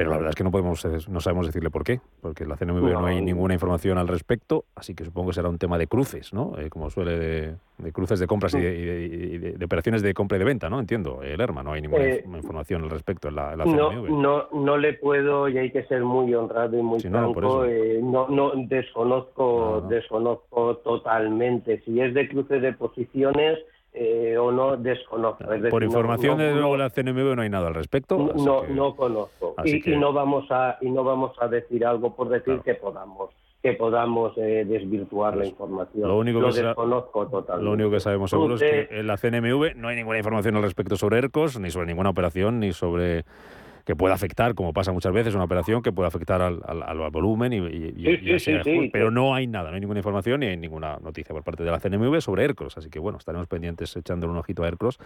Pero 0.00 0.10
la 0.12 0.16
verdad 0.16 0.30
es 0.30 0.36
que 0.36 0.44
no 0.44 0.50
podemos, 0.50 0.82
eh, 0.86 0.96
no 1.10 1.20
sabemos 1.20 1.44
decirle 1.46 1.68
por 1.68 1.84
qué, 1.84 2.00
porque 2.22 2.44
en 2.44 2.48
la 2.48 2.56
CNMV 2.56 2.80
no, 2.90 3.00
No. 3.02 3.06
hay 3.06 3.20
ninguna 3.20 3.52
información 3.52 3.98
al 3.98 4.08
respecto, 4.08 4.64
así 4.74 4.94
que 4.94 5.04
supongo 5.04 5.28
que 5.28 5.34
será 5.34 5.50
un 5.50 5.58
tema 5.58 5.76
de 5.76 5.86
cruces, 5.88 6.32
¿no? 6.32 6.58
Eh, 6.58 6.70
como 6.70 6.88
suele 6.88 7.18
de, 7.18 7.54
de 7.76 7.92
cruces 7.92 8.18
de 8.18 8.26
compras 8.26 8.54
y, 8.54 8.60
de, 8.60 8.78
y 8.78 8.84
de- 8.86 9.04
y 9.34 9.38
de- 9.58 9.64
operaciones 9.64 10.00
de 10.00 10.14
compra 10.14 10.36
y 10.36 10.38
de 10.38 10.44
venta, 10.46 10.70
¿no? 10.70 10.80
Entiendo, 10.80 11.22
el 11.22 11.38
ERMA, 11.38 11.62
no 11.62 11.72
hay 11.72 11.82
ninguna 11.82 12.04
Eh, 12.04 12.24
inf- 12.24 12.36
información 12.36 12.82
al 12.84 12.88
respecto 12.90 13.28
en 13.28 13.34
la, 13.36 13.52
en 13.52 13.58
la 13.58 13.64
No, 13.66 13.90
CNMV. 13.90 14.08
no, 14.10 14.48
no 14.54 14.78
le 14.78 14.94
puedo 14.94 15.48
y 15.50 15.58
hay 15.58 15.70
que 15.70 15.84
ser 15.84 16.02
muy 16.02 16.32
honrado 16.34 16.78
y 16.78 16.82
muy 16.82 17.00
Sí, 17.00 17.10
franco. 17.10 17.66
eh, 17.66 18.00
no, 18.02 18.26
no 18.28 18.52
desconozco, 18.56 19.82
desconozco 19.88 20.76
totalmente 20.78 21.80
si 21.84 22.00
es 22.00 22.14
de 22.14 22.26
cruce 22.28 22.58
de 22.60 22.72
posiciones 22.72 23.58
eh, 23.92 24.36
o 24.38 24.52
no 24.52 24.76
desconozco. 24.76 25.52
Es 25.52 25.62
Por 25.70 25.82
no- 25.82 25.86
información 25.86 26.38
no- 26.38 26.44
de 26.44 26.54
luego 26.54 26.76
la 26.76 26.90
CNMV 26.90 27.34
no 27.36 27.42
hay 27.42 27.50
nada 27.50 27.68
al 27.68 27.74
respecto. 27.74 28.16
no, 28.18 28.32
no, 28.34 28.62
que- 28.62 28.72
no 28.72 28.94
conozco 28.96 29.54
y, 29.64 29.80
que- 29.80 29.92
y 29.92 29.96
no 29.96 30.12
vamos 30.12 30.46
a 30.50 30.78
y 30.80 30.90
no 30.90 31.02
vamos 31.04 31.32
a 31.40 31.48
decir 31.48 31.84
algo 31.84 32.14
por 32.14 32.28
decir 32.28 32.60
que 32.64 32.74
podamos 32.74 33.30
que 33.62 33.74
podamos 33.74 34.32
eh, 34.38 34.64
desvirtuar 34.66 35.36
la 35.36 35.44
información. 35.44 36.08
Lo 36.08 36.16
único 36.16 36.40
que 36.40 36.62
desconozco 36.62 37.26
totalmente. 37.26 37.64
Lo 37.66 37.72
único 37.72 37.90
que 37.90 38.00
sabemos 38.00 38.30
seguro 38.30 38.54
es 38.54 38.62
que 38.62 38.88
en 38.90 39.06
la 39.06 39.18
CNMV 39.18 39.74
no 39.76 39.88
hay 39.88 39.96
ninguna 39.96 40.16
información 40.16 40.56
al 40.56 40.62
respecto 40.62 40.96
sobre 40.96 41.18
ERCOS, 41.18 41.60
ni 41.60 41.70
sobre 41.70 41.86
ninguna 41.86 42.08
operación, 42.08 42.58
ni 42.58 42.72
sobre 42.72 43.24
que 43.84 43.96
puede 43.96 44.14
afectar, 44.14 44.54
como 44.54 44.72
pasa 44.72 44.92
muchas 44.92 45.12
veces, 45.12 45.34
una 45.34 45.44
operación 45.44 45.82
que 45.82 45.92
puede 45.92 46.08
afectar 46.08 46.42
al, 46.42 46.60
al, 46.64 47.10
volumen 47.10 47.52
y, 47.52 47.58
y, 47.58 48.90
pero 48.92 49.10
no 49.10 49.34
hay 49.34 49.46
nada, 49.46 49.70
no 49.70 49.74
hay 49.74 49.80
ninguna 49.80 50.00
información 50.00 50.40
ni 50.40 50.46
hay 50.46 50.56
ninguna 50.56 50.98
noticia 50.98 51.34
por 51.34 51.42
parte 51.42 51.64
de 51.64 51.70
la 51.70 51.80
CNMV 51.80 52.20
sobre 52.20 52.42
Aircross, 52.42 52.78
así 52.78 52.90
que 52.90 52.98
bueno, 52.98 53.18
estaremos 53.18 53.46
pendientes 53.48 53.96
echándole 53.96 54.32
un 54.32 54.38
ojito 54.38 54.62
a 54.62 54.66
Aircross, 54.66 54.98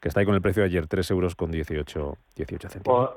que 0.00 0.08
está 0.08 0.20
ahí 0.20 0.26
con 0.26 0.34
el 0.34 0.42
precio 0.42 0.62
de 0.62 0.68
ayer, 0.68 0.86
3 0.86 1.10
euros 1.10 1.34
con 1.34 1.50
18, 1.50 2.16
18 2.36 2.68
céntimos. 2.68 3.10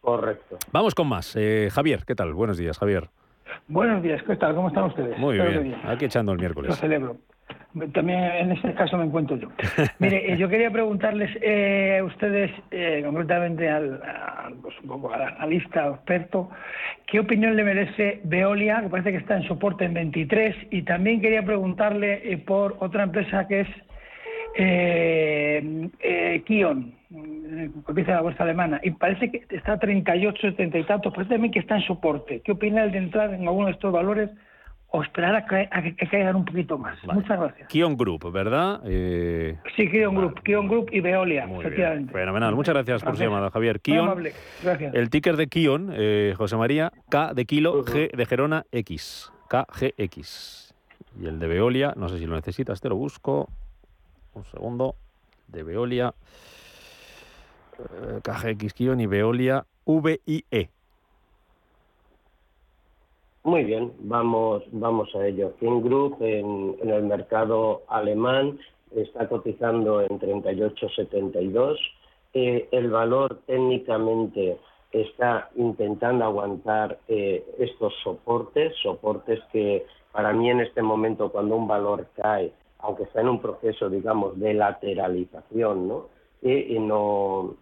Correcto. 0.00 0.58
Vamos 0.70 0.94
con 0.94 1.08
más. 1.08 1.34
Eh, 1.34 1.68
Javier, 1.72 2.04
¿qué 2.06 2.14
tal? 2.14 2.32
Buenos 2.32 2.58
días, 2.58 2.78
Javier. 2.78 3.08
Buenos 3.66 4.02
días, 4.02 4.22
¿qué 4.22 4.36
tal? 4.36 4.54
¿Cómo 4.54 4.68
están 4.68 4.84
ustedes? 4.84 5.18
Muy 5.18 5.34
bien. 5.34 5.74
Aquí 5.84 6.04
echando 6.04 6.32
el 6.32 6.38
miércoles. 6.38 6.70
Lo 6.70 6.76
celebro. 6.76 7.16
También 7.92 8.20
en 8.20 8.52
este 8.52 8.72
caso 8.72 8.96
me 8.96 9.04
encuentro 9.04 9.36
yo. 9.36 9.48
Mire, 9.98 10.32
eh, 10.32 10.36
yo 10.38 10.48
quería 10.48 10.70
preguntarles 10.70 11.30
eh, 11.42 11.98
a 12.00 12.04
ustedes, 12.04 12.50
eh, 12.70 13.02
concretamente 13.04 13.68
al, 13.68 14.00
pues 14.62 14.74
un 14.82 14.88
poco 14.88 15.12
al 15.12 15.22
analista 15.22 15.86
experto, 15.88 16.48
¿qué 17.06 17.20
opinión 17.20 17.54
le 17.54 17.64
merece 17.64 18.20
Veolia, 18.24 18.80
que 18.80 18.88
parece 18.88 19.12
que 19.12 19.18
está 19.18 19.36
en 19.36 19.46
soporte 19.46 19.84
en 19.84 19.92
23? 19.92 20.56
Y 20.70 20.82
también 20.82 21.20
quería 21.20 21.42
preguntarle 21.42 22.42
por 22.46 22.76
otra 22.80 23.02
empresa 23.02 23.46
que 23.46 23.60
es 23.60 23.68
Kion, 26.46 26.94
cotiza 27.84 28.12
la 28.12 28.22
bolsa 28.22 28.42
alemana, 28.42 28.80
y 28.82 28.92
parece 28.92 29.30
que 29.30 29.44
está 29.50 29.72
a 29.72 29.78
38, 29.78 30.50
70 30.50 30.78
y 30.78 30.84
tantos, 30.84 31.12
parece 31.12 31.34
también 31.34 31.52
que 31.52 31.58
está 31.58 31.76
en 31.76 31.82
soporte. 31.82 32.40
¿Qué 32.40 32.52
opina 32.52 32.84
él 32.84 32.92
de 32.92 32.98
entrar 32.98 33.34
en 33.34 33.46
alguno 33.46 33.66
de 33.66 33.72
estos 33.72 33.92
valores? 33.92 34.30
O 34.96 35.02
esperar 35.02 35.36
a 35.36 35.44
que, 35.44 35.68
caigan 36.10 36.36
un 36.36 36.44
poquito 36.46 36.78
más. 36.78 36.96
Muchas 37.04 37.38
gracias. 37.38 37.68
Kion 37.68 37.98
Group, 37.98 38.32
¿verdad? 38.32 38.80
Eh... 38.86 39.58
Sí, 39.76 39.90
Kion 39.90 40.14
Group, 40.14 40.42
Kion 40.42 40.68
Group 40.68 40.88
y 40.90 41.00
Veolia, 41.00 41.44
efectivamente. 41.44 42.12
Fenomenal, 42.14 42.54
muchas 42.54 42.74
gracias, 42.74 43.04
por 43.04 43.14
su 43.14 43.22
llamada, 43.22 43.50
Javier. 43.50 43.80
Kion, 43.80 44.24
gracias. 44.62 44.94
el 44.94 45.10
ticker 45.10 45.36
de 45.36 45.48
Kion, 45.48 45.90
eh, 45.92 46.32
José 46.38 46.56
María, 46.56 46.92
K 47.10 47.34
de 47.34 47.44
kilo, 47.44 47.84
G 47.84 48.10
de 48.10 48.24
Gerona, 48.24 48.64
X. 48.72 49.30
KGX. 49.48 50.74
Y 51.20 51.26
el 51.26 51.38
de 51.38 51.46
Veolia, 51.46 51.92
no 51.94 52.08
sé 52.08 52.18
si 52.18 52.24
lo 52.24 52.34
necesitas, 52.34 52.80
te 52.80 52.88
lo 52.88 52.96
busco. 52.96 53.50
Un 54.32 54.44
segundo. 54.46 54.96
De 55.48 55.62
Veolia. 55.62 56.14
Eh, 57.78 58.20
KGX 58.22 58.72
Kion 58.72 59.00
y 59.00 59.06
Veolia 59.06 59.66
VIE. 59.84 60.70
Muy 63.46 63.62
bien, 63.62 63.92
vamos, 64.00 64.64
vamos 64.72 65.14
a 65.14 65.24
ello. 65.24 65.54
King 65.60 65.80
Group 65.80 66.16
en, 66.18 66.74
el 66.82 67.04
mercado 67.04 67.82
alemán 67.86 68.58
está 68.90 69.28
cotizando 69.28 70.00
en 70.00 70.18
38,72. 70.18 71.76
Eh, 72.34 72.66
el 72.72 72.90
valor 72.90 73.38
técnicamente 73.46 74.58
está 74.90 75.48
intentando 75.54 76.24
aguantar 76.24 76.98
eh, 77.06 77.44
estos 77.60 77.94
soportes, 78.02 78.74
soportes 78.82 79.38
que 79.52 79.86
para 80.10 80.32
mí 80.32 80.50
en 80.50 80.62
este 80.62 80.82
momento 80.82 81.30
cuando 81.30 81.54
un 81.54 81.68
valor 81.68 82.08
cae, 82.20 82.52
aunque 82.80 83.04
está 83.04 83.20
en 83.20 83.28
un 83.28 83.40
proceso, 83.40 83.88
digamos, 83.88 84.36
de 84.40 84.54
lateralización, 84.54 85.86
¿no? 85.86 86.15
Y 86.52 86.78
no, 86.78 87.56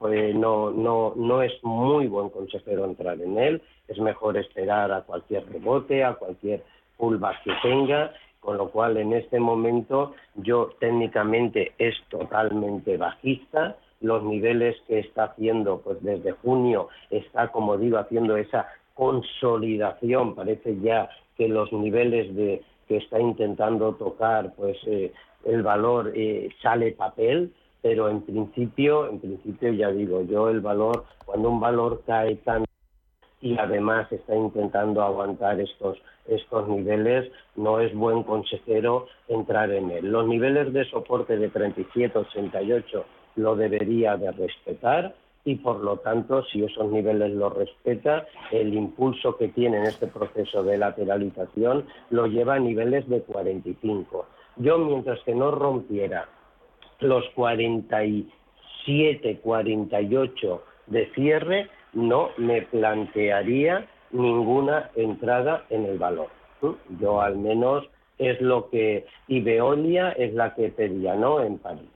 no, 0.00 0.70
no, 0.70 1.12
no 1.16 1.42
es 1.42 1.52
muy 1.62 2.06
buen 2.06 2.30
consejero 2.30 2.84
entrar 2.84 3.20
en 3.20 3.38
él, 3.38 3.62
es 3.88 3.98
mejor 3.98 4.36
esperar 4.36 4.92
a 4.92 5.02
cualquier 5.02 5.50
rebote, 5.50 6.04
a 6.04 6.14
cualquier 6.14 6.62
pullback 6.96 7.42
que 7.42 7.52
tenga, 7.62 8.12
con 8.40 8.56
lo 8.56 8.70
cual 8.70 8.96
en 8.96 9.12
este 9.12 9.40
momento 9.40 10.14
yo 10.36 10.70
técnicamente 10.78 11.72
es 11.78 11.94
totalmente 12.08 12.96
bajista, 12.96 13.76
los 14.00 14.22
niveles 14.22 14.76
que 14.86 15.00
está 15.00 15.24
haciendo 15.24 15.80
pues 15.80 16.02
desde 16.02 16.32
junio 16.32 16.88
está 17.10 17.48
como 17.48 17.76
digo 17.76 17.98
haciendo 17.98 18.36
esa 18.36 18.68
consolidación, 18.94 20.34
parece 20.34 20.78
ya 20.80 21.08
que 21.36 21.48
los 21.48 21.72
niveles 21.72 22.34
de 22.34 22.62
que 22.86 22.96
está 22.98 23.20
intentando 23.20 23.94
tocar 23.94 24.54
pues 24.54 24.76
eh, 24.86 25.12
el 25.44 25.62
valor 25.62 26.12
eh, 26.14 26.48
sale 26.62 26.92
papel, 26.92 27.52
pero 27.88 28.10
en 28.10 28.20
principio, 28.20 29.08
en 29.08 29.18
principio 29.18 29.72
ya 29.72 29.90
digo, 29.90 30.20
yo 30.20 30.50
el 30.50 30.60
valor, 30.60 31.06
cuando 31.24 31.48
un 31.48 31.58
valor 31.58 32.02
cae 32.04 32.34
tan 32.34 32.66
y 33.40 33.56
además 33.56 34.12
está 34.12 34.36
intentando 34.36 35.02
aguantar 35.02 35.58
estos, 35.58 35.96
estos 36.26 36.68
niveles, 36.68 37.32
no 37.56 37.80
es 37.80 37.94
buen 37.94 38.24
consejero 38.24 39.06
entrar 39.26 39.70
en 39.70 39.90
él. 39.90 40.12
Los 40.12 40.26
niveles 40.26 40.70
de 40.74 40.84
soporte 40.84 41.38
de 41.38 41.50
37-88 41.50 43.04
lo 43.36 43.56
debería 43.56 44.18
de 44.18 44.32
respetar 44.32 45.14
y 45.46 45.54
por 45.54 45.80
lo 45.82 45.96
tanto, 45.96 46.44
si 46.44 46.62
esos 46.62 46.92
niveles 46.92 47.32
los 47.32 47.56
respeta, 47.56 48.26
el 48.50 48.74
impulso 48.74 49.38
que 49.38 49.48
tiene 49.48 49.78
en 49.78 49.84
este 49.84 50.08
proceso 50.08 50.62
de 50.62 50.76
lateralización 50.76 51.86
lo 52.10 52.26
lleva 52.26 52.56
a 52.56 52.58
niveles 52.58 53.08
de 53.08 53.22
45. 53.22 54.26
Yo, 54.56 54.76
mientras 54.76 55.20
que 55.20 55.34
no 55.34 55.52
rompiera 55.52 56.28
los 57.00 57.24
47, 57.34 59.40
48 59.42 60.64
de 60.86 61.10
cierre, 61.14 61.68
no 61.92 62.30
me 62.36 62.62
plantearía 62.62 63.86
ninguna 64.10 64.90
entrada 64.94 65.64
en 65.70 65.84
el 65.84 65.98
valor. 65.98 66.28
Yo 67.00 67.20
al 67.20 67.36
menos 67.36 67.88
es 68.18 68.40
lo 68.40 68.68
que... 68.70 69.06
Y 69.28 69.40
Veolia 69.40 70.10
es 70.12 70.34
la 70.34 70.54
que 70.54 70.70
pedía, 70.70 71.14
¿no? 71.14 71.42
En 71.42 71.58
París. 71.58 71.88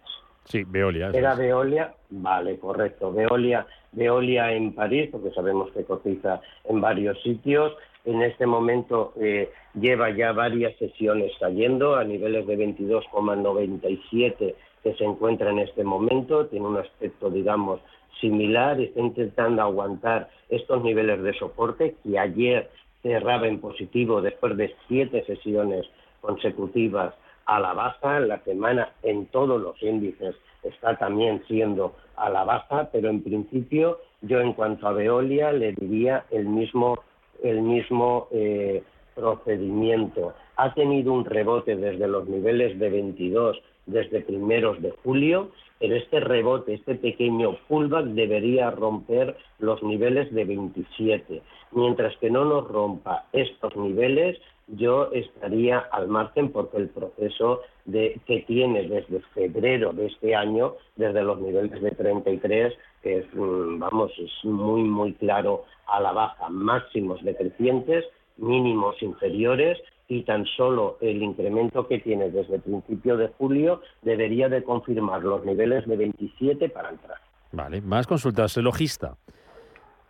Sí, 0.45 0.65
Veolia. 0.65 1.11
Era 1.13 1.35
Veolia, 1.35 1.95
vale, 2.11 2.59
correcto. 2.59 3.13
Veolia, 3.13 3.67
Veolia 3.93 4.53
en 4.53 4.75
París, 4.75 5.09
porque 5.11 5.31
sabemos 5.31 5.71
que 5.73 5.85
cotiza 5.85 6.41
en 6.65 6.81
varios 6.81 7.21
sitios. 7.23 7.73
En 8.05 8.23
este 8.23 8.47
momento 8.47 9.13
eh, 9.21 9.51
lleva 9.75 10.11
ya 10.11 10.33
varias 10.33 10.77
sesiones 10.77 11.33
cayendo 11.39 11.97
a 11.97 12.05
niveles 12.05 12.47
de 12.47 12.59
22,97 12.59 14.55
que 14.83 14.95
se 14.95 15.05
encuentra 15.05 15.51
en 15.51 15.61
este 15.61 15.85
momento, 15.85 16.47
tiene 16.47 16.67
un 16.67 16.79
aspecto, 16.79 17.31
digamos, 17.31 17.81
similar, 18.21 18.81
está 18.81 19.01
intentando 19.01 19.63
aguantar 19.63 20.29
estos 20.49 20.83
niveles 20.83 21.23
de 21.23 21.35
soporte 21.35 21.97
que 22.03 22.19
ayer 22.19 22.71
cerraba 23.03 23.49
en 23.49 23.61
positivo 23.61 24.21
después 24.21 24.57
de 24.57 24.75
siete 24.87 25.25
sesiones 25.25 25.87
consecutivas 26.21 27.15
a 27.47 27.59
la 27.59 27.73
baja, 27.73 28.21
la 28.21 28.39
semana 28.45 28.93
en 29.03 29.27
todos 29.27 29.61
los 29.61 29.83
índices 29.83 30.37
está 30.63 30.97
también 30.97 31.43
siendo 31.49 31.95
a 32.17 32.31
la 32.31 32.45
baja, 32.45 32.89
pero 32.93 33.11
en 33.11 33.23
principio 33.23 33.99
yo 34.21 34.41
en 34.41 34.53
cuanto 34.53 34.87
a 34.87 34.93
Veolia 34.93 35.53
le 35.53 35.73
diría 35.73 36.25
el 36.31 36.47
mismo, 36.47 37.01
el 37.43 37.63
mismo 37.63 38.29
eh, 38.31 38.83
procedimiento. 39.15 40.35
Ha 40.57 40.73
tenido 40.75 41.13
un 41.13 41.25
rebote 41.25 41.77
desde 41.77 42.07
los 42.07 42.29
niveles 42.29 42.79
de 42.79 42.91
22 42.91 43.61
desde 43.87 44.21
primeros 44.21 44.81
de 44.81 44.93
julio, 45.03 45.51
pero 45.79 45.97
este 45.97 46.21
rebote, 46.21 46.75
este 46.75 46.95
pequeño 46.95 47.57
pullback 47.69 48.07
debería 48.07 48.71
romper 48.71 49.37
los 49.59 49.83
niveles 49.83 50.33
de 50.33 50.45
27. 50.45 51.43
Mientras 51.73 52.17
que 52.19 52.31
no 52.31 52.45
nos 52.45 52.69
rompa 52.69 53.27
estos 53.33 53.75
niveles, 53.77 54.39
yo 54.69 55.11
estaría 55.13 55.79
al 55.79 56.09
margen 56.09 56.53
porque 56.53 56.77
el 56.77 56.89
proceso 56.89 57.63
de, 57.85 58.21
que 58.27 58.41
tiene 58.43 58.89
desde 58.89 59.21
febrero 59.35 59.93
de 59.93 60.07
este 60.07 60.37
año, 60.37 60.75
desde 60.97 61.23
los 61.23 61.41
niveles 61.41 61.83
de 61.83 61.91
33, 61.91 62.73
es, 63.03 63.27
mm, 63.35 63.81
vamos, 63.81 64.13
es 64.19 64.45
muy, 64.45 64.83
muy 64.83 65.15
claro 65.15 65.65
a 65.89 66.01
la 66.01 66.13
baja, 66.13 66.49
máximos 66.49 67.23
decrecientes, 67.25 68.05
mínimos 68.37 69.03
inferiores 69.03 69.79
y 70.13 70.23
tan 70.23 70.45
solo 70.45 70.99
el 71.01 71.23
incremento 71.23 71.89
que 71.89 71.99
tiene 71.99 72.31
desde 72.31 72.57
el 72.57 72.61
principio 72.61 73.17
de 73.17 73.29
julio 73.39 73.81
debería 74.03 74.49
de 74.49 74.63
confirmar 74.63 75.23
los 75.23 75.45
niveles 75.45 75.87
de 75.87 75.97
27 75.97 76.69
para 76.69 76.91
entrar. 76.91 77.17
Vale, 77.53 77.81
más 77.81 78.07
consultas. 78.07 78.57
Logista. 78.59 79.17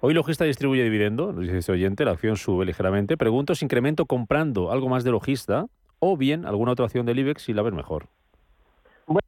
Hoy 0.01 0.15
Logista 0.15 0.45
distribuye 0.45 0.83
dividendo, 0.83 1.33
nos 1.33 1.43
dice 1.43 1.59
este 1.59 1.73
oyente, 1.73 2.05
la 2.05 2.11
acción 2.11 2.37
sube 2.37 2.65
ligeramente. 2.65 3.17
Pregunto 3.17 3.55
si 3.55 3.65
incremento 3.65 4.07
comprando 4.07 4.73
algo 4.73 4.89
más 4.89 5.05
de 5.05 5.13
Logista 5.13 5.67
o 6.01 6.17
bien 6.17 6.45
alguna 6.47 6.73
otra 6.73 6.87
acción 6.87 7.07
del 7.07 7.21
IBEX 7.21 7.43
si 7.43 7.53
la 7.53 7.63
ves 7.63 7.73
mejor. 7.73 8.07
Bueno, 9.07 9.21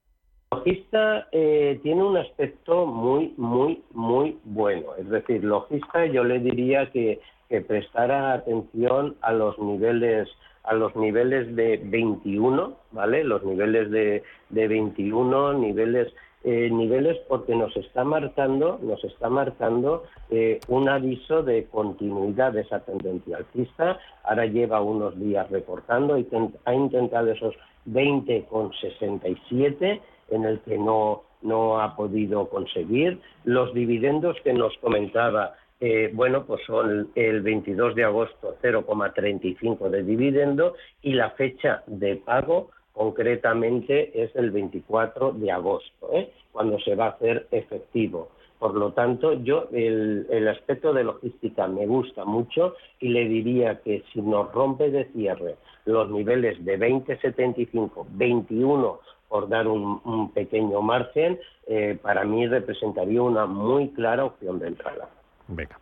Logista 0.51 1.29
eh, 1.31 1.79
tiene 1.85 2.03
un 2.03 2.17
aspecto 2.17 2.87
muy, 2.87 3.33
muy, 3.37 3.85
muy 3.93 4.39
bueno. 4.43 4.97
Es 4.99 5.09
decir, 5.09 5.45
Logista 5.45 6.07
yo 6.07 6.25
le 6.25 6.41
diría 6.41 6.91
que, 6.91 7.21
que 7.49 7.61
prestara 7.61 8.33
atención 8.33 9.17
a 9.21 9.33
los 9.33 9.59
niveles 9.59 10.29
a 10.65 10.73
los 10.73 10.97
niveles 10.97 11.55
de 11.55 11.79
21, 11.85 12.75
¿vale? 12.93 13.23
Los 13.23 13.45
niveles 13.45 13.91
de, 13.91 14.23
de 14.49 14.67
21, 14.67 15.53
niveles 15.59 16.11
eh, 16.47 16.69
niveles 16.71 17.17
porque 17.27 17.57
nos 17.57 17.75
está 17.75 18.05
marcando, 18.05 18.79
nos 18.83 19.03
está 19.03 19.31
marcando 19.31 20.05
eh, 20.29 20.61
un 20.69 20.91
aviso 20.91 21.43
de 21.43 21.65
continuidad 21.65 22.53
de 22.53 22.61
esa 22.61 22.81
tendencia 22.81 23.39
alcista. 23.39 23.99
Ahora 24.25 24.45
lleva 24.45 24.83
unos 24.83 25.19
días 25.19 25.51
recortando 25.51 26.19
y 26.19 26.29
ha 26.67 26.75
intentado 26.75 27.31
esos 27.31 27.55
20,67 27.87 30.01
en 30.31 30.45
el 30.45 30.61
que 30.61 30.77
no, 30.77 31.23
no 31.41 31.81
ha 31.81 31.97
podido 31.97 32.51
conseguir. 32.51 33.23
Los 33.45 33.73
dividendos 33.73 34.37
que 34.45 34.53
nos 34.53 34.77
comentaba, 34.83 35.55
eh, 35.87 36.11
bueno, 36.15 36.47
pues 36.47 36.63
son 36.67 37.11
el 37.15 37.43
22 37.43 37.95
de 37.95 38.05
agosto 38.05 38.57
0,35 38.63 39.91
de 39.91 40.03
dividendo 40.03 40.77
y 41.03 41.13
la 41.13 41.33
fecha 41.33 41.83
de 41.87 42.17
pago 42.17 42.71
concretamente 42.95 44.23
es 44.25 44.35
el 44.35 44.51
24 44.51 45.33
de 45.33 45.53
agosto, 45.53 46.09
¿eh? 46.15 46.33
cuando 46.53 46.79
se 46.81 46.95
va 46.95 47.09
a 47.09 47.11
hacer 47.11 47.49
efectivo. 47.51 48.31
Por 48.59 48.77
lo 48.77 48.95
tanto, 48.95 49.35
yo 49.35 49.69
el, 49.73 50.49
aspecto 50.49 50.95
de 50.95 51.05
logística 51.05 51.67
me 51.67 51.87
gusta 51.87 52.25
mucho 52.25 52.77
y 52.99 53.09
le 53.09 53.29
diría 53.29 53.83
que 53.83 54.05
si 54.11 54.23
nos 54.23 54.51
rompe 54.55 54.91
de 54.91 55.05
cierre 55.13 55.57
los 55.85 56.11
niveles 56.11 56.65
de 56.65 56.79
20,75, 56.79 58.07
21 58.09 59.01
por 59.29 59.51
dar 59.51 59.69
un, 59.69 60.01
un 60.07 60.31
pequeño 60.33 60.81
margen, 60.81 61.39
eh, 61.67 61.99
para 62.01 62.25
mí 62.25 62.47
representaría 62.47 63.21
una 63.21 63.45
muy 63.45 63.91
clara 63.91 64.25
opción 64.25 64.59
de 64.59 64.69
entrada. 64.69 65.11
Venga. 65.49 65.79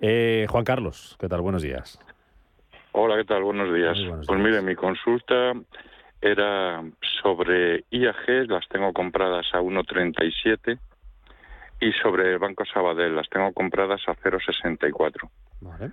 Eh, 0.00 0.46
Juan 0.48 0.64
Carlos, 0.64 1.16
¿qué 1.18 1.28
tal? 1.28 1.40
Buenos 1.40 1.62
días. 1.62 1.98
Hola, 2.92 3.16
¿qué 3.16 3.24
tal? 3.24 3.42
Buenos 3.42 3.74
días. 3.74 3.98
buenos 4.06 4.26
pues 4.26 4.40
mire, 4.40 4.62
mi 4.62 4.74
consulta 4.74 5.52
era 6.20 6.82
sobre 7.22 7.84
IAG, 7.90 8.48
las 8.48 8.66
tengo 8.68 8.92
compradas 8.92 9.46
a 9.52 9.60
1,37 9.60 10.78
y 11.80 11.92
sobre 12.02 12.32
el 12.32 12.38
Banco 12.38 12.64
Sabadell, 12.64 13.14
las 13.14 13.28
tengo 13.28 13.52
compradas 13.52 14.00
a 14.06 14.14
0,64. 14.14 15.28
Vale. 15.60 15.90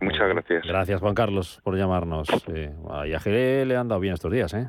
Muchas 0.00 0.28
gracias. 0.28 0.66
Gracias, 0.66 1.00
Juan 1.00 1.14
Carlos, 1.14 1.60
por 1.64 1.76
llamarnos. 1.76 2.28
Eh, 2.48 2.74
a 2.90 3.06
IAG 3.06 3.26
le 3.26 3.76
han 3.76 3.88
dado 3.88 4.00
bien 4.00 4.14
estos 4.14 4.30
días, 4.30 4.52
¿eh? 4.54 4.68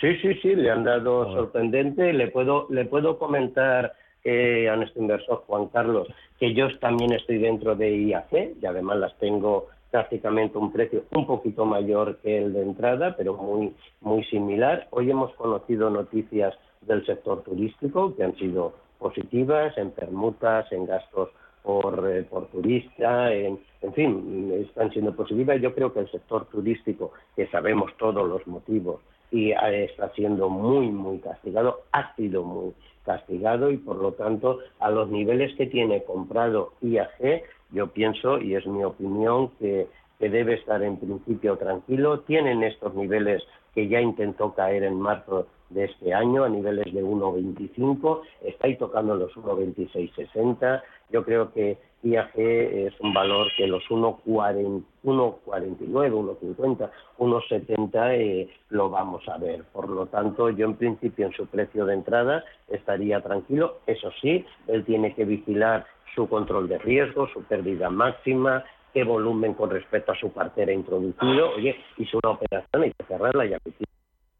Sí, 0.00 0.16
sí, 0.22 0.34
sí, 0.40 0.56
le 0.56 0.70
han 0.70 0.82
dado 0.82 1.30
sorprendente. 1.32 2.12
Le 2.12 2.28
puedo, 2.28 2.66
le 2.70 2.86
puedo 2.86 3.18
comentar 3.18 3.94
eh, 4.24 4.68
a 4.68 4.76
nuestro 4.76 5.02
inversor 5.02 5.44
Juan 5.46 5.68
Carlos 5.68 6.08
que 6.38 6.54
yo 6.54 6.66
también 6.78 7.12
estoy 7.12 7.38
dentro 7.38 7.76
de 7.76 7.90
IAC 7.90 8.56
y 8.60 8.66
además 8.66 8.98
las 8.98 9.18
tengo 9.18 9.68
prácticamente 9.90 10.56
un 10.56 10.72
precio 10.72 11.04
un 11.14 11.26
poquito 11.26 11.64
mayor 11.66 12.18
que 12.22 12.38
el 12.38 12.52
de 12.52 12.62
entrada, 12.62 13.14
pero 13.16 13.34
muy, 13.34 13.74
muy 14.00 14.24
similar. 14.24 14.86
Hoy 14.90 15.10
hemos 15.10 15.34
conocido 15.34 15.90
noticias 15.90 16.54
del 16.80 17.04
sector 17.04 17.42
turístico 17.42 18.14
que 18.16 18.24
han 18.24 18.36
sido 18.36 18.74
positivas 18.98 19.76
en 19.76 19.90
permutas, 19.90 20.70
en 20.72 20.86
gastos 20.86 21.28
por, 21.62 22.10
eh, 22.10 22.22
por 22.22 22.46
turista, 22.46 23.32
en, 23.32 23.58
en 23.82 23.92
fin, 23.92 24.52
están 24.66 24.90
siendo 24.92 25.14
positivas. 25.14 25.60
Yo 25.60 25.74
creo 25.74 25.92
que 25.92 26.00
el 26.00 26.10
sector 26.10 26.46
turístico, 26.46 27.12
que 27.36 27.48
sabemos 27.48 27.92
todos 27.98 28.26
los 28.26 28.46
motivos, 28.46 29.00
y 29.30 29.50
eh, 29.50 29.84
está 29.84 30.10
siendo 30.14 30.48
muy, 30.48 30.88
muy 30.88 31.18
castigado, 31.18 31.82
ha 31.92 32.14
sido 32.16 32.42
muy 32.44 32.72
castigado 33.04 33.70
y 33.70 33.78
por 33.78 33.96
lo 33.96 34.12
tanto 34.12 34.58
a 34.78 34.90
los 34.90 35.08
niveles 35.08 35.54
que 35.56 35.66
tiene 35.66 36.04
comprado 36.04 36.72
IAG, 36.82 37.42
yo 37.72 37.88
pienso, 37.88 38.38
y 38.38 38.54
es 38.54 38.66
mi 38.66 38.84
opinión, 38.84 39.50
que, 39.58 39.86
que 40.18 40.28
debe 40.28 40.54
estar 40.54 40.82
en 40.82 40.96
principio 40.96 41.56
tranquilo. 41.56 42.20
Tienen 42.20 42.62
estos 42.62 42.94
niveles 42.94 43.42
que 43.74 43.88
ya 43.88 44.00
intentó 44.00 44.54
caer 44.54 44.82
en 44.84 45.00
marzo 45.00 45.46
de 45.70 45.84
este 45.84 46.12
año 46.12 46.44
a 46.44 46.48
niveles 46.48 46.92
de 46.92 47.02
1,25, 47.02 48.22
está 48.42 48.66
ahí 48.66 48.76
tocando 48.76 49.14
los 49.14 49.32
1,2660. 49.34 50.82
Yo 51.10 51.24
creo 51.24 51.52
que 51.52 51.78
IAG 52.02 52.30
es 52.36 52.98
un 53.00 53.12
valor 53.12 53.48
que 53.56 53.66
los 53.66 53.82
1,49, 53.88 54.84
1,50, 55.04 56.90
1,70 57.18 58.14
eh, 58.14 58.48
lo 58.70 58.88
vamos 58.88 59.28
a 59.28 59.36
ver. 59.38 59.64
Por 59.72 59.88
lo 59.88 60.06
tanto, 60.06 60.50
yo 60.50 60.66
en 60.66 60.76
principio 60.76 61.26
en 61.26 61.32
su 61.32 61.46
precio 61.46 61.84
de 61.84 61.94
entrada 61.94 62.44
estaría 62.68 63.20
tranquilo. 63.20 63.80
Eso 63.86 64.10
sí, 64.20 64.44
él 64.66 64.84
tiene 64.84 65.14
que 65.14 65.24
vigilar 65.24 65.86
su 66.14 66.28
control 66.28 66.68
de 66.68 66.78
riesgo, 66.78 67.28
su 67.28 67.42
pérdida 67.44 67.90
máxima, 67.90 68.64
qué 68.92 69.04
volumen 69.04 69.54
con 69.54 69.70
respecto 69.70 70.12
a 70.12 70.16
su 70.16 70.32
cartera 70.32 70.72
introducido. 70.72 71.52
Oye, 71.56 71.76
hizo 71.98 72.18
una 72.22 72.32
operación, 72.34 72.82
hay 72.82 72.92
que 72.92 73.04
cerrarla 73.04 73.46
y 73.46 73.54
a 73.54 73.58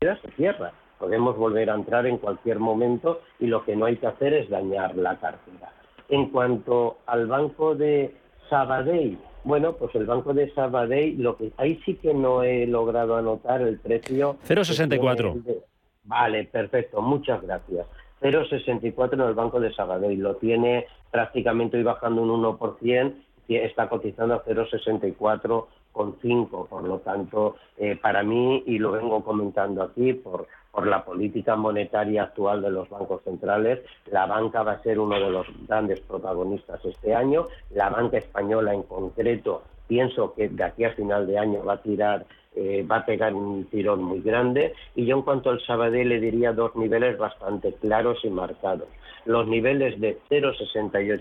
se 0.00 0.30
cierra. 0.36 0.72
Podemos 0.98 1.36
volver 1.36 1.70
a 1.70 1.74
entrar 1.74 2.06
en 2.06 2.18
cualquier 2.18 2.58
momento 2.58 3.20
y 3.38 3.46
lo 3.46 3.64
que 3.64 3.76
no 3.76 3.86
hay 3.86 3.96
que 3.96 4.06
hacer 4.06 4.34
es 4.34 4.48
dañar 4.50 4.96
la 4.96 5.18
cartera. 5.18 5.72
En 6.10 6.30
cuanto 6.30 6.98
al 7.06 7.26
banco 7.26 7.74
de 7.74 8.14
Sabadell, 8.48 9.18
bueno, 9.44 9.74
pues 9.74 9.94
el 9.94 10.06
banco 10.06 10.34
de 10.34 10.52
Sabadell, 10.52 11.22
lo 11.22 11.36
que 11.36 11.52
ahí 11.56 11.80
sí 11.84 11.94
que 11.94 12.12
no 12.12 12.42
he 12.42 12.66
logrado 12.66 13.16
anotar 13.16 13.62
el 13.62 13.78
precio. 13.78 14.36
0,64. 14.46 15.62
Vale, 16.04 16.44
perfecto, 16.44 17.00
muchas 17.00 17.40
gracias. 17.42 17.86
0,64 18.20 19.14
en 19.14 19.20
el 19.20 19.34
banco 19.34 19.60
de 19.60 19.72
Sabadell, 19.72 20.18
lo 20.18 20.36
tiene 20.36 20.86
prácticamente 21.10 21.78
hoy 21.78 21.84
bajando 21.84 22.22
un 22.22 22.42
1%, 22.42 23.14
está 23.48 23.88
cotizando 23.88 24.34
a 24.34 24.44
0,64 24.44 25.66
con 25.92 26.16
5, 26.20 26.66
por 26.68 26.84
lo 26.84 26.98
tanto, 26.98 27.56
eh, 27.76 27.96
para 27.96 28.22
mí, 28.22 28.62
y 28.66 28.78
lo 28.78 28.92
vengo 28.92 29.24
comentando 29.24 29.82
aquí, 29.82 30.12
por, 30.12 30.46
por 30.70 30.86
la 30.86 31.04
política 31.04 31.56
monetaria 31.56 32.24
actual 32.24 32.62
de 32.62 32.70
los 32.70 32.88
bancos 32.88 33.22
centrales, 33.24 33.80
la 34.10 34.26
banca 34.26 34.62
va 34.62 34.72
a 34.72 34.82
ser 34.82 34.98
uno 34.98 35.18
de 35.18 35.30
los 35.30 35.46
grandes 35.66 36.00
protagonistas 36.00 36.84
este 36.84 37.14
año. 37.14 37.46
La 37.70 37.90
banca 37.90 38.18
española 38.18 38.72
en 38.72 38.82
concreto, 38.84 39.62
pienso 39.86 40.34
que 40.34 40.48
de 40.48 40.64
aquí 40.64 40.84
a 40.84 40.92
final 40.92 41.26
de 41.26 41.38
año 41.38 41.64
va 41.64 41.74
a 41.74 41.82
tirar, 41.82 42.26
eh, 42.54 42.86
va 42.88 42.98
a 42.98 43.06
pegar 43.06 43.34
un 43.34 43.64
tirón 43.64 44.02
muy 44.02 44.20
grande. 44.20 44.74
Y 44.94 45.06
yo 45.06 45.16
en 45.16 45.22
cuanto 45.22 45.50
al 45.50 45.60
Sabadell 45.62 46.08
le 46.08 46.20
diría 46.20 46.52
dos 46.52 46.76
niveles 46.76 47.18
bastante 47.18 47.72
claros 47.74 48.24
y 48.24 48.30
marcados. 48.30 48.88
Los 49.24 49.46
niveles 49.48 50.00
de 50.00 50.18
0,68 50.30 51.20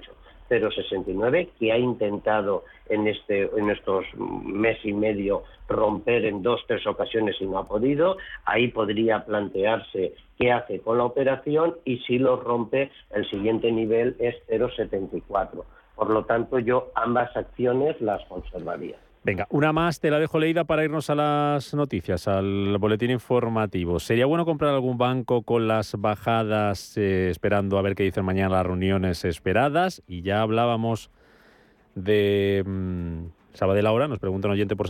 0,69, 0.50 1.50
que 1.60 1.72
ha 1.72 1.78
intentado 1.78 2.64
en, 2.90 3.08
este, 3.08 3.50
en 3.58 3.70
estos 3.70 4.06
mes 4.16 4.78
y 4.84 4.94
medio 4.94 5.44
romper 5.68 6.26
en 6.26 6.42
dos, 6.42 6.62
tres 6.68 6.86
ocasiones 6.88 7.36
y 7.40 7.46
no 7.46 7.60
ha 7.60 7.68
podido. 7.68 8.18
Ahí 8.46 8.70
podría 8.70 9.26
plantearse 9.26 10.16
qué 10.38 10.52
hace 10.52 10.80
con 10.80 10.98
la 10.98 11.06
operación 11.06 11.76
y 11.86 12.00
si 12.00 12.18
lo 12.18 12.38
rompe, 12.38 12.92
el 13.12 13.30
siguiente 13.30 13.72
nivel 13.72 14.16
es 14.20 14.36
0,74. 14.48 15.64
Por 15.96 16.10
lo 16.10 16.26
tanto, 16.26 16.60
yo 16.60 16.92
ambas 16.96 17.36
acciones 17.36 18.00
las 18.02 18.24
conservaría. 18.26 18.98
Venga, 19.22 19.48
una 19.50 19.74
más 19.74 20.00
te 20.00 20.10
la 20.10 20.18
dejo 20.18 20.40
leída 20.40 20.64
para 20.64 20.86
irnos 20.86 21.10
a 21.10 21.16
las 21.16 21.74
noticias, 21.74 22.28
al 22.30 22.78
boletín 22.78 23.12
informativo. 23.12 24.00
¿Sería 24.00 24.26
bueno 24.26 24.46
comprar 24.46 24.74
algún 24.74 24.98
banco 24.98 25.42
con 25.42 25.68
las 25.68 25.94
bajadas 25.98 26.96
eh, 26.98 27.30
esperando 27.30 27.78
a 27.78 27.82
ver 27.82 27.96
qué 27.96 28.04
dicen 28.04 28.24
mañana 28.24 28.56
las 28.56 28.66
reuniones 28.66 29.26
esperadas? 29.26 30.02
Y 30.08 30.22
ya 30.22 30.42
hablábamos 30.42 31.12
de... 31.96 32.64
Mmm, 32.66 33.40
Sabadell 33.54 33.88
ahora, 33.88 34.08
nos 34.08 34.20
pregunta 34.20 34.48
un 34.48 34.54
oyente 34.54 34.76
por 34.76 34.88